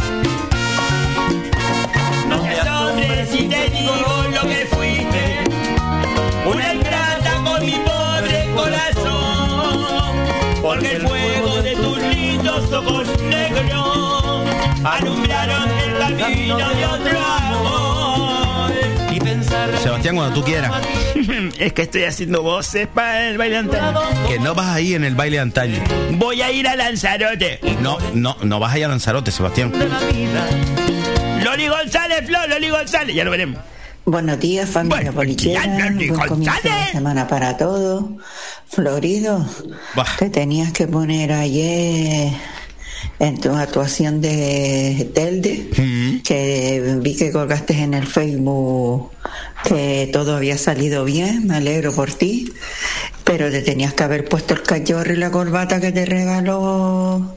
No 3.83 3.93
te 3.93 4.05
asombres 4.05 4.22
si 4.22 4.22
te 4.22 4.22
digo 4.22 4.24
lo 4.30 4.49
que 4.49 4.66
fuiste. 4.66 5.22
Una 6.47 6.74
ingrata 6.74 7.35
con 7.45 7.64
mi 7.64 7.72
pobre 7.72 8.51
corazón. 8.55 10.16
Porque 10.62 10.93
el 10.93 11.03
fuego 11.03 11.62
de 11.62 11.76
tus 11.76 11.99
lindos 11.99 12.72
ojos 12.72 13.22
negros 13.22 14.47
alumbraron 14.85 15.68
el 15.70 16.18
camino 16.18 16.57
de 16.57 16.87
otro 16.87 17.18
amor. 17.20 18.72
Y 19.12 19.20
pensar. 19.20 19.78
Sebastián, 19.78 20.16
cuando 20.16 20.41
tú 20.41 20.45
quieras. 20.45 20.72
es 21.59 21.72
que 21.72 21.83
estoy 21.83 22.05
haciendo 22.05 22.43
voces 22.43 22.89
para 22.89 23.28
el 23.28 23.39
baile 23.39 23.59
antaño. 23.59 24.01
Que 24.28 24.39
no 24.39 24.55
vas 24.55 24.68
ahí 24.68 24.95
en 24.95 25.05
el 25.05 25.14
baile 25.14 25.39
antaño. 25.41 25.83
Voy 26.12 26.43
a 26.43 26.51
ir 26.51 26.68
a 26.68 26.76
Lanzarote. 26.76 27.61
No, 27.80 27.99
no, 28.14 28.37
no 28.43 28.59
vas 28.59 28.74
a 28.74 28.78
ir 28.78 28.85
a 28.85 28.89
Lanzarote, 28.89 29.30
Sebastián. 29.30 29.72
Loli 31.43 31.68
González, 31.68 32.24
Flo, 32.26 32.39
Loli 32.47 32.70
González, 32.70 33.14
ya 33.14 33.24
lo 33.24 33.30
veremos. 33.30 33.61
Buenos 34.05 34.40
días, 34.40 34.68
familia. 34.68 35.12
Loli 35.12 35.36
Buen 36.09 36.28
comienzo 36.28 36.68
de 36.68 36.90
semana 36.90 37.28
para 37.28 37.57
todos. 37.57 38.05
Florido, 38.66 39.46
te 40.18 40.28
tenías 40.28 40.72
que 40.72 40.88
poner 40.88 41.32
ayer 41.32 42.32
en 43.20 43.40
tu 43.40 43.50
actuación 43.55 44.20
de 44.20 45.09
Telde, 45.14 45.70
que 46.24 46.98
vi 47.00 47.16
que 47.16 47.30
colgaste 47.30 47.74
en 47.80 47.94
el 47.94 48.07
Facebook 48.07 49.12
que 49.64 50.08
todo 50.12 50.36
había 50.36 50.58
salido 50.58 51.04
bien, 51.04 51.46
me 51.46 51.56
alegro 51.56 51.92
por 51.92 52.12
ti, 52.12 52.52
pero 53.24 53.50
te 53.50 53.62
tenías 53.62 53.94
que 53.94 54.02
haber 54.02 54.24
puesto 54.24 54.54
el 54.54 54.62
cachorro 54.62 55.12
y 55.12 55.16
la 55.16 55.30
corbata 55.30 55.80
que 55.80 55.92
te 55.92 56.04
regaló 56.04 57.36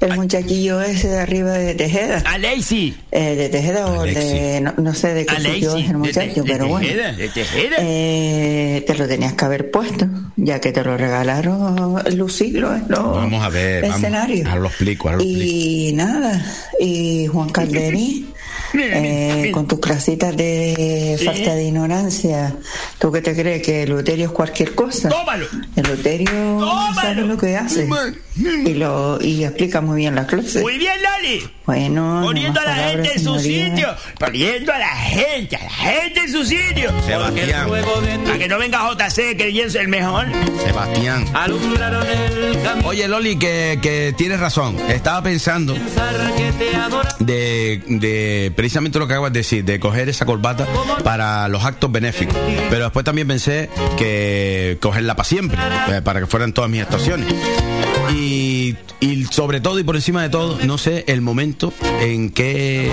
el 0.00 0.14
muchachillo 0.14 0.80
ese 0.80 1.08
de 1.08 1.18
arriba 1.18 1.52
de 1.52 1.74
Tejeda. 1.74 2.22
Alexi. 2.26 2.96
Eh, 3.10 3.34
de 3.36 3.48
Tejeda 3.48 3.86
o 3.86 4.02
de, 4.04 4.60
no, 4.60 4.74
no 4.78 4.94
sé 4.94 5.14
de 5.14 5.26
qué 5.26 5.36
sitio 5.36 5.76
es 5.76 5.90
el 5.90 5.98
muchacho, 5.98 6.42
de 6.44 6.52
pero 6.52 6.68
bueno. 6.68 6.86
Tejeda, 6.86 7.12
de 7.12 7.28
Tejeda. 7.28 7.76
Eh, 7.80 8.84
te 8.86 8.94
lo 8.94 9.08
tenías 9.08 9.34
que 9.34 9.44
haber 9.44 9.70
puesto, 9.70 10.06
ya 10.36 10.60
que 10.60 10.72
te 10.72 10.82
lo 10.84 10.96
regalaron 10.96 12.00
Lucilo 12.16 12.74
en 12.74 12.86
los 12.88 13.00
Vamos 13.00 13.44
a 13.44 13.48
ver, 13.48 13.82
vamos. 13.82 13.96
escenarios. 13.98 14.46
Ahora 14.46 14.60
lo 14.60 14.68
explico, 14.68 15.08
ahora 15.08 15.18
lo 15.18 15.24
explico. 15.24 15.50
Y 15.52 15.92
nada, 15.94 16.44
y 16.80 17.26
Juan 17.26 17.48
Calderín, 17.50 18.28
eh, 18.76 19.50
con 19.52 19.66
tus 19.66 19.78
clasitas 19.80 20.36
de 20.36 21.20
falta 21.24 21.54
de 21.54 21.64
ignorancia, 21.64 22.56
¿tú 22.98 23.12
qué 23.12 23.20
te 23.20 23.34
crees? 23.34 23.62
¿Que 23.62 23.86
Luterio 23.86 24.26
es 24.26 24.32
cualquier 24.32 24.74
cosa? 24.74 25.08
¡Tómalo! 25.08 25.46
El 25.76 25.86
Luterio 25.86 26.60
sabe 26.94 27.22
lo 27.22 27.36
que 27.36 27.56
hace 27.56 27.88
y, 28.36 28.74
lo, 28.74 29.20
y 29.20 29.44
explica 29.44 29.80
muy 29.80 29.98
bien 29.98 30.14
las 30.14 30.26
clases. 30.26 30.62
Muy 30.62 30.78
bien, 30.78 30.94
Loli. 31.02 31.50
Bueno, 31.66 32.20
no 32.20 32.26
Poniendo 32.26 32.60
a 32.60 32.64
la 32.64 32.74
gente 32.74 33.12
en 33.14 33.24
su 33.24 33.38
sitio. 33.38 33.88
Poniendo 34.18 34.72
a 34.72 34.78
la 34.78 34.88
gente, 34.88 35.56
a 35.56 35.64
la 35.64 35.70
gente 35.70 36.20
en 36.20 36.32
su 36.32 36.44
sitio. 36.44 36.92
Sebastián. 37.06 37.70
Para 38.24 38.38
que 38.38 38.48
no 38.48 38.58
venga 38.58 38.86
JC, 38.92 39.36
que 39.36 39.50
yo 39.50 39.70
soy 39.70 39.80
el 39.80 39.88
mejor. 39.88 40.26
Sebastián. 40.62 41.24
Oye, 42.84 43.08
Loli, 43.08 43.36
que, 43.36 43.78
que 43.80 44.14
tienes 44.16 44.40
razón. 44.40 44.76
Estaba 44.90 45.22
pensando 45.22 45.74
de, 47.20 47.82
de 47.86 48.52
precisamente 48.54 48.98
lo 48.98 49.06
que 49.06 49.14
acabas 49.14 49.32
de 49.32 49.40
decir, 49.40 49.64
de 49.64 49.80
coger 49.80 50.10
esa 50.10 50.26
corbata 50.26 50.66
para 51.02 51.48
los 51.48 51.64
actos 51.64 51.90
benéficos. 51.90 52.36
Pero 52.68 52.84
después 52.84 53.06
también 53.06 53.26
pensé 53.26 53.70
que 53.96 54.76
cogerla 54.82 55.16
para 55.16 55.28
siempre, 55.28 55.58
eh, 55.88 56.02
para 56.02 56.20
que 56.20 56.26
fueran 56.26 56.52
todas 56.52 56.70
mis 56.70 56.82
actuaciones. 56.82 57.26
Y, 58.14 58.76
y 59.00 59.24
sobre 59.24 59.60
todo 59.62 59.78
y 59.78 59.82
por 59.82 59.96
encima 59.96 60.22
de 60.22 60.28
todo, 60.28 60.58
no 60.64 60.76
sé 60.76 61.04
el 61.08 61.22
momento 61.22 61.53
en 62.00 62.30
que 62.30 62.90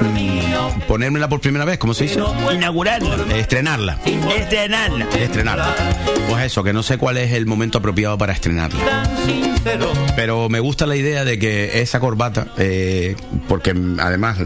mm, 0.00 0.80
ponérmela 0.86 1.28
por 1.28 1.40
primera 1.40 1.64
vez, 1.64 1.78
¿cómo 1.78 1.94
se 1.94 2.04
dice? 2.04 2.20
Inaugurarla. 2.54 3.16
Estrenarla. 3.36 3.98
Estrenarla. 4.04 5.06
Estrenarla. 5.18 5.74
Pues 6.28 6.44
eso, 6.44 6.62
que 6.62 6.72
no 6.72 6.82
sé 6.82 6.98
cuál 6.98 7.16
es 7.18 7.32
el 7.32 7.46
momento 7.46 7.78
apropiado 7.78 8.16
para 8.18 8.32
estrenarla. 8.32 9.04
Pero 10.16 10.48
me 10.48 10.60
gusta 10.60 10.86
la 10.86 10.96
idea 10.96 11.24
de 11.24 11.38
que 11.38 11.80
esa 11.82 12.00
corbata, 12.00 12.48
eh, 12.58 13.16
porque 13.48 13.74
además 13.98 14.38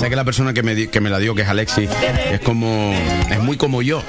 sé 0.00 0.08
que 0.10 0.16
la 0.16 0.24
persona 0.24 0.52
que 0.52 0.62
me, 0.62 0.88
que 0.88 1.00
me 1.00 1.08
la 1.10 1.18
dio, 1.18 1.34
que 1.34 1.42
es 1.42 1.48
Alexis, 1.48 1.88
es 2.32 2.40
como 2.40 2.92
es 3.30 3.38
muy 3.40 3.56
como 3.56 3.80
yo. 3.82 4.02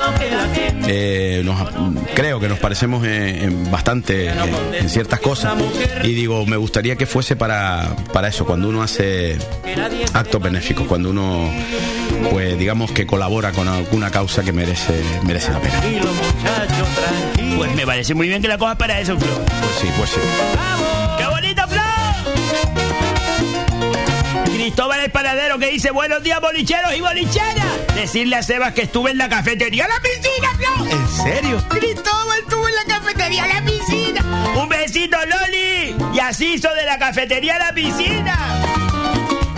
Eh, 0.88 1.42
nos- 1.46 1.70
creo 2.16 2.40
que 2.40 2.48
nos 2.50 2.60
parecemos 2.60 3.06
en, 3.06 3.12
en 3.14 3.72
bastante 3.72 4.28
en, 4.28 4.40
en 4.74 4.90
ciertas 4.90 5.20
cosas. 5.20 5.54
Y 6.04 6.14
digo, 6.14 6.46
me 6.46 6.58
gustaría 6.58 6.96
que 6.96 7.06
fuese 7.06 7.36
para, 7.36 7.96
para 8.14 8.28
eso, 8.36 8.46
cuando 8.46 8.68
uno 8.68 8.84
hace 8.84 9.38
actos 10.14 10.42
benéficos, 10.42 10.86
cuando 10.88 11.12
uno, 11.12 11.50
pues 12.32 12.60
digamos 12.60 12.92
que 12.92 13.08
colabora 13.08 13.54
con 13.54 13.66
alguna 13.70 14.12
causa 14.12 14.44
que 14.44 14.52
merece, 14.52 15.02
merece 15.24 15.52
la 15.52 15.62
pena. 15.62 15.82
Pues 17.56 17.74
me 17.76 17.86
parece 17.86 18.14
muy 18.14 18.28
bien 18.28 18.42
que 18.42 18.50
la 18.50 18.58
cojas 18.58 18.76
para 18.76 19.00
eso, 19.00 19.18
Flo. 19.18 19.34
Pues 19.46 19.76
sí, 19.80 19.88
pues 19.98 20.10
sí. 20.10 20.20
¡Qué 21.18 21.26
bonito, 21.28 21.62
Flo! 21.70 21.82
Cristóbal 24.54 25.00
el 25.00 25.12
panadero 25.12 25.58
que 25.58 25.68
dice 25.68 25.92
buenos 25.92 26.22
días 26.22 26.42
bolicheros 26.42 26.94
y 26.94 27.00
bolicheras. 27.00 27.96
Decirle 27.96 28.36
a 28.36 28.44
Sebas 28.44 28.74
que 28.74 28.82
estuve 28.82 29.12
en 29.12 29.18
la 29.18 29.30
cafetería 29.30 29.88
la 29.88 30.02
piscina, 30.02 30.50
Flo. 30.58 30.86
¿En 30.92 31.08
serio? 31.08 31.64
Cristóbal 31.70 32.40
estuvo 32.42 32.68
en 32.68 32.76
la 32.76 32.84
cafetería 32.84 33.48
la 33.48 33.64
piscina. 33.64 34.26
Un 34.62 34.68
besito, 34.68 35.16
Loli. 35.26 35.65
Y 36.16 36.20
así 36.20 36.54
hizo 36.54 36.74
de 36.74 36.86
la 36.86 36.98
cafetería 36.98 37.56
a 37.56 37.60
la 37.60 37.74
piscina. 37.74 38.38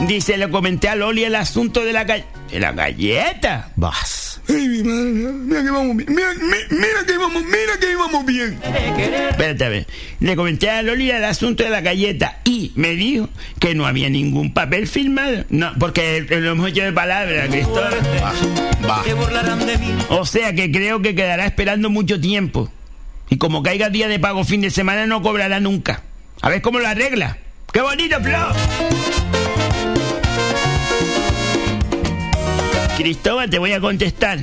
Dice, 0.07 0.37
le 0.37 0.49
comenté 0.49 0.89
a 0.89 0.95
Loli 0.95 1.23
el 1.23 1.35
asunto 1.35 1.83
de 1.83 1.93
la, 1.93 2.03
de 2.05 2.23
la 2.59 2.71
galleta. 2.71 3.71
Vas. 3.75 4.41
Ay, 4.49 4.67
mi 4.67 4.83
madre, 4.83 5.03
mira 5.33 5.61
que 5.63 5.69
vamos 5.71 5.97
bien. 5.97 6.15
Mira, 6.15 6.29
mi- 6.35 6.77
mira 6.77 7.05
que 7.05 7.17
vamos, 7.17 7.43
mira 7.43 7.79
que 7.79 7.91
íbamos 7.91 8.25
bien. 8.25 8.59
Espérate 9.29 9.65
a 9.65 9.69
ver. 9.69 9.87
Le 10.19 10.35
comenté 10.35 10.69
a 10.69 10.81
Loli 10.81 11.11
el 11.11 11.23
asunto 11.25 11.63
de 11.63 11.69
la 11.69 11.81
galleta 11.81 12.39
y 12.45 12.71
me 12.75 12.89
dijo 12.95 13.27
que 13.59 13.75
no 13.75 13.85
había 13.85 14.09
ningún 14.09 14.53
papel 14.53 14.87
firmado. 14.87 15.43
No, 15.49 15.73
porque 15.79 16.21
lo 16.29 16.51
hemos 16.51 16.69
hecho 16.69 16.83
de 16.83 16.93
palabra, 16.93 17.47
Cristóbal. 17.49 17.99
Va. 18.89 19.03
O 20.09 20.25
sea 20.25 20.53
que 20.55 20.71
creo 20.71 21.01
que 21.01 21.13
quedará 21.13 21.45
esperando 21.45 21.89
mucho 21.89 22.19
tiempo. 22.21 22.71
Y 23.29 23.37
como 23.37 23.61
caiga 23.61 23.89
día 23.89 24.07
de 24.07 24.19
pago 24.19 24.43
fin 24.45 24.61
de 24.61 24.71
semana 24.71 25.05
no 25.05 25.21
cobrará 25.21 25.59
nunca. 25.59 26.03
A 26.41 26.49
ver 26.49 26.61
cómo 26.61 26.79
lo 26.79 26.87
arregla. 26.87 27.37
¡Qué 27.71 27.81
bonito, 27.81 28.17
Flo! 28.21 28.47
Cristóbal, 32.97 33.49
te 33.49 33.59
voy 33.59 33.73
a 33.73 33.79
contestar. 33.79 34.39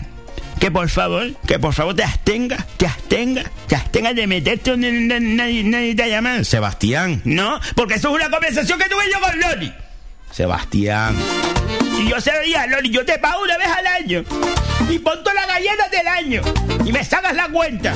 Que 0.60 0.70
por 0.70 0.88
favor, 0.88 1.32
que 1.46 1.58
por 1.58 1.74
favor 1.74 1.94
te 1.94 2.04
abstengas, 2.04 2.64
te 2.78 2.86
abstengas, 2.86 3.44
te 3.66 3.76
abstengas 3.76 4.14
de 4.14 4.26
meterte 4.26 4.70
donde 4.70 4.90
na- 4.92 5.20
nadie, 5.20 5.62
nadie 5.64 5.94
te 5.94 6.04
ha 6.04 6.08
llamado. 6.08 6.42
Sebastián. 6.44 7.20
No, 7.24 7.60
porque 7.74 7.94
eso 7.94 8.08
es 8.08 8.14
una 8.14 8.30
conversación 8.30 8.78
que 8.78 8.88
tuve 8.88 9.04
yo 9.12 9.20
con 9.20 9.38
Loli. 9.40 9.74
Sebastián. 10.30 11.16
Si 11.96 12.08
yo 12.08 12.20
sabía, 12.20 12.66
Loli, 12.66 12.90
yo 12.90 13.04
te 13.04 13.18
pago 13.18 13.42
una 13.42 13.58
vez 13.58 13.68
al 13.68 13.86
año. 13.86 14.24
Y 14.88 14.98
pon 15.00 15.18
todas 15.22 15.34
las 15.34 15.48
galletas 15.48 15.90
del 15.90 16.06
año. 16.08 16.42
Y 16.84 16.92
me 16.92 17.04
sacas 17.04 17.34
la 17.34 17.48
cuenta. 17.48 17.92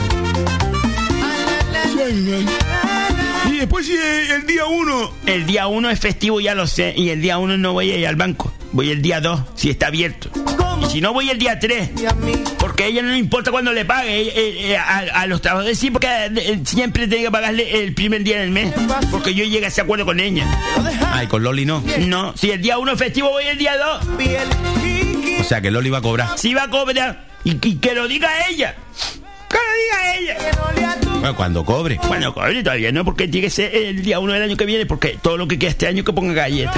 Y 3.48 3.56
después 3.58 3.86
si 3.86 3.94
eh, 3.94 4.34
el 4.36 4.46
día 4.46 4.66
uno. 4.66 5.12
El 5.26 5.46
día 5.46 5.66
uno 5.66 5.90
es 5.90 5.98
festivo, 5.98 6.40
ya 6.40 6.54
lo 6.54 6.66
sé. 6.66 6.94
Y 6.96 7.10
el 7.10 7.20
día 7.22 7.38
uno 7.38 7.56
no 7.56 7.72
voy 7.72 7.90
a 7.90 7.96
ir 7.96 8.06
al 8.06 8.16
banco. 8.16 8.52
Voy 8.72 8.90
el 8.90 9.00
día 9.00 9.20
dos, 9.20 9.40
si 9.54 9.70
está 9.70 9.86
abierto. 9.86 10.30
Y 10.82 10.86
si 10.90 11.00
no, 11.00 11.12
voy 11.12 11.30
el 11.30 11.38
día 11.38 11.58
tres. 11.58 11.90
Porque 12.58 12.84
a 12.84 12.86
ella 12.86 13.02
no 13.02 13.10
le 13.10 13.18
importa 13.18 13.50
cuando 13.50 13.72
le 13.72 13.84
pague. 13.84 14.20
Eh, 14.20 14.32
eh, 14.34 14.70
eh, 14.72 14.76
a, 14.76 14.98
a 14.98 15.26
los 15.26 15.40
trabajadores 15.40 15.78
sí, 15.78 15.90
porque 15.90 16.06
eh, 16.08 16.60
siempre 16.64 17.08
tengo 17.08 17.24
que 17.24 17.30
pagarle 17.30 17.82
el 17.82 17.94
primer 17.94 18.22
día 18.22 18.40
del 18.40 18.50
mes. 18.50 18.74
Porque 19.10 19.34
yo 19.34 19.44
llegué 19.44 19.64
a 19.64 19.68
ese 19.68 19.80
acuerdo 19.80 20.04
con 20.04 20.20
ella. 20.20 20.46
Ay, 21.12 21.26
con 21.26 21.42
Loli 21.42 21.64
no. 21.64 21.82
No, 22.00 22.36
si 22.36 22.50
el 22.50 22.60
día 22.60 22.78
uno 22.78 22.92
es 22.92 22.98
festivo, 22.98 23.30
voy 23.30 23.44
el 23.46 23.58
día 23.58 23.76
dos. 23.78 24.06
O 25.40 25.44
sea 25.44 25.60
que 25.62 25.70
Loli 25.70 25.88
va 25.88 25.98
a 25.98 26.02
cobrar. 26.02 26.38
Si 26.38 26.52
va 26.52 26.64
a 26.64 26.70
cobrar. 26.70 27.26
Y, 27.44 27.52
y 27.66 27.76
que 27.76 27.94
lo 27.94 28.06
diga 28.06 28.28
ella. 28.48 28.76
Que 29.48 29.58
diga 29.78 30.16
ella. 30.16 30.36
Bueno, 31.20 31.36
cuando 31.36 31.64
cobre. 31.64 31.98
Bueno, 32.06 32.32
cobre 32.32 32.62
todavía 32.62 32.92
no, 32.92 33.04
porque 33.04 33.28
tiene 33.28 33.46
que 33.46 33.50
ser 33.50 33.74
el 33.74 34.02
día 34.02 34.20
uno 34.20 34.32
del 34.32 34.42
año 34.42 34.56
que 34.56 34.66
viene, 34.66 34.86
porque 34.86 35.18
todo 35.20 35.36
lo 35.36 35.48
que 35.48 35.58
queda 35.58 35.70
este 35.70 35.86
año 35.86 36.04
que 36.04 36.12
ponga 36.12 36.34
galletas. 36.34 36.76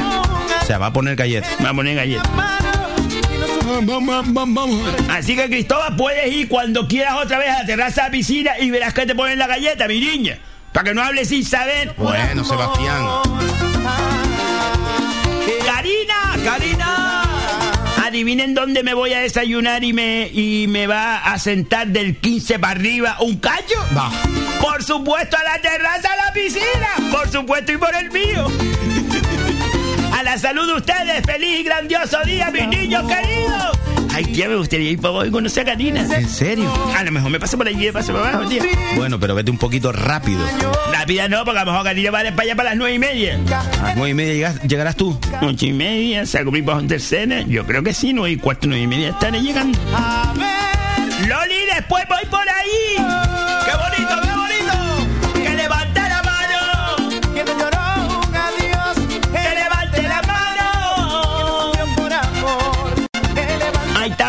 O 0.62 0.66
sea, 0.66 0.78
va 0.78 0.86
a 0.86 0.92
poner 0.92 1.16
galletas. 1.16 1.50
Va 1.64 1.70
a 1.70 1.74
poner 1.74 1.96
vamos. 3.84 4.80
Así 5.08 5.36
que 5.36 5.46
Cristóbal, 5.48 5.96
puedes 5.96 6.32
ir 6.32 6.48
cuando 6.48 6.86
quieras 6.86 7.14
otra 7.22 7.38
vez 7.38 7.50
a 7.50 7.60
la 7.60 7.66
terraza 7.66 8.02
de 8.02 8.08
la 8.08 8.12
piscina 8.12 8.58
y 8.58 8.70
verás 8.70 8.94
que 8.94 9.06
te 9.06 9.14
ponen 9.14 9.38
la 9.38 9.46
galleta, 9.46 9.86
mi 9.88 10.00
niña. 10.00 10.38
Para 10.72 10.84
que 10.84 10.94
no 10.94 11.02
hables 11.02 11.28
sin 11.28 11.44
saber. 11.44 11.94
Bueno, 11.96 12.44
Sebastián. 12.44 13.04
Karina, 15.66 16.36
Karina. 16.44 17.19
Adivinen 18.10 18.54
dónde 18.54 18.82
me 18.82 18.92
voy 18.92 19.12
a 19.12 19.20
desayunar 19.20 19.84
y 19.84 19.92
me, 19.92 20.26
y 20.32 20.66
me 20.66 20.88
va 20.88 21.18
a 21.18 21.38
sentar 21.38 21.86
del 21.86 22.16
15 22.16 22.58
para 22.58 22.72
arriba 22.72 23.16
un 23.20 23.36
callo. 23.36 23.78
Va. 23.96 24.10
Por 24.60 24.82
supuesto 24.82 25.36
a 25.36 25.44
la 25.44 25.60
terraza 25.60 26.08
de 26.10 26.16
la 26.16 26.32
piscina. 26.32 27.12
Por 27.12 27.30
supuesto 27.30 27.70
y 27.70 27.76
por 27.76 27.94
el 27.94 28.10
mío. 28.10 28.48
A 30.12 30.24
la 30.24 30.36
salud 30.38 30.66
de 30.66 30.72
ustedes. 30.72 31.24
Feliz 31.24 31.60
y 31.60 31.62
grandioso 31.62 32.18
día, 32.24 32.50
mis 32.50 32.66
niños 32.66 33.04
queridos. 33.06 33.79
Ay, 34.20 34.26
tía, 34.26 34.50
me 34.50 34.56
gustaría 34.56 34.90
ir 34.90 35.00
para 35.00 35.14
hoy 35.14 35.30
conocer 35.30 35.62
a 35.62 35.72
Karina. 35.72 36.02
¿En 36.14 36.28
serio? 36.28 36.70
A 36.94 37.02
lo 37.04 37.10
mejor 37.10 37.30
me 37.30 37.40
paso 37.40 37.56
por 37.56 37.66
allí 37.66 37.84
y 37.84 37.86
me 37.86 37.92
paso 37.94 38.12
por 38.12 38.20
abajo, 38.26 38.46
tía. 38.50 38.62
Bueno, 38.94 39.18
pero 39.18 39.34
vete 39.34 39.50
un 39.50 39.56
poquito 39.56 39.92
rápido. 39.92 40.46
Rápida 40.92 41.26
no, 41.28 41.42
porque 41.46 41.60
a 41.60 41.64
lo 41.64 41.70
mejor 41.72 41.86
Karina 41.86 42.10
va 42.10 42.18
para 42.18 42.42
allá 42.42 42.54
para 42.54 42.68
las 42.70 42.76
nueve 42.76 42.94
y 42.96 42.98
media. 42.98 43.38
A 43.80 43.82
las 43.82 43.96
nueve 43.96 44.10
y 44.10 44.14
media 44.14 44.34
llegas- 44.34 44.62
llegarás 44.68 44.96
tú. 44.96 45.18
Ocho 45.40 45.64
y 45.64 45.72
media, 45.72 46.26
saco 46.26 46.50
mi 46.52 46.60
bajo 46.60 46.80
en 46.80 46.88
tercera. 46.88 47.40
Yo 47.48 47.64
creo 47.66 47.82
que 47.82 47.94
sí, 47.94 48.12
nueve 48.12 48.32
y 48.32 48.36
cuarto, 48.36 48.66
nueve 48.66 48.84
y 48.84 48.86
media 48.88 49.08
estaré 49.08 49.40
llegando. 49.40 49.78
Loli, 51.26 51.54
después 51.74 52.04
voy 52.06 52.26
por 52.30 52.40
ahí. 52.40 52.96
¡Qué 52.96 53.72
bonito, 53.72 54.08
qué 54.08 54.14
bonito! 54.16 54.29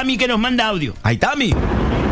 Tami 0.02 0.18
que 0.18 0.28
nos 0.28 0.40
manda 0.40 0.65
audio. 0.65 0.95
Ay, 1.03 1.18
Tami. 1.18 1.53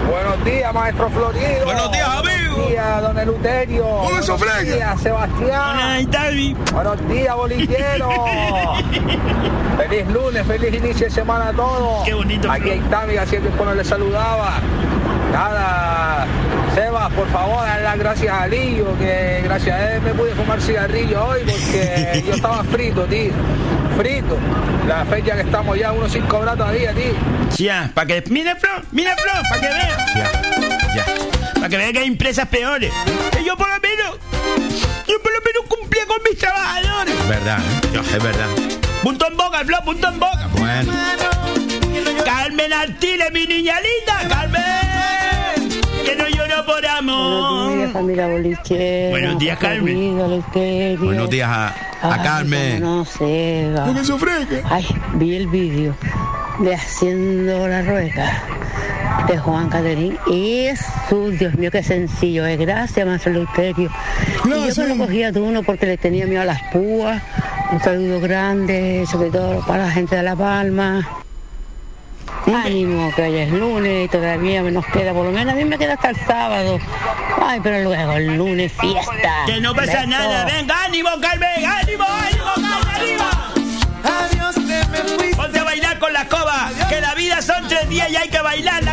Buenos 0.10 0.44
días, 0.44 0.73
maestro 0.73 1.10
Florido. 1.10 1.65
Buenos 1.65 1.91
días, 1.91 2.07
amigo. 2.07 2.56
Buenos 2.56 2.69
días, 2.69 3.02
don 3.02 3.19
Eleuterio. 3.19 3.86
Buenos 3.86 4.64
días, 4.64 5.02
Sebastián. 5.02 6.10
Buenos 6.73 7.10
días, 7.10 7.36
bolillero. 7.36 8.10
feliz 9.77 10.07
lunes, 10.07 10.48
feliz 10.48 10.73
inicio 10.73 11.06
de 11.06 11.11
semana 11.11 11.49
a 11.49 11.53
todos. 11.53 12.03
Qué 12.06 12.14
bonito, 12.14 12.52
Aquí 12.52 12.61
Flor. 12.61 12.73
hay 12.73 12.80
Tami, 13.15 13.27
que 13.30 13.49
cuando 13.49 13.76
le 13.76 13.84
saludaba. 13.84 14.53
Nada, 15.31 16.26
Sebas, 16.73 17.14
por 17.14 17.27
favor, 17.30 17.64
dar 17.64 17.81
las 17.81 17.99
gracias 17.99 18.34
a 18.34 18.48
Lillo, 18.48 18.98
que 18.98 19.41
gracias 19.44 19.80
a 19.80 19.94
él 19.94 20.02
me 20.02 20.14
pude 20.14 20.34
fumar 20.34 20.60
cigarrillo 20.60 21.23
hoy 21.23 21.41
porque 21.41 22.23
yo 22.27 22.34
estaba 22.34 22.64
frito, 22.64 23.06
tío. 23.06 23.31
Frito. 23.98 24.38
La 24.88 25.06
fecha 25.06 25.36
que 25.36 25.41
estamos 25.41 25.77
ya, 25.77 25.91
uno 25.91 26.10
sin 26.10 26.23
cobrar 26.23 26.57
todavía, 26.57 26.94
tío. 26.94 27.14
Ya, 27.57 27.91
para 27.94 28.07
que. 28.07 28.23
Mire, 28.30 28.56
Flor, 28.56 28.84
mire, 28.91 29.11
Flor, 29.18 29.44
para 29.49 29.61
que 29.61 29.68
vea. 29.68 29.99
Ya. 30.95 31.06
Para 31.56 31.70
que 31.70 31.78
vea 31.78 31.94
que 31.94 31.99
hay 31.99 32.07
empresas 32.07 32.48
peores. 32.48 32.91
Que 33.32 33.44
yo 33.44 33.56
por 33.57 33.68
lo 33.68 33.80
menos. 33.80 34.18
Yo 35.07 35.22
por 35.22 35.32
lo 35.32 35.40
menos 35.40 35.66
cumplía 35.68 36.06
con 36.06 36.18
mis 36.28 36.38
trabajadores. 36.38 37.28
Verdad, 37.28 37.60
¿eh? 37.60 38.02
Es 38.16 38.24
verdad. 38.24 38.48
Punto 39.03 39.28
en 39.28 39.38
boca, 39.38 39.60
Flor, 39.66 39.84
punto 39.84 40.07
en 40.07 40.20
boca. 40.20 40.49
Bueno. 40.57 40.94
Carmen 42.26 42.74
Artiles, 42.74 43.32
mi 43.34 43.45
niña 43.45 43.76
linda, 43.82 44.28
Carmen. 44.28 45.70
Que 46.06 46.16
no 46.16 46.28
lloro 46.28 46.66
por 46.66 46.86
amor. 46.86 47.66
Buenos 47.66 47.78
días, 47.78 47.94
familia 47.94 48.28
Boliche. 48.28 49.10
Buenos 49.10 49.40
días, 49.40 49.60
Carmen. 49.60 50.18
Buenos 50.99 51.30
días 51.30 51.49
a, 51.49 51.76
a 52.02 52.24
Carmen. 52.24 52.82
No 52.82 53.06
sé, 53.06 53.72
va. 53.78 53.86
¿Por 53.86 53.95
qué 53.95 54.03
sofregue? 54.03 54.64
Ay, 54.70 54.88
vi 55.16 55.36
el 55.36 55.48
vídeo 55.48 55.95
de 56.60 56.76
Haciendo 56.76 57.68
la 57.68 57.82
Rueca 57.84 58.44
de 59.28 59.38
Juan 59.38 59.70
Caderín. 59.70 60.18
Y 60.28 60.66
eso, 60.66 61.30
Dios 61.32 61.56
mío, 61.56 61.72
qué 61.72 61.84
sencillo 61.84 62.46
es. 62.46 62.60
Gracias, 62.60 63.06
Maestro 63.06 63.34
Leuterio. 63.34 63.90
Y 64.46 64.50
yo 64.50 64.76
que 64.76 64.88
lo 64.88 64.98
cogía 64.98 65.32
de 65.32 65.41
uno 65.41 65.64
porque 65.64 65.86
le 65.86 65.98
tenía 65.98 66.26
miedo 66.26 66.41
a 66.41 66.46
las 66.46 66.62
púas. 66.72 67.22
Un 67.72 67.80
saludo 67.82 68.20
grande, 68.20 69.06
sobre 69.10 69.30
todo 69.30 69.66
para 69.66 69.86
la 69.86 69.91
gente 69.91 70.16
de 70.16 70.24
La 70.24 70.36
Palma. 70.36 71.08
Ánimo, 72.48 73.12
que 73.16 73.22
hoy 73.24 73.38
es 73.38 73.52
lunes 73.52 74.06
y 74.06 74.08
todavía 74.08 74.62
nos 74.64 74.86
queda, 74.88 75.14
por 75.14 75.26
lo 75.26 75.32
menos 75.32 75.54
a 75.54 75.58
mí 75.58 75.66
me 75.66 75.78
queda 75.78 75.94
hasta 75.94 76.10
el 76.10 76.16
sábado. 76.16 76.80
Ay, 77.46 77.60
pero 77.62 77.84
luego 77.84 78.14
el 78.14 78.38
lunes 78.38 78.72
fiesta. 78.74 79.44
Que 79.46 79.60
no 79.60 79.76
pasa 79.76 80.06
nada. 80.06 80.46
Venga, 80.46 80.84
ánimo, 80.86 81.10
Carmen. 81.22 81.66
Ánimo, 81.66 82.06
ánimo, 82.06 82.46
Carmen, 82.56 82.96
arriba. 82.96 83.30
Adiós, 84.04 84.56
te 84.56 84.62
me 84.62 84.84
fuiste. 84.84 85.36
Ponte 85.36 85.60
a 85.60 85.64
bailar 85.64 86.00
con 86.00 86.14
la 86.14 86.22
escoba. 86.22 86.72
Que 86.90 87.02
la 87.02 87.14
vida 87.14 87.41
son 87.41 87.68
tres 87.68 87.88
días 87.90 88.10
y 88.10 88.16
hay 88.16 88.30
que 88.30 88.41
bailarla, 88.41 88.89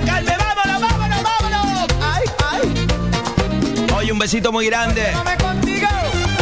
un 4.16 4.20
besito 4.20 4.50
muy 4.50 4.64
grande. 4.64 5.02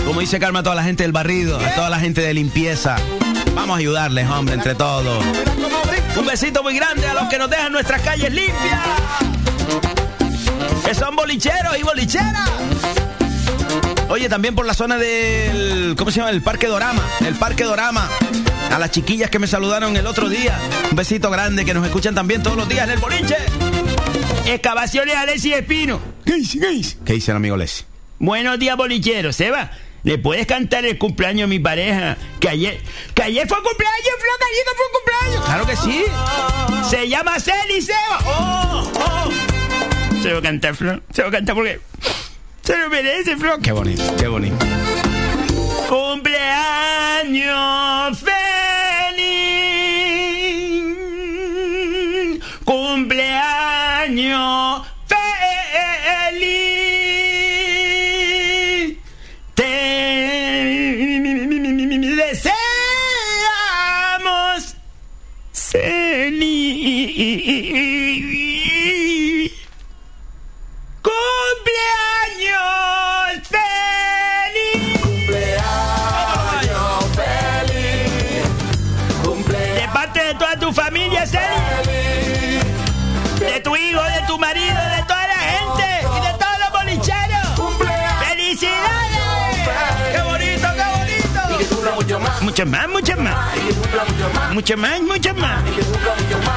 Como 0.07 0.21
dice 0.21 0.39
Karma 0.39 0.61
a 0.61 0.63
toda 0.63 0.77
la 0.77 0.85
gente 0.85 1.03
del 1.03 1.11
barrido, 1.11 1.59
a 1.59 1.75
toda 1.75 1.91
la 1.91 1.99
gente 1.99 2.21
de 2.21 2.33
limpieza. 2.33 2.95
Vamos 3.53 3.75
a 3.75 3.79
ayudarles, 3.81 4.31
hombre, 4.31 4.55
entre 4.55 4.77
todos. 4.77 5.25
Un 6.17 6.25
besito 6.25 6.63
muy 6.63 6.77
grande 6.77 7.05
a 7.09 7.15
los 7.15 7.25
que 7.29 7.37
nos 7.37 7.51
dejan 7.51 7.73
nuestras 7.73 8.01
calles 8.03 8.33
limpias. 8.33 8.81
Que 10.85 10.95
son 10.95 11.17
bolicheros 11.17 11.77
y 11.77 11.83
bolicheras. 11.83 12.49
Oye, 14.09 14.29
también 14.29 14.55
por 14.55 14.67
la 14.67 14.75
zona 14.75 14.97
del. 14.97 15.97
¿Cómo 15.99 16.13
se 16.13 16.21
llama? 16.21 16.31
El 16.31 16.43
Parque 16.43 16.69
Dorama. 16.69 17.03
El 17.27 17.35
Parque 17.35 17.65
Dorama. 17.65 18.09
A 18.71 18.79
las 18.79 18.93
chiquillas 18.93 19.31
que 19.31 19.41
me 19.41 19.49
saludaron 19.49 19.97
el 19.97 20.07
otro 20.07 20.29
día. 20.29 20.57
Un 20.93 20.97
besito 20.97 21.29
grande 21.29 21.65
que 21.65 21.75
nos 21.75 21.85
escuchan 21.85 22.15
también 22.15 22.41
todos 22.41 22.57
los 22.57 22.69
días 22.69 22.85
en 22.85 22.93
el 22.93 23.01
boliche. 23.01 23.37
Excavaciones 24.47 25.17
Alessi 25.17 25.53
Espino. 25.53 26.01
¿Qué 26.25 26.35
dice? 26.35 26.59
¿Qué 26.59 26.69
dice? 26.69 26.97
¿Qué 27.05 27.13
dice 27.15 27.31
el 27.31 27.37
amigo 27.39 27.57
Les? 27.57 27.87
Buenos 28.19 28.59
días, 28.59 28.77
bolicheros. 28.77 29.37
Seba, 29.37 29.71
¿Le 30.05 30.19
puedes 30.19 30.47
cantar 30.47 30.85
el 30.85 30.99
cumpleaños 30.99 31.45
a 31.45 31.47
mi 31.49 31.59
pareja? 31.59 32.19
Que 32.39 32.51
ayer, 32.51 32.79
que 33.15 33.23
ayer 33.23 33.49
fue 33.49 33.57
cumpleaños, 33.63 34.11
Flo, 34.19 34.31
que 34.39 34.45
ayer 34.53 34.67
fue 34.77 34.85
cumpleaños. 34.93 35.43
Claro 35.47 35.65
que 35.67 35.77
sí. 35.77 36.05
Se 36.91 37.09
llama 37.09 37.41
Celi 37.41 37.81
Seba. 37.81 38.19
Oh, 38.27 38.93
oh. 39.01 39.31
Se 40.23 40.31
va 40.31 40.41
a 40.41 40.43
cantar, 40.43 40.77
Flo. 40.77 41.01
Se 41.11 41.23
va 41.23 41.29
a 41.29 41.33
cantar 41.33 41.55
porque 41.55 41.81
se 42.63 42.77
lo 42.77 42.91
merece, 42.91 43.39
Flo. 43.39 43.59
Qué 43.61 43.73
bonito, 43.73 44.05
qué 44.19 44.29
bonito. 44.29 44.59
Cumpleaños 45.89 48.19
feliz. 48.19 48.54
Cumpleaños 67.15 67.65
Muchas 92.45 92.67
más, 92.67 92.89
muchas 92.89 93.19
más. 93.19 93.35
Muchas 94.53 94.77
más, 94.77 95.01
muchas 95.01 95.35
más. 95.35 95.63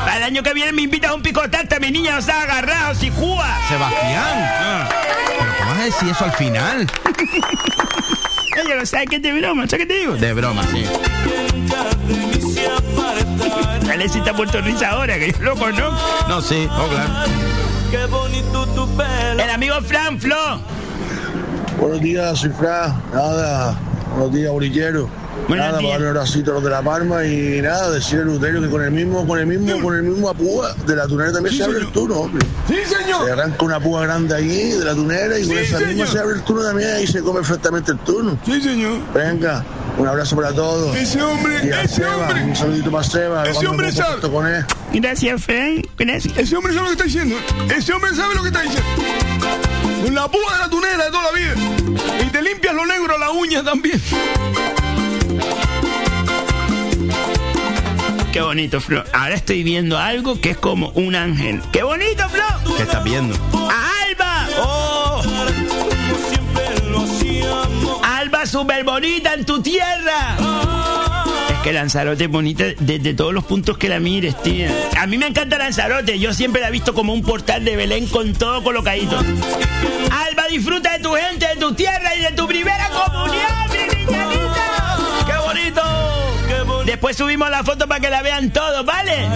Para 0.05 0.17
el 0.17 0.23
año 0.23 0.43
que 0.43 0.53
viene 0.53 0.73
me 0.73 0.81
invitas 0.81 1.11
a 1.11 1.13
un 1.13 1.21
picotarte, 1.21 1.79
mi 1.79 1.91
niña 1.91 2.15
nos 2.15 2.27
ha 2.27 2.41
agarrado, 2.41 2.93
si 2.93 3.09
Cuba. 3.09 3.57
Sebastián. 3.69 4.89
Pero 5.39 5.51
¿cómo 5.57 5.71
vas 5.71 5.79
a 5.79 5.83
decir 5.85 6.09
eso 6.09 6.25
al 6.25 6.33
final? 6.33 6.87
Ella 8.57 8.75
lo 8.75 8.85
sabe 8.85 9.07
que 9.07 9.15
es 9.15 9.21
de 9.21 9.31
broma, 9.31 9.65
¿sabes 9.67 9.85
qué 9.85 9.93
te 9.93 9.99
digo? 9.99 10.15
De 10.15 10.33
broma, 10.33 10.63
sí. 10.63 10.83
Alexis 13.89 14.21
está 14.25 14.61
risa 14.61 14.89
ahora, 14.89 15.17
que 15.17 15.31
yo 15.31 15.39
lo 15.39 15.55
conozco. 15.55 16.25
No, 16.27 16.41
sí, 16.41 16.67
oh, 16.69 16.87
claro. 16.89 17.09
Qué 17.91 18.05
bonito 18.07 18.65
tu 18.67 18.87
pelo. 18.97 19.41
El 19.41 19.49
amigo 19.49 19.79
Fran 19.81 20.19
Flo. 20.19 20.59
Buenos 21.79 22.01
días, 22.01 22.39
soy 22.39 22.49
Fran. 22.49 23.01
Nada, 23.13 23.79
buenos 24.11 24.33
días, 24.33 24.51
bolillero. 24.51 25.26
Nada, 25.55 25.77
para 25.77 25.87
darle 25.89 26.05
un 26.05 26.17
abracito 26.17 26.51
a 26.51 26.53
los 26.55 26.63
de 26.63 26.69
La 26.69 26.81
Palma 26.81 27.23
y 27.25 27.61
nada, 27.61 27.91
decirle 27.91 28.23
a 28.23 28.25
Luterio 28.25 28.61
que 28.61 28.69
con 28.69 28.83
el 28.83 28.91
mismo, 28.91 29.25
con 29.25 29.39
el 29.39 29.45
mismo, 29.47 29.81
con 29.81 29.95
el 29.95 30.03
mismo 30.03 30.29
apúa 30.29 30.73
de 30.85 30.95
la 30.95 31.07
tunera 31.07 31.31
también 31.31 31.51
Sí, 31.53 31.57
se 31.59 31.63
abre 31.63 31.75
señor. 31.77 31.87
el 31.87 31.93
turno, 31.93 32.15
hombre. 32.15 32.45
Sí, 32.67 32.75
señor. 32.85 33.25
Se 33.25 33.31
arranca 33.31 33.65
una 33.65 33.79
púa 33.79 34.01
grande 34.01 34.35
allí 34.35 34.71
de 34.71 34.83
la 34.85 34.93
tunera 34.93 35.39
y 35.39 35.47
con 35.47 35.57
esa 35.57 35.79
misma 35.79 36.07
se 36.07 36.19
abre 36.19 36.35
el 36.35 36.41
turno 36.43 36.63
también 36.63 36.89
y 37.01 37.07
se 37.07 37.21
come 37.21 37.39
perfectamente 37.39 37.91
el 37.93 37.99
turno. 37.99 38.37
Sí, 38.45 38.61
señor. 38.61 38.99
Venga, 39.13 39.63
un 39.97 40.07
abrazo 40.07 40.35
para 40.35 40.51
todos. 40.53 40.95
Ese 40.97 41.21
hombre, 41.21 41.61
y 41.63 41.69
a 41.71 41.81
ese 41.83 41.95
Seba, 41.95 42.15
hombre. 42.17 42.43
un 42.43 42.55
saludito 42.55 42.91
para 42.91 43.03
Seba. 43.05 43.43
Ese 43.47 43.67
hombre 43.67 43.91
sabe. 43.91 44.05
contacto 44.09 44.31
con 44.31 44.47
él. 44.47 44.65
Gracias, 44.93 45.43
Fran. 45.43 45.81
Gracias. 45.97 46.37
Ese 46.37 46.55
hombre 46.57 46.73
sabe 46.73 46.83
lo 46.83 46.87
que 46.87 46.91
está 46.93 47.03
diciendo. 47.05 47.35
Ese 47.75 47.93
hombre 47.93 48.13
sabe 48.15 48.35
lo 48.35 48.41
que 48.41 48.47
está 48.49 48.61
diciendo. 48.63 48.89
Con 50.03 50.13
la 50.15 50.27
púa 50.29 50.53
de 50.53 50.59
la 50.59 50.69
tunera 50.69 51.05
de 51.05 51.11
toda 51.11 51.23
la 51.23 51.31
vida. 51.31 52.23
Y 52.25 52.29
te 52.31 52.41
limpias 52.41 52.73
lo 52.75 52.85
negro 52.85 53.15
a 53.15 53.17
la 53.17 53.31
uña 53.31 53.63
también. 53.63 54.01
Qué 58.31 58.41
bonito, 58.41 58.79
Flo. 58.79 59.03
Ahora 59.13 59.35
estoy 59.35 59.63
viendo 59.63 59.97
algo 59.97 60.39
que 60.39 60.51
es 60.51 60.57
como 60.57 60.89
un 60.89 61.15
ángel. 61.15 61.61
¡Qué 61.71 61.81
bonito, 61.81 62.29
Flo! 62.29 62.75
¿Qué 62.75 62.83
estás 62.83 63.03
viendo? 63.03 63.35
¡A 63.71 63.91
Alba! 64.07 64.47
¡Oh! 64.59 65.23
¡Alba 68.03 68.45
súper 68.45 68.83
bonita 68.83 69.33
en 69.33 69.43
tu 69.45 69.61
tierra! 69.61 70.37
Es 71.49 71.57
que 71.63 71.73
Lanzarote 71.73 72.25
es 72.25 72.29
bonita 72.29 72.65
desde 72.79 73.13
todos 73.13 73.33
los 73.33 73.43
puntos 73.43 73.77
que 73.77 73.89
la 73.89 73.99
mires, 73.99 74.39
tía. 74.43 74.71
A 74.99 75.07
mí 75.07 75.17
me 75.17 75.27
encanta 75.27 75.57
Lanzarote. 75.57 76.19
Yo 76.19 76.33
siempre 76.33 76.61
la 76.61 76.67
he 76.67 76.71
visto 76.71 76.93
como 76.93 77.13
un 77.13 77.23
portal 77.23 77.65
de 77.65 77.75
Belén 77.75 78.05
con 78.07 78.33
todo 78.33 78.63
colocadito. 78.63 79.17
Alba, 79.17 80.47
disfruta 80.49 80.91
de 80.93 80.99
tu 80.99 81.13
gente, 81.13 81.47
de 81.47 81.55
tu 81.55 81.73
tierra 81.73 82.15
y 82.15 82.21
de 82.21 82.31
tu 82.33 82.45
primera 82.47 82.89
comunión, 82.89 83.56
Después 86.97 87.15
subimos 87.15 87.47
la 87.51 87.63
foto 87.63 87.87
para 87.87 87.99
que 87.99 88.09
la 88.09 88.23
vean 88.23 88.49
todos, 88.49 88.83
¿vale? 88.83 89.27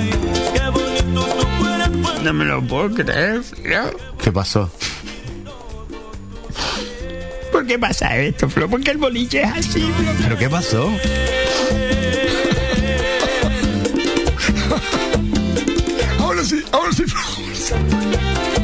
No 2.23 2.33
me 2.33 2.43
lo 2.43 2.59
puedo 2.63 2.89
creer, 2.89 3.43
Flo. 3.43 3.91
¿Qué 4.19 4.31
pasó? 4.31 4.71
¿Por 7.51 7.67
qué 7.67 7.77
pasa 7.77 8.17
esto, 8.17 8.49
Flo? 8.49 8.67
¿Por 8.67 8.81
qué 8.81 8.89
el 8.89 8.97
boliche 8.97 9.43
es 9.43 9.51
así, 9.51 9.81
Flo? 9.81 10.11
¿Pero 10.23 10.37
qué 10.39 10.49
pasó? 10.49 10.91
Ahora 16.19 16.43
sí, 16.43 16.63
ahora 16.71 16.91
sí. 16.93 17.03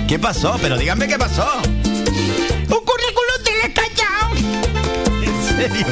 ¿Qué 0.07 0.18
pasó? 0.18 0.57
Pero 0.60 0.76
díganme 0.76 1.07
qué 1.07 1.19
pasó. 1.19 1.48
¡Un 1.61 2.82
currículum 2.84 3.44
telecallado! 3.44 4.36
¿En 5.22 5.44
serio? 5.44 5.86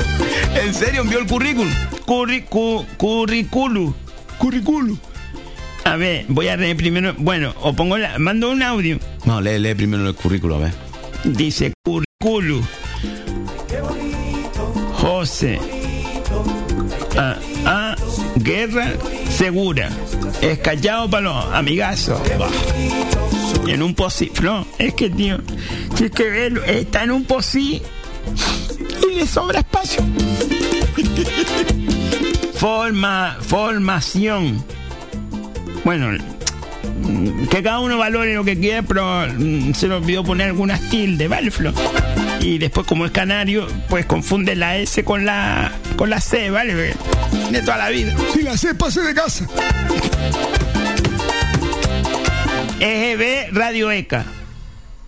¿En 0.56 0.73
serio 0.73 1.02
envió 1.02 1.19
el 1.19 1.27
currículum? 1.27 1.72
Curri, 2.06 2.44
cu, 2.44 2.86
currículum. 2.98 3.94
Currículum. 4.38 4.98
A 5.84 5.98
ver, 5.98 6.26
voy 6.30 6.48
a 6.48 6.57
leer 6.57 6.76
primero. 6.77 7.14
Bueno, 7.18 7.53
o 7.61 7.73
pongo 7.73 7.98
la. 7.98 8.18
Mando 8.18 8.49
un 8.49 8.64
audio. 8.64 8.99
No, 9.26 9.41
lee, 9.41 9.60
lee 9.60 9.76
primero 9.76 10.07
el 10.07 10.15
currículum, 10.15 10.57
a 10.57 10.65
ver. 10.65 10.73
Dice 11.23 11.73
currículum. 11.84 12.64
José. 14.94 15.60
Ah, 17.18 17.38
ah, 17.65 17.95
guerra 18.38 18.94
segura. 19.30 19.90
Escallado 20.41 21.10
para 21.10 21.23
los 21.23 21.45
amigazos. 21.53 22.19
En 23.68 23.84
un 23.84 23.94
posí. 23.94 24.32
No, 24.41 24.65
es 24.80 24.94
que, 24.94 25.10
tío. 25.10 25.38
Si 25.95 26.06
es 26.06 26.11
que 26.11 26.30
verlo, 26.30 26.64
está 26.64 27.03
en 27.03 27.11
un 27.11 27.26
posí. 27.26 27.82
Y 29.01 29.15
le 29.15 29.27
sobra 29.27 29.59
espacio. 29.59 30.03
Forma, 32.55 33.38
formación. 33.41 34.63
Bueno, 35.84 36.17
que 37.49 37.61
cada 37.61 37.80
uno 37.80 37.97
valore 37.97 38.34
lo 38.34 38.43
que 38.43 38.59
quiera, 38.59 38.81
pero 38.81 39.27
mm, 39.27 39.73
se 39.73 39.88
le 39.88 39.95
olvidó 39.95 40.23
poner 40.23 40.47
algunas 40.47 40.81
tildes, 40.89 41.30
¿vale, 41.30 41.51
Flo? 41.51 41.73
Y 42.41 42.57
después, 42.57 42.88
como 42.88 43.05
es 43.05 43.11
canario, 43.11 43.67
pues 43.89 44.05
confunde 44.05 44.55
la 44.55 44.77
S 44.77 45.03
con 45.03 45.26
la 45.26 45.72
con 45.95 46.09
la 46.09 46.19
C, 46.19 46.49
¿vale? 46.49 46.73
De 46.73 47.61
toda 47.61 47.77
la 47.77 47.89
vida. 47.89 48.15
Si 48.34 48.41
la 48.41 48.57
C 48.57 48.73
pase 48.76 49.01
de 49.01 49.13
casa. 49.13 49.47
EGB 52.80 53.53
Radio 53.53 53.91
ECA. 53.91 54.26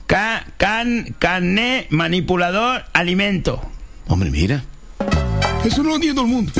Ca, 0.05 0.45
can, 0.57 1.15
carné, 1.19 1.87
manipulador, 1.89 2.85
alimento. 2.93 3.61
Hombre, 4.07 4.29
mira. 4.31 4.63
Eso 5.63 5.83
no 5.83 5.89
lo 5.89 5.95
entiende 5.95 6.15
todo 6.15 6.25
el 6.25 6.31
mundo. 6.31 6.51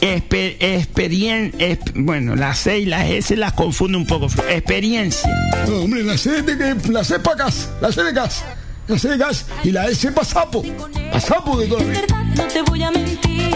Exper, 0.00 0.56
experien, 0.58 1.52
exp- 1.52 1.92
bueno, 1.94 2.34
las 2.34 2.58
C 2.58 2.80
y 2.80 2.84
las 2.86 3.08
S 3.08 3.36
las 3.36 3.52
confundo 3.52 3.96
un 3.98 4.06
poco. 4.06 4.26
Experiencia. 4.48 5.30
No, 5.68 5.82
hombre, 5.82 6.02
la 6.02 6.16
C 6.18 6.42
de 6.42 6.56
que 6.58 6.90
la 6.90 7.04
C 7.04 7.18
para 7.20 7.36
casa, 7.44 7.70
la 7.80 7.92
C 7.92 8.02
de 8.02 8.12
casa, 8.12 8.44
la 8.88 8.98
C 8.98 9.08
de 9.08 9.16
gas 9.18 9.46
y 9.62 9.70
la 9.70 9.86
S 9.88 10.10
para 10.10 10.26
sapo, 10.26 10.62
para 10.62 11.20
sapo 11.20 11.58
de 11.58 11.66
toda 11.68 11.82
la 11.82 11.88
vida. 11.88 12.02
No 12.36 12.42
te 12.44 12.62
voy 12.62 12.82
a 12.82 12.90
mentir. 12.90 13.52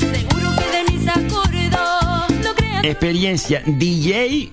Seguro 0.00 0.50
que 0.56 0.76
de 0.76 0.92
mis 0.92 1.08
acuerdos 1.08 2.30
no 2.42 2.54
creas. 2.56 2.84
Experiencia. 2.84 3.62
DJ. 3.66 4.50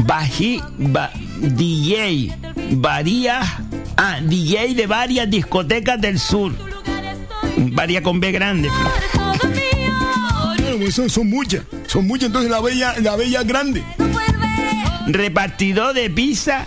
Baji. 0.00 0.60
ba- 0.78 1.12
DJ. 1.38 2.34
Varias. 2.72 3.46
Ah, 3.96 4.18
DJ 4.20 4.74
de 4.74 4.86
varias 4.86 5.30
discotecas 5.30 6.00
del 6.00 6.18
sur. 6.18 6.52
Varía 7.56 8.02
con 8.02 8.20
B 8.20 8.32
grande. 8.32 8.68
Flo. 8.70 8.90
Claro, 10.56 10.78
pues 10.78 10.94
son, 10.94 11.10
son 11.10 11.28
muchas, 11.28 11.62
son 11.86 12.06
muchas, 12.06 12.26
entonces 12.26 12.50
la 12.50 12.60
bella, 12.60 12.94
la 13.00 13.16
bella 13.16 13.40
es 13.40 13.46
grande. 13.46 13.82
Repartidor 15.06 15.94
de 15.94 16.10
pizza. 16.10 16.66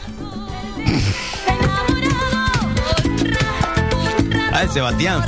A 4.51 4.59
ver, 4.59 4.69
Sebastián. 4.69 5.23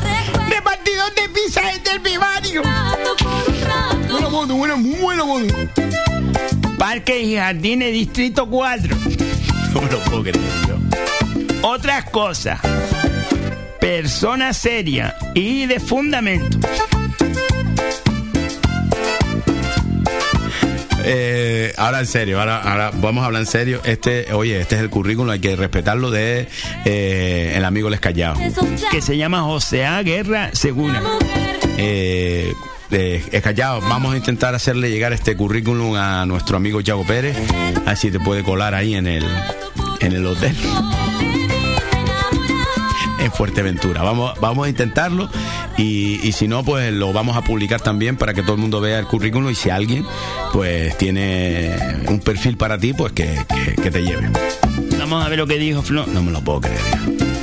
Repartidor 0.50 1.14
de 1.16 1.30
pizza 1.30 1.62
desde 1.62 1.96
el 1.96 2.02
primario. 2.02 2.62
Buena 4.10 4.30
moto, 4.30 4.56
buena, 4.56 4.76
muy 4.76 4.96
buena 4.96 5.26
moto. 5.26 5.54
Parques 6.78 7.24
y 7.24 7.36
Jardines 7.36 7.92
Distrito 7.94 8.48
4. 8.48 8.96
No 9.74 9.82
me 9.82 9.92
lo 9.92 10.00
puedo 10.00 10.24
creer 10.24 10.40
yo. 10.68 10.78
Otras 11.62 12.06
cosas. 12.10 12.60
Persona 13.88 14.52
seria 14.52 15.16
y 15.34 15.66
de 15.66 15.80
fundamento. 15.80 16.60
Eh, 21.06 21.74
ahora 21.78 22.02
en 22.02 22.06
serio, 22.06 22.42
ahora, 22.42 22.62
ahora 22.62 22.92
vamos 22.96 23.24
a 23.24 23.28
hablar 23.28 23.44
en 23.44 23.46
serio. 23.46 23.80
Este, 23.86 24.34
oye, 24.34 24.60
este 24.60 24.76
es 24.76 24.82
el 24.82 24.90
currículum, 24.90 25.30
hay 25.30 25.40
que 25.40 25.56
respetarlo 25.56 26.12
de 26.12 26.50
eh, 26.84 27.54
el 27.56 27.64
amigo 27.64 27.90
Les 27.90 28.02
Callao. 28.02 28.36
Que 28.92 29.02
se 29.02 29.16
llama 29.16 29.44
José 29.44 29.86
A. 29.86 30.04
Guerra 30.04 30.50
Segura. 30.52 31.02
Eh, 31.78 32.52
eh, 32.92 33.42
vamos 33.84 34.16
a 34.16 34.18
intentar 34.18 34.54
hacerle 34.54 34.90
llegar 34.90 35.14
este 35.14 35.38
currículum 35.38 35.96
a 35.96 36.26
nuestro 36.26 36.58
amigo 36.58 36.82
Yago 36.82 37.08
Pérez, 37.08 37.38
así 37.86 38.12
te 38.12 38.20
puede 38.20 38.44
colar 38.44 38.76
ahí 38.76 38.96
en 38.96 39.08
el, 39.08 39.26
en 40.02 40.12
el 40.12 40.26
hotel 40.26 40.58
en 43.28 43.32
Fuerteventura. 43.32 44.02
Vamos, 44.02 44.34
vamos 44.40 44.66
a 44.66 44.70
intentarlo 44.70 45.30
y, 45.78 46.20
y, 46.24 46.32
si 46.32 46.48
no, 46.48 46.64
pues 46.64 46.92
lo 46.94 47.14
vamos 47.14 47.38
a 47.38 47.44
publicar 47.44 47.82
también 47.82 48.18
para 48.18 48.34
que 48.34 48.42
todo 48.42 48.54
el 48.54 48.60
mundo 48.60 48.82
vea 48.82 49.00
el 49.00 49.06
currículum 49.06 49.52
y 49.52 49.56
si 49.56 49.70
alguien 49.70 50.06
pues 50.52 50.98
tiene 50.98 51.76
un 52.08 52.20
perfil 52.20 52.58
para 52.58 52.78
ti, 52.78 52.94
pues 52.94 53.14
que, 53.14 53.38
que, 53.48 53.82
que 53.82 53.92
te 53.92 54.02
lleve. 54.02 54.30
Vamos 54.98 55.26
a 55.26 55.30
ver 55.30 55.38
lo 55.38 55.48
que 55.48 55.58
dijo 55.58 55.82
Flo. 55.84 56.06
No 56.08 56.24
me 56.24 56.32
lo 56.32 56.42
puedo 56.42 56.62
creer. 56.62 57.37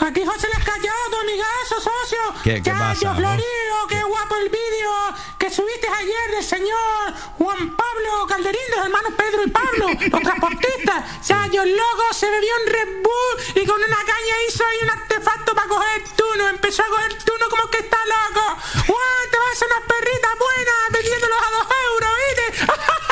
Aquí 0.00 0.24
José 0.24 0.48
les 0.48 0.64
calló, 0.64 0.92
tu 1.10 1.16
amigazo, 1.16 1.76
socio. 1.80 2.18
¿Qué, 2.42 2.62
qué 2.62 2.70
pasa? 2.70 3.14
Florio, 3.14 3.86
qué 3.88 4.02
guapo 4.02 4.36
el 4.36 4.48
vídeo 4.48 4.90
que 5.38 5.50
subiste 5.50 5.88
ayer 5.88 6.30
del 6.32 6.44
señor 6.44 7.14
Juan 7.38 7.76
Pablo 7.76 8.26
Calderín, 8.26 8.60
de 8.70 8.76
los 8.76 8.84
hermanos 8.86 9.12
Pedro 9.16 9.42
y 9.44 9.50
Pablo, 9.50 9.86
los 10.10 10.20
transportistas. 10.22 11.26
Chacho, 11.26 11.62
el 11.62 11.76
loco 11.76 12.04
se 12.12 12.28
bebió 12.30 12.50
un 12.64 12.72
Red 12.72 13.02
Bull 13.02 13.62
y 13.62 13.66
con 13.66 13.76
una 13.76 13.96
caña 13.96 14.34
hizo 14.48 14.64
ahí 14.66 14.78
un 14.82 14.90
artefacto 14.90 15.54
para 15.54 15.68
coger 15.68 16.02
el 16.02 16.10
tuno. 16.12 16.48
Empezó 16.48 16.82
a 16.82 16.86
coger 16.86 17.22
tuno 17.24 17.46
como 17.50 17.70
que 17.70 17.78
está 17.78 17.98
loco. 18.06 18.58
¡Guau! 18.86 19.30
Te 19.30 19.38
vas 19.38 19.48
a 19.48 19.52
hacer 19.52 19.68
unas 19.68 19.86
perritas 19.86 20.32
buenas 20.38 20.90
vendiéndolos 20.90 21.38
a 21.38 21.50
dos 21.50 21.66
euros, 21.92 22.10
¿viste? 22.26 22.72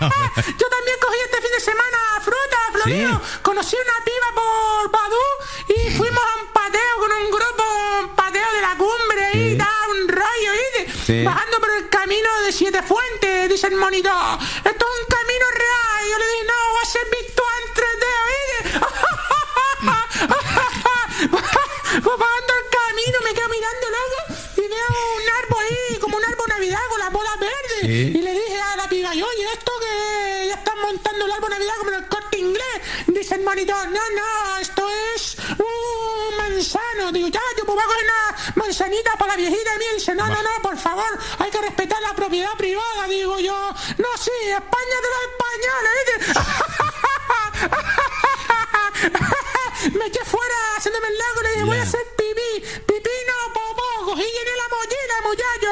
Yo 0.60 0.68
también 0.68 0.96
cogí 1.00 1.18
este 1.24 1.40
fin 1.42 1.50
de 1.52 1.60
semana 1.60 1.98
fruta, 2.22 2.58
Florio. 2.72 3.10
Sí. 3.10 3.38
Conocí 3.42 3.76
una 3.76 4.04
piba 4.04 4.28
por 4.34 4.90
Badú 4.90 5.26
y 5.68 5.90
fuimos 5.96 6.24
a 6.24 6.36
un 6.40 6.48
pateo 6.52 6.96
con 6.98 7.12
un 7.12 7.30
grupo, 7.30 7.64
un 8.00 8.16
pateo 8.16 8.52
de 8.52 8.60
la 8.62 8.76
cumbre 8.76 9.30
y 9.34 9.56
da 9.56 9.70
un 9.90 10.08
rollo, 10.08 10.52
¿viste? 10.52 10.92
Sí. 11.04 11.24
Bajando 11.24 11.60
por 11.60 11.70
el 11.76 11.88
camino 11.88 12.40
de 12.44 12.52
Siete 12.52 12.82
Fuentes, 12.82 13.48
dice 13.48 13.66
el 13.66 13.76
monitor. 13.76 14.38
Esto 14.64 14.86
es 14.86 15.00
un 15.00 15.06
camino 15.08 15.46
real. 15.54 16.06
Y 16.06 16.10
yo 16.10 16.18
le 16.18 16.26
dije, 16.26 16.44
no, 16.44 16.74
va 16.74 16.82
a 16.82 16.86
ser 16.86 17.06
virtual 17.10 17.54
en 17.60 17.74
3D, 17.76 18.04
¿viste? 18.30 18.80
pues 22.02 22.16
bajando 22.18 22.52
el 22.54 22.66
camino 22.70 23.18
me 23.24 23.34
quedo 23.34 23.48
mirando 23.48 23.86
luego 23.90 24.16
y 24.56 24.68
veo 24.68 24.88
un 25.16 25.28
árbol 25.44 25.64
ahí, 25.64 25.98
como 25.98 26.16
un 26.16 26.24
árbol 26.24 26.46
navidad 26.48 26.80
con 26.88 26.98
las 27.00 27.12
bolas 27.12 27.38
verdes. 27.38 27.80
Sí. 27.82 28.18
Y 28.18 28.22
le 28.22 28.32
dije 28.32 28.60
a 28.60 28.76
la 28.76 28.88
piba, 28.88 29.14
y, 29.14 29.22
oye, 29.22 29.44
esto 29.52 29.72
que 29.80 30.46
ya 30.48 30.54
están 30.54 30.78
montando 30.80 31.24
el 31.26 31.32
árbol 31.32 31.50
navidad 31.50 31.74
como 31.78 31.90
en 31.90 31.96
el 31.96 32.08
corte 32.08 32.38
inglés. 32.38 32.80
No, 33.66 33.84
no, 33.84 34.58
esto 34.58 34.88
es 35.14 35.36
un 35.58 36.36
manzano. 36.36 37.12
Digo, 37.12 37.28
ya, 37.28 37.40
yo 37.58 37.66
coger 37.66 37.84
una 37.86 38.54
manzanita 38.54 39.12
para 39.18 39.32
la 39.32 39.36
viejita 39.36 39.76
mía. 39.78 39.88
Dice, 39.94 40.14
no, 40.14 40.26
no, 40.26 40.42
no, 40.42 40.62
por 40.62 40.78
favor, 40.78 41.18
hay 41.38 41.50
que 41.50 41.60
respetar 41.60 42.00
la 42.00 42.14
propiedad 42.14 42.52
privada. 42.56 43.06
Digo 43.06 43.38
yo, 43.38 43.74
no, 43.98 44.08
sí, 44.18 44.30
España 44.44 44.96
de 45.02 45.08
los 45.10 45.20
españoles, 45.28 45.92
¿viste? 45.98 46.40
me 49.98 50.06
eché 50.06 50.24
fuera 50.24 50.54
haciéndome 50.76 51.08
el 51.08 51.18
lago 51.18 51.40
y 51.40 51.42
le 51.42 51.50
dije, 51.50 51.64
voy 51.64 51.78
a 51.78 51.82
hacer 51.82 52.00
pipí. 52.16 52.60
Pipí 52.86 53.10
no, 53.26 53.52
popó. 53.52 54.06
Cogí 54.06 54.22
y 54.22 54.32
llené 54.32 54.56
la 54.56 54.68
mochila, 54.74 55.20
muchacho. 55.28 55.70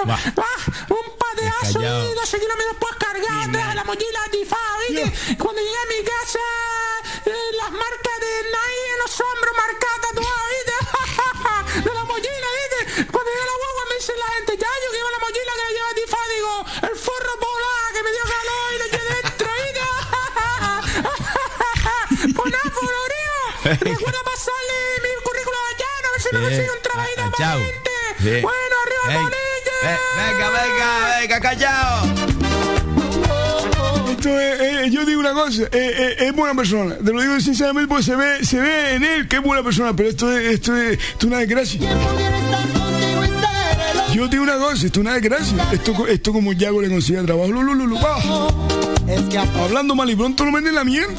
Ah, 2.29 2.37
un 2.37 2.37
pateazo 2.37 2.37
Callao. 2.37 2.37
y 2.37 2.37
12 2.37 2.39
kilómetros 2.41 2.77
pues 2.79 2.95
cargado 2.97 3.41
atrás 3.49 3.69
de 3.69 3.75
la 3.75 3.85
mochila 3.85 4.21
tifada, 4.31 4.79
¿viste? 4.89 5.37
Cuando 5.39 5.61
llegué 5.63 5.77
a 5.79 5.87
mi 5.89 6.01
casa, 6.05 6.45
eh, 7.27 7.53
las 7.57 7.71
marcas 7.73 8.17
de 8.21 8.33
Nike 8.45 8.89
en 8.93 8.99
los 8.99 9.13
hombros 9.21 9.55
marcadas 9.57 10.01
tatuadas, 10.03 10.49
¿viste? 10.55 10.77
de 11.89 11.95
la 11.95 12.05
mochila, 12.05 12.49
¿viste? 12.59 12.79
Cuando 13.13 13.31
llegué 13.31 13.43
a 13.43 13.47
la 13.47 13.57
guagua 13.59 13.83
me 13.89 13.95
dice 13.97 14.13
la 14.17 14.29
gente, 14.37 14.53
ya 14.59 14.69
yo 14.69 14.89
que 14.93 14.99
iba 14.99 15.11
la 15.11 15.19
mochila 15.25 15.53
que 15.57 15.65
la 15.65 15.73
lleva 15.77 15.93
tifada, 15.95 16.29
digo, 16.35 16.55
el 16.93 16.97
forro 16.99 17.33
polar 17.41 17.89
que 17.95 18.03
me 18.03 18.11
dio 18.13 18.25
calor 18.29 18.67
y 18.75 18.79
le 18.79 18.87
eché 18.89 19.03
dentro, 19.09 19.49
¿viste? 19.65 19.87
pues 22.37 22.49
nada, 22.53 22.71
Florio, 22.71 23.35
recuerda 23.89 24.21
pasarle 24.25 24.79
mi 25.03 25.11
currículum 25.25 25.63
a 25.65 25.73
Llano, 25.81 26.07
a 26.09 26.13
ver 26.13 26.21
si 26.23 26.29
me 26.29 26.39
Sí. 26.39 26.45
consigue 26.45 26.71
un 26.77 26.83
trabajito 26.83 27.31
para 27.31 27.53
gente. 27.59 28.41
Bueno, 28.43 28.75
arriba 28.85 29.03
el 29.05 29.11
Ey, 29.11 29.17
bolillo. 29.23 29.31
ve- 29.31 29.58
venga, 30.17 30.51
venga, 30.51 31.19
venga, 31.21 31.41
callao. 31.41 32.07
Esto 34.11 34.41
es- 34.41 34.61
eh, 34.61 34.91
yo 34.91 35.05
digo 35.05 35.21
una 35.21 35.33
cosa, 35.33 35.63
eh, 35.65 35.69
eh, 35.73 36.17
es 36.27 36.33
buena 36.35 36.55
persona, 36.55 36.97
te 36.97 37.13
lo 37.13 37.21
digo 37.21 37.39
sinceramente 37.41 37.89
porque 37.89 38.03
se 38.05 38.17
ve, 38.17 38.45
se 38.45 38.59
ve 38.59 38.95
en 38.95 39.05
él 39.05 39.29
que 39.29 39.37
es 39.37 39.43
buena 39.43 39.63
persona, 39.63 39.95
pero 39.95 40.09
esto 40.09 40.31
es, 40.37 40.55
esto 40.55 40.77
es, 40.77 40.99
esto 40.99 41.19
es 41.19 41.25
una 41.25 41.39
desgracia. 41.39 41.81
Yo 44.13 44.27
digo 44.27 44.43
una 44.43 44.57
cosa, 44.59 44.87
esto 44.87 45.01
es 45.01 45.07
una 45.07 45.15
desgracia. 45.15 45.57
Esto, 45.71 46.07
esto 46.09 46.33
como 46.33 46.53
Yago 46.53 46.81
le 46.83 46.89
consigue 46.89 47.23
trabajo, 47.23 47.53
lu, 47.53 47.63
lu, 47.63 47.87
lu, 47.87 47.97
va. 48.01 48.19
Hablando 49.63 49.95
mal 49.95 50.11
y 50.11 50.17
pronto 50.17 50.45
lo 50.45 50.51
meten 50.51 50.69
en 50.69 50.75
la 50.75 50.85
mierda. 50.85 51.15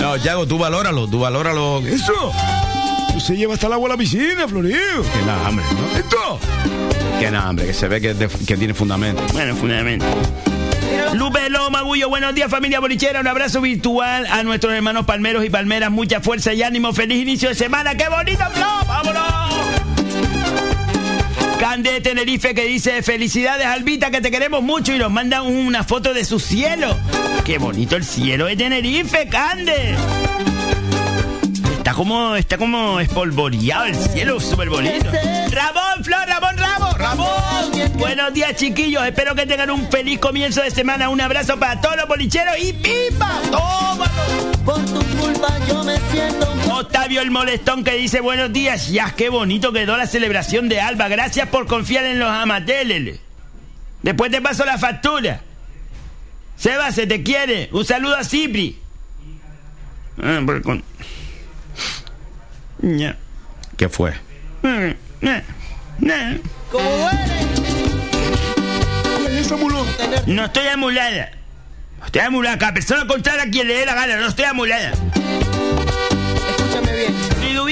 No, 0.00 0.16
Yago, 0.16 0.46
tú 0.46 0.58
valóralo, 0.58 1.08
tú 1.08 1.18
valóralo. 1.18 1.80
Eso. 1.86 2.32
Se 3.24 3.36
lleva 3.36 3.54
hasta 3.54 3.68
el 3.68 3.72
agua 3.74 3.86
a 3.88 3.90
la 3.90 3.96
piscina, 3.96 4.48
Florio. 4.48 4.76
Que 4.76 5.22
nada, 5.26 5.48
hombre, 5.48 5.64
¿no? 5.72 5.96
Esto. 5.98 6.40
Que 7.20 7.30
nada, 7.30 7.50
hombre, 7.50 7.66
que 7.66 7.72
se 7.74 7.86
ve 7.88 8.00
que, 8.00 8.10
es 8.10 8.18
de- 8.18 8.28
que 8.28 8.56
tiene 8.56 8.74
fundamento. 8.74 9.22
Bueno, 9.32 9.54
fundamento. 9.54 10.04
Lupe 11.14 11.48
Loma, 11.48 11.82
Gullo, 11.82 12.08
buenos 12.08 12.34
días 12.34 12.50
familia 12.50 12.80
bolichera, 12.80 13.20
un 13.20 13.26
abrazo 13.28 13.60
virtual 13.60 14.26
a 14.26 14.42
nuestros 14.42 14.72
hermanos 14.74 15.04
palmeros 15.06 15.44
y 15.44 15.50
palmeras, 15.50 15.90
mucha 15.90 16.20
fuerza 16.20 16.52
y 16.52 16.62
ánimo, 16.62 16.92
feliz 16.92 17.22
inicio 17.22 17.48
de 17.50 17.54
semana, 17.54 17.94
qué 17.94 18.08
bonito, 18.08 18.42
Flo, 18.52 18.66
vámonos. 18.86 19.22
Cande 21.60 21.92
de 21.92 22.00
Tenerife 22.00 22.54
que 22.54 22.64
dice 22.64 23.02
felicidades 23.02 23.66
Albita 23.66 24.10
que 24.10 24.20
te 24.20 24.30
queremos 24.32 24.62
mucho 24.62 24.92
y 24.92 24.98
nos 24.98 25.12
manda 25.12 25.42
una 25.42 25.84
foto 25.84 26.12
de 26.12 26.24
su 26.24 26.40
cielo. 26.40 26.96
Qué 27.44 27.58
bonito 27.58 27.94
el 27.96 28.04
cielo 28.04 28.46
de 28.46 28.56
Tenerife, 28.56 29.28
Cande. 29.28 29.94
Está 31.92 31.98
como, 31.98 32.36
está 32.36 32.56
como 32.56 33.00
espolvoreado 33.00 33.84
el 33.84 33.94
cielo, 33.94 34.40
súper 34.40 34.70
bonito. 34.70 35.10
Ramón, 35.50 36.02
Flor, 36.02 36.26
Ramón, 36.26 36.56
Ramón, 36.56 36.98
Ramón. 36.98 37.70
Buenos 37.98 38.32
días, 38.32 38.56
chiquillos. 38.56 39.04
Espero 39.04 39.34
que 39.34 39.44
tengan 39.44 39.70
un 39.70 39.90
feliz 39.90 40.18
comienzo 40.18 40.62
de 40.62 40.70
semana. 40.70 41.10
Un 41.10 41.20
abrazo 41.20 41.58
para 41.58 41.78
todos 41.82 41.96
los 41.98 42.08
bolicheros 42.08 42.54
y 42.58 42.72
¡pipa! 42.72 43.42
¡Tómalo! 43.50 44.52
Por 44.64 44.82
tu 44.86 45.04
culpa 45.18 45.58
yo 45.68 45.84
me 45.84 45.98
siento 46.10 46.50
Octavio 46.72 47.20
el 47.20 47.30
molestón 47.30 47.84
que 47.84 47.92
dice 47.92 48.20
buenos 48.22 48.50
días. 48.54 48.88
Ya, 48.88 49.10
qué 49.14 49.28
bonito 49.28 49.70
quedó 49.70 49.98
la 49.98 50.06
celebración 50.06 50.70
de 50.70 50.80
Alba. 50.80 51.08
Gracias 51.08 51.46
por 51.48 51.66
confiar 51.66 52.06
en 52.06 52.18
los 52.18 52.30
amateles. 52.30 53.20
Después 54.00 54.30
te 54.30 54.40
paso 54.40 54.64
la 54.64 54.78
factura. 54.78 55.42
Seba, 56.56 56.90
se 56.90 57.06
te 57.06 57.22
quiere. 57.22 57.68
Un 57.70 57.84
saludo 57.84 58.16
a 58.16 58.24
Cipri. 58.24 58.78
Ah, 60.22 60.40
por 60.46 60.62
con- 60.62 60.82
Ya. 62.82 63.16
¿Qué 63.76 63.88
fue? 63.88 64.12
Mm, 64.62 64.90
eh. 65.22 65.42
No 70.26 70.44
estoy 70.44 70.66
amulada. 70.66 71.30
No 71.98 72.06
estoy 72.06 72.22
amulada. 72.22 72.58
Cada 72.58 72.74
persona 72.74 73.06
contraria 73.06 73.44
a 73.44 73.50
quien 73.50 73.68
le 73.68 73.74
dé 73.74 73.86
la 73.86 73.94
gana. 73.94 74.16
No 74.16 74.28
estoy 74.28 74.44
amulada. 74.46 74.92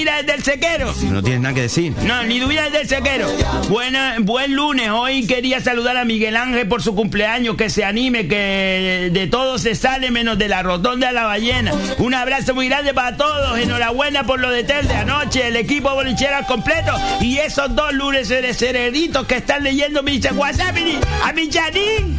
Desde 0.01 0.35
el 0.35 0.43
sequero. 0.43 0.95
No 1.11 1.23
tienes 1.23 1.43
nada 1.43 1.55
que 1.55 1.63
decir. 1.63 1.93
No, 2.05 2.23
ni 2.23 2.39
dubila 2.39 2.65
desde 2.65 2.81
el 2.81 2.89
sequero. 2.89 3.29
Buena, 3.69 4.17
buen 4.21 4.55
lunes. 4.55 4.89
Hoy 4.91 5.27
quería 5.27 5.61
saludar 5.61 5.99
a 5.99 6.07
Miguel 6.07 6.37
Ángel 6.37 6.67
por 6.69 6.83
su 6.83 6.95
cumpleaños. 6.95 7.57
Que 7.57 7.69
se 7.69 7.85
anime, 7.85 8.27
que 8.27 9.11
de 9.13 9.27
todo 9.27 9.59
se 9.59 9.75
sale 9.75 10.11
menos 10.11 10.39
de 10.39 10.49
la 10.49 10.63
rotonda 10.63 11.09
de 11.09 11.13
la 11.13 11.25
ballena. 11.25 11.73
Un 11.99 12.15
abrazo 12.15 12.55
muy 12.55 12.69
grande 12.69 12.95
para 12.95 13.19
todos. 13.19 13.59
Enhorabuena 13.59 14.25
por 14.25 14.41
lo 14.41 14.51
de 14.51 14.65
Tel 14.65 14.89
de 14.89 14.95
anoche. 14.95 15.49
El 15.49 15.57
equipo 15.57 15.93
bolichero 15.95 16.37
al 16.37 16.47
completo. 16.47 16.95
Y 17.21 17.37
esos 17.37 17.75
dos 17.75 17.93
lunes 17.93 18.31
hereditos 18.31 19.27
que 19.27 19.37
están 19.37 19.63
leyendo 19.63 20.03
mi 20.03 20.19
WhatsApp. 20.19 20.77
A 21.25 21.33
mi 21.33 21.51
Janín. 21.51 22.17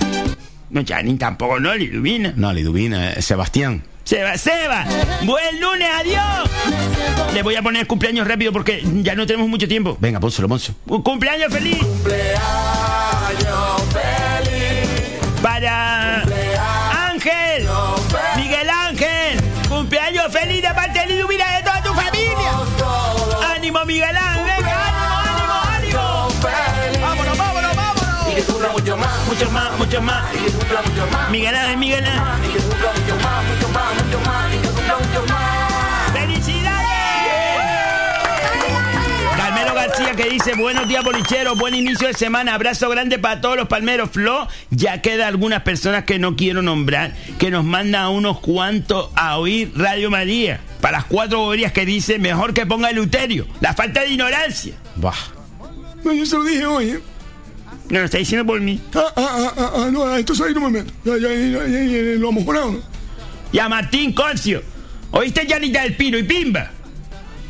No, 0.70 0.84
Janín 0.88 1.18
tampoco, 1.18 1.60
no, 1.60 1.76
Liduvina. 1.76 2.34
No, 2.36 2.54
Liduvina, 2.54 3.14
eh, 3.14 3.22
Sebastián. 3.22 3.84
Seba, 4.04 4.38
Seba, 4.38 4.86
buen 5.24 5.62
lunes, 5.62 5.88
adiós. 6.00 6.50
Le 7.34 7.44
voy 7.44 7.56
a 7.56 7.62
poner 7.62 7.88
cumpleaños 7.88 8.28
rápido 8.28 8.52
porque 8.52 8.84
ya 9.04 9.16
no 9.16 9.26
tenemos 9.26 9.48
mucho 9.48 9.68
tiempo. 9.68 9.96
Venga, 10.00 10.20
pónselo, 10.20 10.48
Monzo. 10.48 10.74
¡Cumpleaños 11.04 11.54
feliz! 11.54 11.78
¡Cumpleaños 11.78 12.42
feliz! 13.94 14.90
Para 15.42 16.24
Ángel, 17.10 17.68
Miguel 18.36 18.70
Ángel, 18.70 19.40
cumpleaños 19.70 20.32
feliz 20.32 20.62
de 20.62 20.74
parte 20.74 21.00
de 21.00 21.06
Lidu, 21.08 21.28
mira 21.28 21.58
de 21.58 21.64
toda 21.64 21.82
tu 21.82 21.94
familia. 21.94 22.52
¡Ánimo, 23.56 23.86
Miguel 23.86 24.18
Ángel! 24.18 24.44
¡Venga, 24.58 25.24
ánimo, 25.24 25.54
ánimo, 25.76 26.00
ánimo! 26.04 27.02
¡Vámonos, 27.02 27.38
vámonos, 27.38 27.76
vámonos! 27.76 28.32
Y 28.32 28.36
que 28.36 28.42
cumpla 28.44 28.70
mucho 28.70 28.98
más, 28.98 29.28
mucho 29.28 29.50
más, 29.52 29.78
mucho 29.78 30.02
más. 30.02 30.24
Y 30.36 30.38
que 30.38 30.52
cumpla 30.52 30.82
mucho 30.82 31.08
más. 31.12 31.30
Miguel 31.30 31.56
Ángel, 31.56 31.78
Miguel 31.78 32.06
Ángel. 32.06 32.51
Dice, 40.32 40.56
buenos 40.56 40.88
días 40.88 41.04
bolicheros, 41.04 41.58
buen 41.58 41.76
inicio 41.76 42.08
de 42.08 42.14
semana, 42.14 42.54
abrazo 42.54 42.90
grande 42.90 43.20
para 43.20 43.42
todos 43.42 43.58
los 43.58 43.68
palmeros. 43.68 44.12
Flo, 44.12 44.48
ya 44.70 45.02
queda 45.02 45.28
algunas 45.28 45.64
personas 45.64 46.06
que 46.06 46.20
no 46.20 46.38
quiero 46.38 46.62
nombrar, 46.62 47.14
que 47.38 47.52
nos 47.52 47.66
mandan 47.66 48.04
a 48.04 48.10
unos 48.10 48.40
cuantos 48.40 49.10
a 49.16 49.38
oír 49.38 49.74
Radio 49.76 50.10
María. 50.10 50.62
Para 50.80 51.00
las 51.00 51.06
cuatro 51.06 51.40
boberías 51.40 51.74
que 51.74 51.86
dice, 51.86 52.18
mejor 52.18 52.54
que 52.54 52.66
ponga 52.66 52.90
el 52.90 53.00
uterio. 53.00 53.46
La 53.60 53.74
falta 53.74 54.02
de 54.02 54.10
ignorancia. 54.12 54.74
Bah. 54.96 55.14
No, 56.04 56.14
yo 56.14 56.26
se 56.26 56.38
lo 56.38 56.44
dije 56.46 56.66
hoy, 56.66 56.90
¿eh? 56.92 57.00
No, 57.90 58.00
lo 58.00 58.06
está 58.06 58.18
diciendo 58.18 58.46
por 58.46 58.62
mí. 58.62 58.80
Ah, 58.96 59.04
ah, 59.18 59.30
ah, 59.30 59.54
ah, 59.58 59.72
ah, 59.76 59.90
no, 59.92 60.16
entonces 60.16 60.46
ahí 60.46 60.54
no 60.54 60.62
me 60.62 60.70
meto. 60.70 60.94
Ya, 61.04 61.18
ya, 61.18 61.30
ya, 61.30 61.68
ya, 61.68 61.84
ya, 61.84 62.02
lo 62.18 62.30
hemos 62.30 62.46
jurado, 62.46 62.72
¿no? 62.72 62.80
Y 63.52 63.60
a 63.60 63.68
Martín 63.68 64.14
Concio. 64.14 64.64
¿Oíste 65.12 65.46
Janita 65.46 65.84
del 65.84 65.98
Pino 65.98 66.18
y 66.18 66.24
Pimba? 66.24 66.72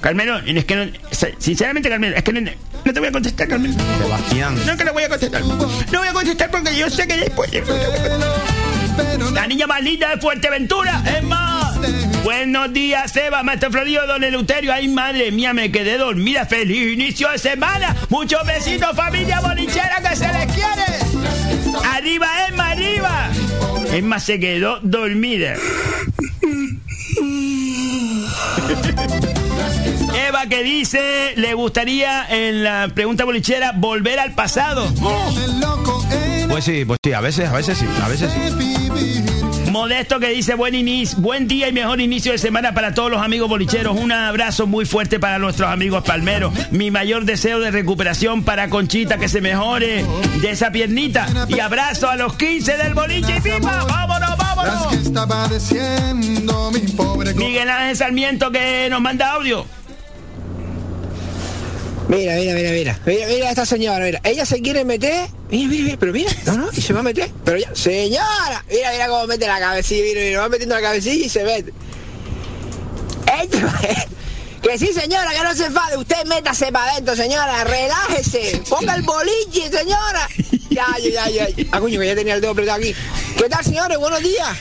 Carmelo, 0.01 0.39
es 0.39 0.65
que 0.65 0.75
no, 0.75 0.91
sinceramente, 1.37 1.87
Carmelo, 1.87 2.17
es 2.17 2.23
que 2.23 2.33
no, 2.33 2.41
no 2.41 2.93
te 2.93 2.99
voy 2.99 3.09
a 3.09 3.11
contestar, 3.11 3.47
Carmelo. 3.47 3.75
Sebastián. 3.99 4.55
No, 4.65 4.75
que 4.75 4.83
no 4.83 4.93
voy 4.93 5.03
a 5.03 5.09
contestar. 5.09 5.45
No 5.45 5.99
voy 5.99 6.07
a 6.07 6.13
contestar 6.13 6.49
porque 6.49 6.75
yo 6.75 6.89
sé 6.89 7.07
que 7.07 7.17
después. 7.17 7.51
La 9.33 9.47
niña 9.47 9.67
más 9.67 9.81
linda 9.81 10.09
de 10.09 10.17
Fuerteventura, 10.17 11.01
es 11.05 11.23
más. 11.23 11.77
Buenos 12.23 12.73
días, 12.73 13.11
Seba, 13.11 13.43
Maestro 13.43 13.71
Florido, 13.71 14.05
Don 14.07 14.23
Eleuterio. 14.23 14.73
Ay, 14.73 14.87
madre 14.87 15.31
mía, 15.31 15.53
me 15.53 15.71
quedé 15.71 15.97
dormida. 15.97 16.45
Feliz 16.45 16.93
inicio 16.93 17.29
de 17.29 17.37
semana. 17.37 17.95
Muchos 18.09 18.45
besitos, 18.45 18.95
familia 18.95 19.39
bolichera, 19.39 20.01
que 20.01 20.15
se 20.15 20.27
les 20.27 20.51
quiere. 20.51 21.85
Arriba, 21.93 22.27
Emma, 22.47 22.71
arriba. 22.71 23.29
Emma 23.91 24.19
se 24.19 24.39
quedó 24.39 24.79
dormida. 24.81 25.55
Eva 30.31 30.45
que 30.45 30.63
dice, 30.63 31.33
le 31.35 31.53
gustaría 31.55 32.25
en 32.29 32.63
la 32.63 32.87
pregunta 32.95 33.25
bolichera 33.25 33.73
volver 33.75 34.17
al 34.17 34.31
pasado. 34.31 34.87
Pues 36.47 36.63
sí, 36.63 36.85
pues 36.85 36.99
sí, 37.03 37.11
a 37.11 37.19
veces, 37.19 37.49
a 37.49 37.51
veces 37.51 37.77
sí, 37.77 37.85
a 38.01 38.07
veces 38.07 38.31
sí. 38.31 39.71
Modesto 39.71 40.21
que 40.21 40.29
dice 40.29 40.55
buen 40.55 40.73
inicio, 40.73 41.17
buen 41.19 41.49
día 41.49 41.67
y 41.67 41.73
mejor 41.73 41.99
inicio 41.99 42.31
de 42.31 42.37
semana 42.37 42.73
para 42.73 42.93
todos 42.93 43.11
los 43.11 43.21
amigos 43.21 43.49
bolicheros. 43.49 43.97
Un 43.97 44.13
abrazo 44.13 44.67
muy 44.67 44.85
fuerte 44.85 45.19
para 45.19 45.37
nuestros 45.37 45.69
amigos 45.69 46.01
palmeros. 46.05 46.53
Mi 46.71 46.91
mayor 46.91 47.25
deseo 47.25 47.59
de 47.59 47.69
recuperación 47.69 48.43
para 48.43 48.69
Conchita 48.69 49.17
que 49.17 49.27
se 49.27 49.41
mejore 49.41 50.05
de 50.41 50.49
esa 50.49 50.71
piernita. 50.71 51.27
Y 51.49 51.59
abrazo 51.59 52.09
a 52.09 52.15
los 52.15 52.35
15 52.35 52.77
del 52.77 52.93
boliche 52.93 53.35
y 53.35 53.41
pipa. 53.41 53.83
Vámonos, 53.83 54.37
vámonos. 54.37 54.93
Miguel 57.35 57.69
Ángel 57.69 57.97
Sarmiento 57.97 58.49
que 58.49 58.87
nos 58.89 59.01
manda 59.01 59.33
audio. 59.33 59.65
Mira, 62.11 62.35
mira, 62.35 62.53
mira, 62.53 62.71
mira. 62.71 62.99
Mira, 63.05 63.25
mira 63.27 63.49
esta 63.49 63.65
señora, 63.65 64.03
mira. 64.03 64.19
Ella 64.25 64.45
se 64.45 64.61
quiere 64.61 64.83
meter. 64.83 65.29
Mira, 65.49 65.69
mira, 65.69 65.83
mira, 65.83 65.97
pero 65.97 66.11
mira, 66.11 66.29
no, 66.45 66.57
no, 66.57 66.69
y 66.73 66.81
se 66.81 66.91
va 66.91 66.99
a 66.99 67.03
meter. 67.03 67.31
Pero 67.45 67.57
ya, 67.57 67.73
señora, 67.73 68.65
mira, 68.69 68.91
mira 68.91 69.07
cómo 69.07 69.27
mete 69.27 69.47
la 69.47 69.61
cabecilla, 69.61 70.03
mira, 70.03 70.21
mira, 70.21 70.41
va 70.41 70.49
metiendo 70.49 70.75
la 70.75 70.81
cabecilla 70.81 71.25
y 71.25 71.29
se 71.29 71.43
mete. 71.45 71.73
Que 74.61 74.77
sí, 74.77 74.87
señora, 74.93 75.31
que 75.31 75.41
no 75.41 75.55
se 75.55 75.65
enfade. 75.65 75.97
Usted 75.97 76.25
métase 76.25 76.69
para 76.71 76.91
adentro, 76.91 77.15
señora, 77.15 77.63
relájese. 77.63 78.61
Ponga 78.69 78.95
el 78.95 79.03
boliche, 79.03 79.69
señora. 79.71 80.27
Ya, 80.69 80.85
ya, 81.01 81.29
ya, 81.29 81.49
ya. 81.49 81.65
Ah, 81.71 81.79
coño, 81.79 81.97
que 81.99 82.07
ya 82.07 82.15
tenía 82.15 82.35
el 82.35 82.41
dedo 82.41 82.51
apretado 82.51 82.77
aquí. 82.79 82.93
¿Qué 83.37 83.49
tal, 83.49 83.63
señores? 83.63 83.97
Buenos 83.97 84.21
días. 84.21 84.57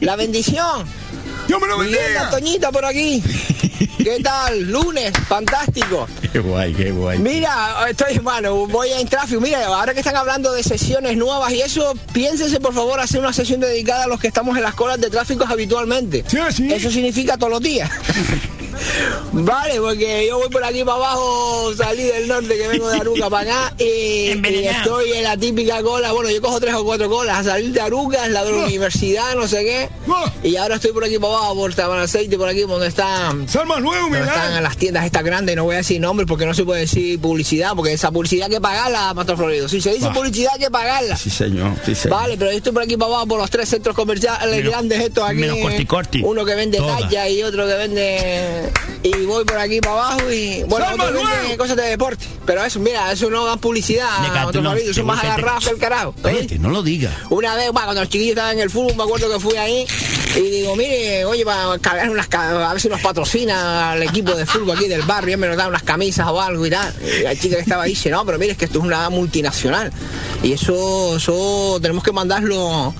La 0.00 0.16
bendición. 0.16 0.86
Me 1.58 1.66
lo 1.66 1.78
bendiga. 1.78 2.30
Toñita 2.30 2.70
por 2.70 2.84
aquí. 2.84 3.22
¿Qué 3.98 4.20
tal? 4.22 4.70
Lunes, 4.70 5.12
fantástico. 5.28 6.06
Qué 6.32 6.38
guay, 6.38 6.72
qué 6.72 6.90
guay. 6.92 7.18
Mira, 7.18 7.86
estoy, 7.88 8.18
bueno, 8.18 8.66
voy 8.66 8.90
en 8.92 9.08
tráfico. 9.08 9.40
Mira, 9.40 9.66
ahora 9.66 9.92
que 9.92 10.00
están 10.00 10.16
hablando 10.16 10.52
de 10.52 10.62
sesiones 10.62 11.16
nuevas 11.16 11.52
y 11.52 11.60
eso, 11.60 11.94
piénsense 12.12 12.60
por 12.60 12.74
favor 12.74 13.00
hacer 13.00 13.20
una 13.20 13.32
sesión 13.32 13.60
dedicada 13.60 14.04
a 14.04 14.06
los 14.06 14.20
que 14.20 14.28
estamos 14.28 14.56
en 14.56 14.62
las 14.62 14.74
colas 14.74 15.00
de 15.00 15.10
tráfico 15.10 15.44
habitualmente. 15.48 16.24
Eso 16.28 16.90
significa 16.90 17.36
todos 17.36 17.52
los 17.52 17.62
días. 17.62 17.90
Vale, 19.32 19.80
porque 19.80 20.26
yo 20.28 20.38
voy 20.38 20.48
por 20.48 20.64
aquí 20.64 20.82
para 20.84 20.96
abajo, 20.96 21.72
salí 21.76 22.02
del 22.02 22.26
norte 22.28 22.56
que 22.56 22.68
vengo 22.68 22.88
de 22.88 22.96
Aruca 22.98 23.30
para 23.30 23.66
acá 23.66 23.74
y, 23.78 23.84
y 24.48 24.66
estoy 24.66 25.12
en 25.12 25.22
la 25.24 25.36
típica 25.36 25.82
cola. 25.82 26.12
Bueno, 26.12 26.30
yo 26.30 26.40
cojo 26.42 26.60
tres 26.60 26.74
o 26.74 26.84
cuatro 26.84 27.08
colas 27.08 27.38
a 27.38 27.44
salir 27.52 27.72
de 27.72 27.80
Aruca, 27.80 28.26
es 28.26 28.32
la 28.32 28.44
de 28.44 28.52
la 28.52 28.64
universidad, 28.66 29.34
no 29.36 29.46
sé 29.46 29.64
qué. 29.64 29.88
Y 30.48 30.56
ahora 30.56 30.76
estoy 30.76 30.92
por 30.92 31.04
aquí 31.04 31.18
para 31.18 31.34
abajo, 31.34 31.54
por 31.56 31.80
Aceite, 32.00 32.36
por 32.36 32.48
aquí 32.48 32.60
donde 32.62 32.88
están. 32.88 33.48
Salmas 33.48 33.80
nuevo, 33.80 34.02
donde 34.04 34.20
están 34.20 34.62
las 34.62 34.76
tiendas 34.76 35.04
estas 35.06 35.22
grandes, 35.24 35.54
no 35.56 35.64
voy 35.64 35.74
a 35.74 35.78
decir 35.78 36.00
nombres 36.00 36.26
porque 36.26 36.46
no 36.46 36.54
se 36.54 36.64
puede 36.64 36.80
decir 36.82 37.20
publicidad, 37.20 37.72
porque 37.76 37.92
esa 37.92 38.10
publicidad 38.10 38.46
hay 38.46 38.54
que 38.54 38.60
pagarla, 38.60 39.12
Pastor 39.14 39.36
Florido. 39.36 39.68
Si 39.68 39.80
se 39.80 39.90
dice 39.92 40.06
Bah. 40.06 40.12
publicidad 40.12 40.52
hay 40.54 40.60
que 40.60 40.70
pagarla. 40.70 41.16
Sí, 41.16 41.30
señor, 41.30 41.72
sí, 41.84 41.94
señor. 41.94 42.18
Vale, 42.18 42.36
pero 42.36 42.50
yo 42.50 42.56
estoy 42.58 42.72
por 42.72 42.82
aquí 42.82 42.96
para 42.96 43.10
abajo 43.12 43.26
por 43.26 43.38
los 43.40 43.50
tres 43.50 43.68
centros 43.68 43.94
comerciales 43.94 44.50
Menos- 44.56 44.70
grandes 44.72 45.00
estos 45.00 45.24
aquí. 45.24 45.36
menos 45.38 45.58
corti, 45.58 45.86
corti. 45.86 46.22
Uno 46.24 46.44
que 46.44 46.54
vende 46.54 46.78
talla 46.78 47.28
y 47.28 47.42
otro 47.42 47.66
que 47.66 47.74
vende. 47.74 48.59
Y 49.02 49.24
voy 49.24 49.44
por 49.44 49.56
aquí 49.58 49.80
para 49.80 49.92
abajo 49.94 50.30
y. 50.30 50.62
Bueno, 50.64 50.86
cosas 51.56 51.76
de 51.76 51.82
deporte. 51.84 52.26
Pero 52.44 52.64
eso, 52.64 52.78
mira, 52.80 53.10
eso 53.12 53.30
no 53.30 53.44
da 53.46 53.56
publicidad. 53.56 54.08
Es 54.90 54.96
más 55.04 55.20
seguro 55.20 55.20
que 55.20 55.26
agarrado 55.26 55.58
te- 55.60 55.64
que 55.66 55.70
el 55.72 55.78
carajo. 55.78 56.14
No 56.60 56.68
lo 56.70 56.82
digas. 56.82 57.14
Una 57.30 57.54
vez, 57.56 57.70
cuando 57.72 57.94
los 57.94 58.08
chiquillos 58.08 58.30
estaban 58.30 58.56
en 58.56 58.60
el 58.60 58.70
fútbol, 58.70 58.96
me 58.96 59.02
acuerdo 59.04 59.30
que 59.32 59.40
fui 59.40 59.56
ahí 59.56 59.86
y 60.36 60.40
digo, 60.40 60.76
mire, 60.76 61.24
oye, 61.24 61.44
para 61.44 61.78
cargar 61.78 62.10
unas, 62.10 62.28
a 62.32 62.72
ver 62.72 62.80
si 62.80 62.88
nos 62.88 63.00
patrocina 63.00 63.92
al 63.92 64.02
equipo 64.02 64.32
de 64.34 64.44
fútbol 64.46 64.76
aquí 64.76 64.86
del 64.88 65.02
barrio, 65.02 65.36
me 65.38 65.46
nos 65.48 65.56
dan 65.56 65.68
unas 65.68 65.82
camisas 65.82 66.26
o 66.28 66.40
algo 66.40 66.66
y 66.66 66.70
tal. 66.70 66.94
Y 67.18 67.22
la 67.22 67.34
chica 67.34 67.56
que 67.56 67.62
estaba 67.62 67.84
ahí 67.84 67.90
dice, 67.90 68.10
no, 68.10 68.24
pero 68.26 68.38
mire, 68.38 68.52
es 68.52 68.58
que 68.58 68.66
esto 68.66 68.78
es 68.78 68.84
una 68.84 69.08
multinacional 69.10 69.92
y 70.42 70.52
eso, 70.52 71.16
eso 71.16 71.78
tenemos 71.80 72.04
que 72.04 72.12
mandarlo 72.12 72.94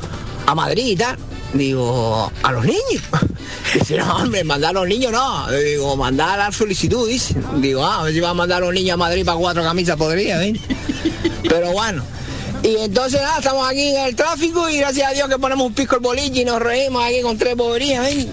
a 0.47 0.55
Madrid 0.55 0.87
y 0.87 0.97
tal. 0.97 1.17
Digo, 1.55 2.31
a 2.43 2.53
los 2.53 2.65
niños. 2.65 3.03
Dice, 3.75 3.97
no, 3.97 4.17
hombre, 4.17 4.45
mandar 4.45 4.71
a 4.71 4.81
los 4.81 4.89
niños 4.89 5.13
no. 5.13 5.51
Digo, 5.51 5.97
mandar 5.97 6.39
la 6.39 6.53
solicitud, 6.53 7.09
dice. 7.09 7.35
Digo, 7.57 7.85
ah, 7.85 8.01
a 8.01 8.03
ver 8.05 8.15
si 8.15 8.21
va 8.21 8.31
a 8.31 8.35
mandar 8.35 8.63
a 8.63 8.67
los 8.67 8.75
niños 8.75 8.95
a 8.95 8.97
Madrid 8.97 9.25
para 9.25 9.39
cuatro 9.39 9.63
camisas, 9.63 9.97
podría, 9.97 10.43
¿eh? 10.45 10.59
Pero 11.49 11.73
bueno. 11.73 12.03
Y 12.63 12.77
entonces 12.77 13.21
nada, 13.21 13.39
estamos 13.39 13.69
aquí 13.69 13.95
en 13.95 14.07
el 14.07 14.17
tráfico 14.17 14.69
y 14.69 14.79
gracias 14.79 15.11
a 15.11 15.15
Dios 15.15 15.29
que 15.29 15.39
ponemos 15.39 15.67
un 15.67 15.73
pisco 15.73 15.97
el 15.97 16.03
boliche 16.03 16.43
y 16.43 16.45
nos 16.45 16.61
reímos 16.61 17.05
aquí 17.05 17.23
con 17.23 17.39
tres 17.39 17.57
boberías, 17.57 18.05
¿ven? 18.05 18.31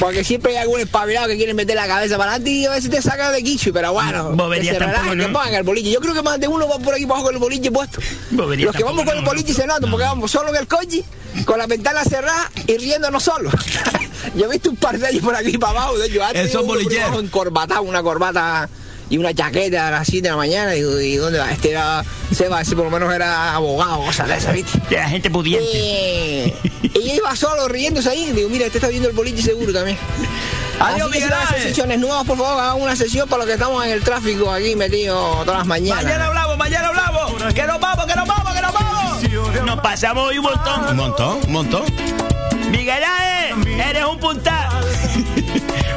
Porque 0.00 0.24
siempre 0.24 0.52
hay 0.52 0.62
algún 0.62 0.80
espabilado 0.80 1.28
que 1.28 1.36
quiere 1.36 1.52
meter 1.52 1.76
la 1.76 1.86
cabeza 1.86 2.16
para 2.16 2.30
adelante 2.32 2.50
y 2.50 2.64
a 2.64 2.70
veces 2.70 2.90
te 2.90 3.02
saca 3.02 3.30
de 3.30 3.42
quicho, 3.42 3.70
pero 3.70 3.92
bueno, 3.92 4.32
Bobería 4.32 4.72
que 4.72 4.78
se 4.78 4.84
relajen, 4.86 5.18
¿no? 5.18 5.26
que 5.26 5.32
pongan 5.32 5.54
el 5.54 5.62
boliche. 5.62 5.90
Yo 5.90 6.00
creo 6.00 6.14
que 6.14 6.22
más 6.22 6.40
de 6.40 6.48
uno 6.48 6.66
va 6.66 6.78
por 6.78 6.94
aquí 6.94 7.04
abajo 7.04 7.24
con 7.24 7.34
el 7.34 7.38
boliche 7.38 7.70
puesto. 7.70 8.00
Bobería 8.30 8.66
Los 8.66 8.76
que 8.76 8.82
vamos 8.82 9.04
con 9.04 9.14
el 9.14 9.22
no, 9.22 9.30
boliche 9.30 9.52
se 9.52 9.66
notan 9.66 9.90
porque 9.90 10.06
vamos 10.06 10.30
solo 10.30 10.48
en 10.48 10.56
el 10.56 10.66
coche, 10.66 11.04
con 11.44 11.58
la 11.58 11.66
ventana 11.66 12.02
cerrada 12.02 12.50
y 12.66 12.78
riéndonos 12.78 13.22
solos. 13.22 13.52
Yo 14.34 14.46
he 14.46 14.48
visto 14.48 14.70
un 14.70 14.76
par 14.76 14.98
de 14.98 15.10
ellos 15.10 15.22
por 15.22 15.36
aquí 15.36 15.58
para 15.58 15.72
abajo, 15.72 15.98
de 15.98 16.06
hecho, 16.06 16.24
antes 16.24 16.48
Esos 16.48 16.64
uno 16.64 16.74
abajo 17.04 17.20
encorbatado, 17.20 17.82
una 17.82 18.02
corbata 18.02 18.70
y 19.10 19.18
una 19.18 19.34
chaqueta 19.34 19.88
a 19.88 19.90
las 19.90 20.06
7 20.06 20.22
de 20.22 20.30
la 20.30 20.36
mañana. 20.36 20.70
Digo, 20.70 20.98
¿y 20.98 21.16
dónde 21.16 21.38
va? 21.40 21.50
Este 21.50 21.72
era, 21.72 22.02
Seba, 22.32 22.60
ese 22.62 22.74
por 22.76 22.84
lo 22.86 22.90
menos 22.90 23.12
era 23.12 23.54
abogado, 23.54 23.98
cosas 24.04 24.28
de 24.28 24.36
esas, 24.36 24.54
¿viste? 24.54 24.80
De 24.88 24.96
la 24.96 25.08
gente 25.08 25.30
pudiente. 25.30 25.68
Eh, 25.74 26.54
y 26.82 27.08
yo 27.08 27.14
iba 27.16 27.34
solo 27.36 27.68
riéndose 27.68 28.08
ahí. 28.08 28.32
Digo, 28.32 28.48
mira, 28.48 28.66
este 28.66 28.78
está 28.78 28.88
viendo 28.88 29.08
el 29.08 29.14
boliche 29.14 29.42
seguro 29.42 29.72
también. 29.72 29.98
Adiós, 30.80 31.10
Así 31.10 31.12
que 31.12 31.18
si 31.18 31.24
Miguel 31.24 31.38
Ángel. 31.38 31.62
sesiones 31.62 31.98
nuevas, 31.98 32.24
por 32.24 32.38
favor, 32.38 32.58
hagan 32.58 32.80
una 32.80 32.96
sesión 32.96 33.28
para 33.28 33.38
los 33.40 33.46
que 33.48 33.52
estamos 33.52 33.84
en 33.84 33.90
el 33.90 34.02
tráfico 34.02 34.50
aquí 34.50 34.74
metidos 34.76 35.44
todas 35.44 35.58
las 35.58 35.66
mañanas. 35.66 36.04
Mañana 36.04 36.26
hablamos, 36.28 36.56
mañana 36.56 36.88
hablamos. 36.88 37.52
Que 37.52 37.64
nos 37.64 37.80
vamos, 37.80 38.06
que 38.06 38.14
nos 38.14 38.26
vamos, 38.26 38.54
que 38.54 38.62
nos 38.62 38.72
vamos. 38.72 39.22
Nos 39.66 39.80
pasamos 39.80 40.28
hoy 40.28 40.38
un 40.38 40.44
montón. 40.44 40.88
Un 40.88 40.96
montón, 40.96 41.38
un 41.46 41.52
montón. 41.52 41.82
Miguel 42.70 43.02
Ángel, 43.04 43.80
eres 43.80 44.04
un 44.04 44.18
puntal. 44.18 44.68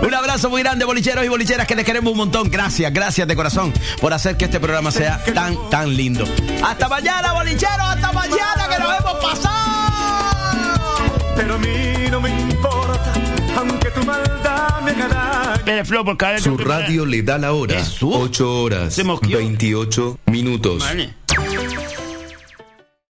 Un 0.05 0.13
abrazo 0.13 0.49
muy 0.49 0.61
grande, 0.61 0.85
bolicheros 0.85 1.23
y 1.25 1.29
bolicheras, 1.29 1.65
que 1.65 1.75
les 1.75 1.85
queremos 1.85 2.11
un 2.11 2.17
montón. 2.17 2.51
Gracias, 2.51 2.91
gracias 2.93 3.27
de 3.27 3.35
corazón 3.35 3.73
por 4.01 4.13
hacer 4.13 4.35
que 4.35 4.45
este 4.45 4.59
programa 4.59 4.91
sea 4.91 5.23
tan, 5.33 5.69
tan 5.69 5.95
lindo. 5.95 6.25
Hasta 6.63 6.89
mañana, 6.89 7.33
bolicheros, 7.33 7.87
hasta 7.87 8.11
mañana, 8.11 8.67
que 8.69 8.79
nos 8.83 8.99
hemos 8.99 9.15
pasado. 9.23 9.63
Pero 11.35 11.55
a 11.55 11.57
mí 11.57 11.93
no 12.11 12.21
me 12.21 12.29
importa, 12.29 13.13
aunque 13.57 13.89
tu 13.91 14.05
maldad 14.05 14.81
me 14.81 14.93
vez 14.93 16.43
Su 16.43 16.57
radio 16.57 17.05
le 17.05 17.21
da 17.23 17.37
la 17.37 17.53
hora. 17.53 17.81
8 18.01 18.61
horas 18.61 19.01
28 19.21 20.19
minutos. 20.25 20.79
Vale. 20.79 21.13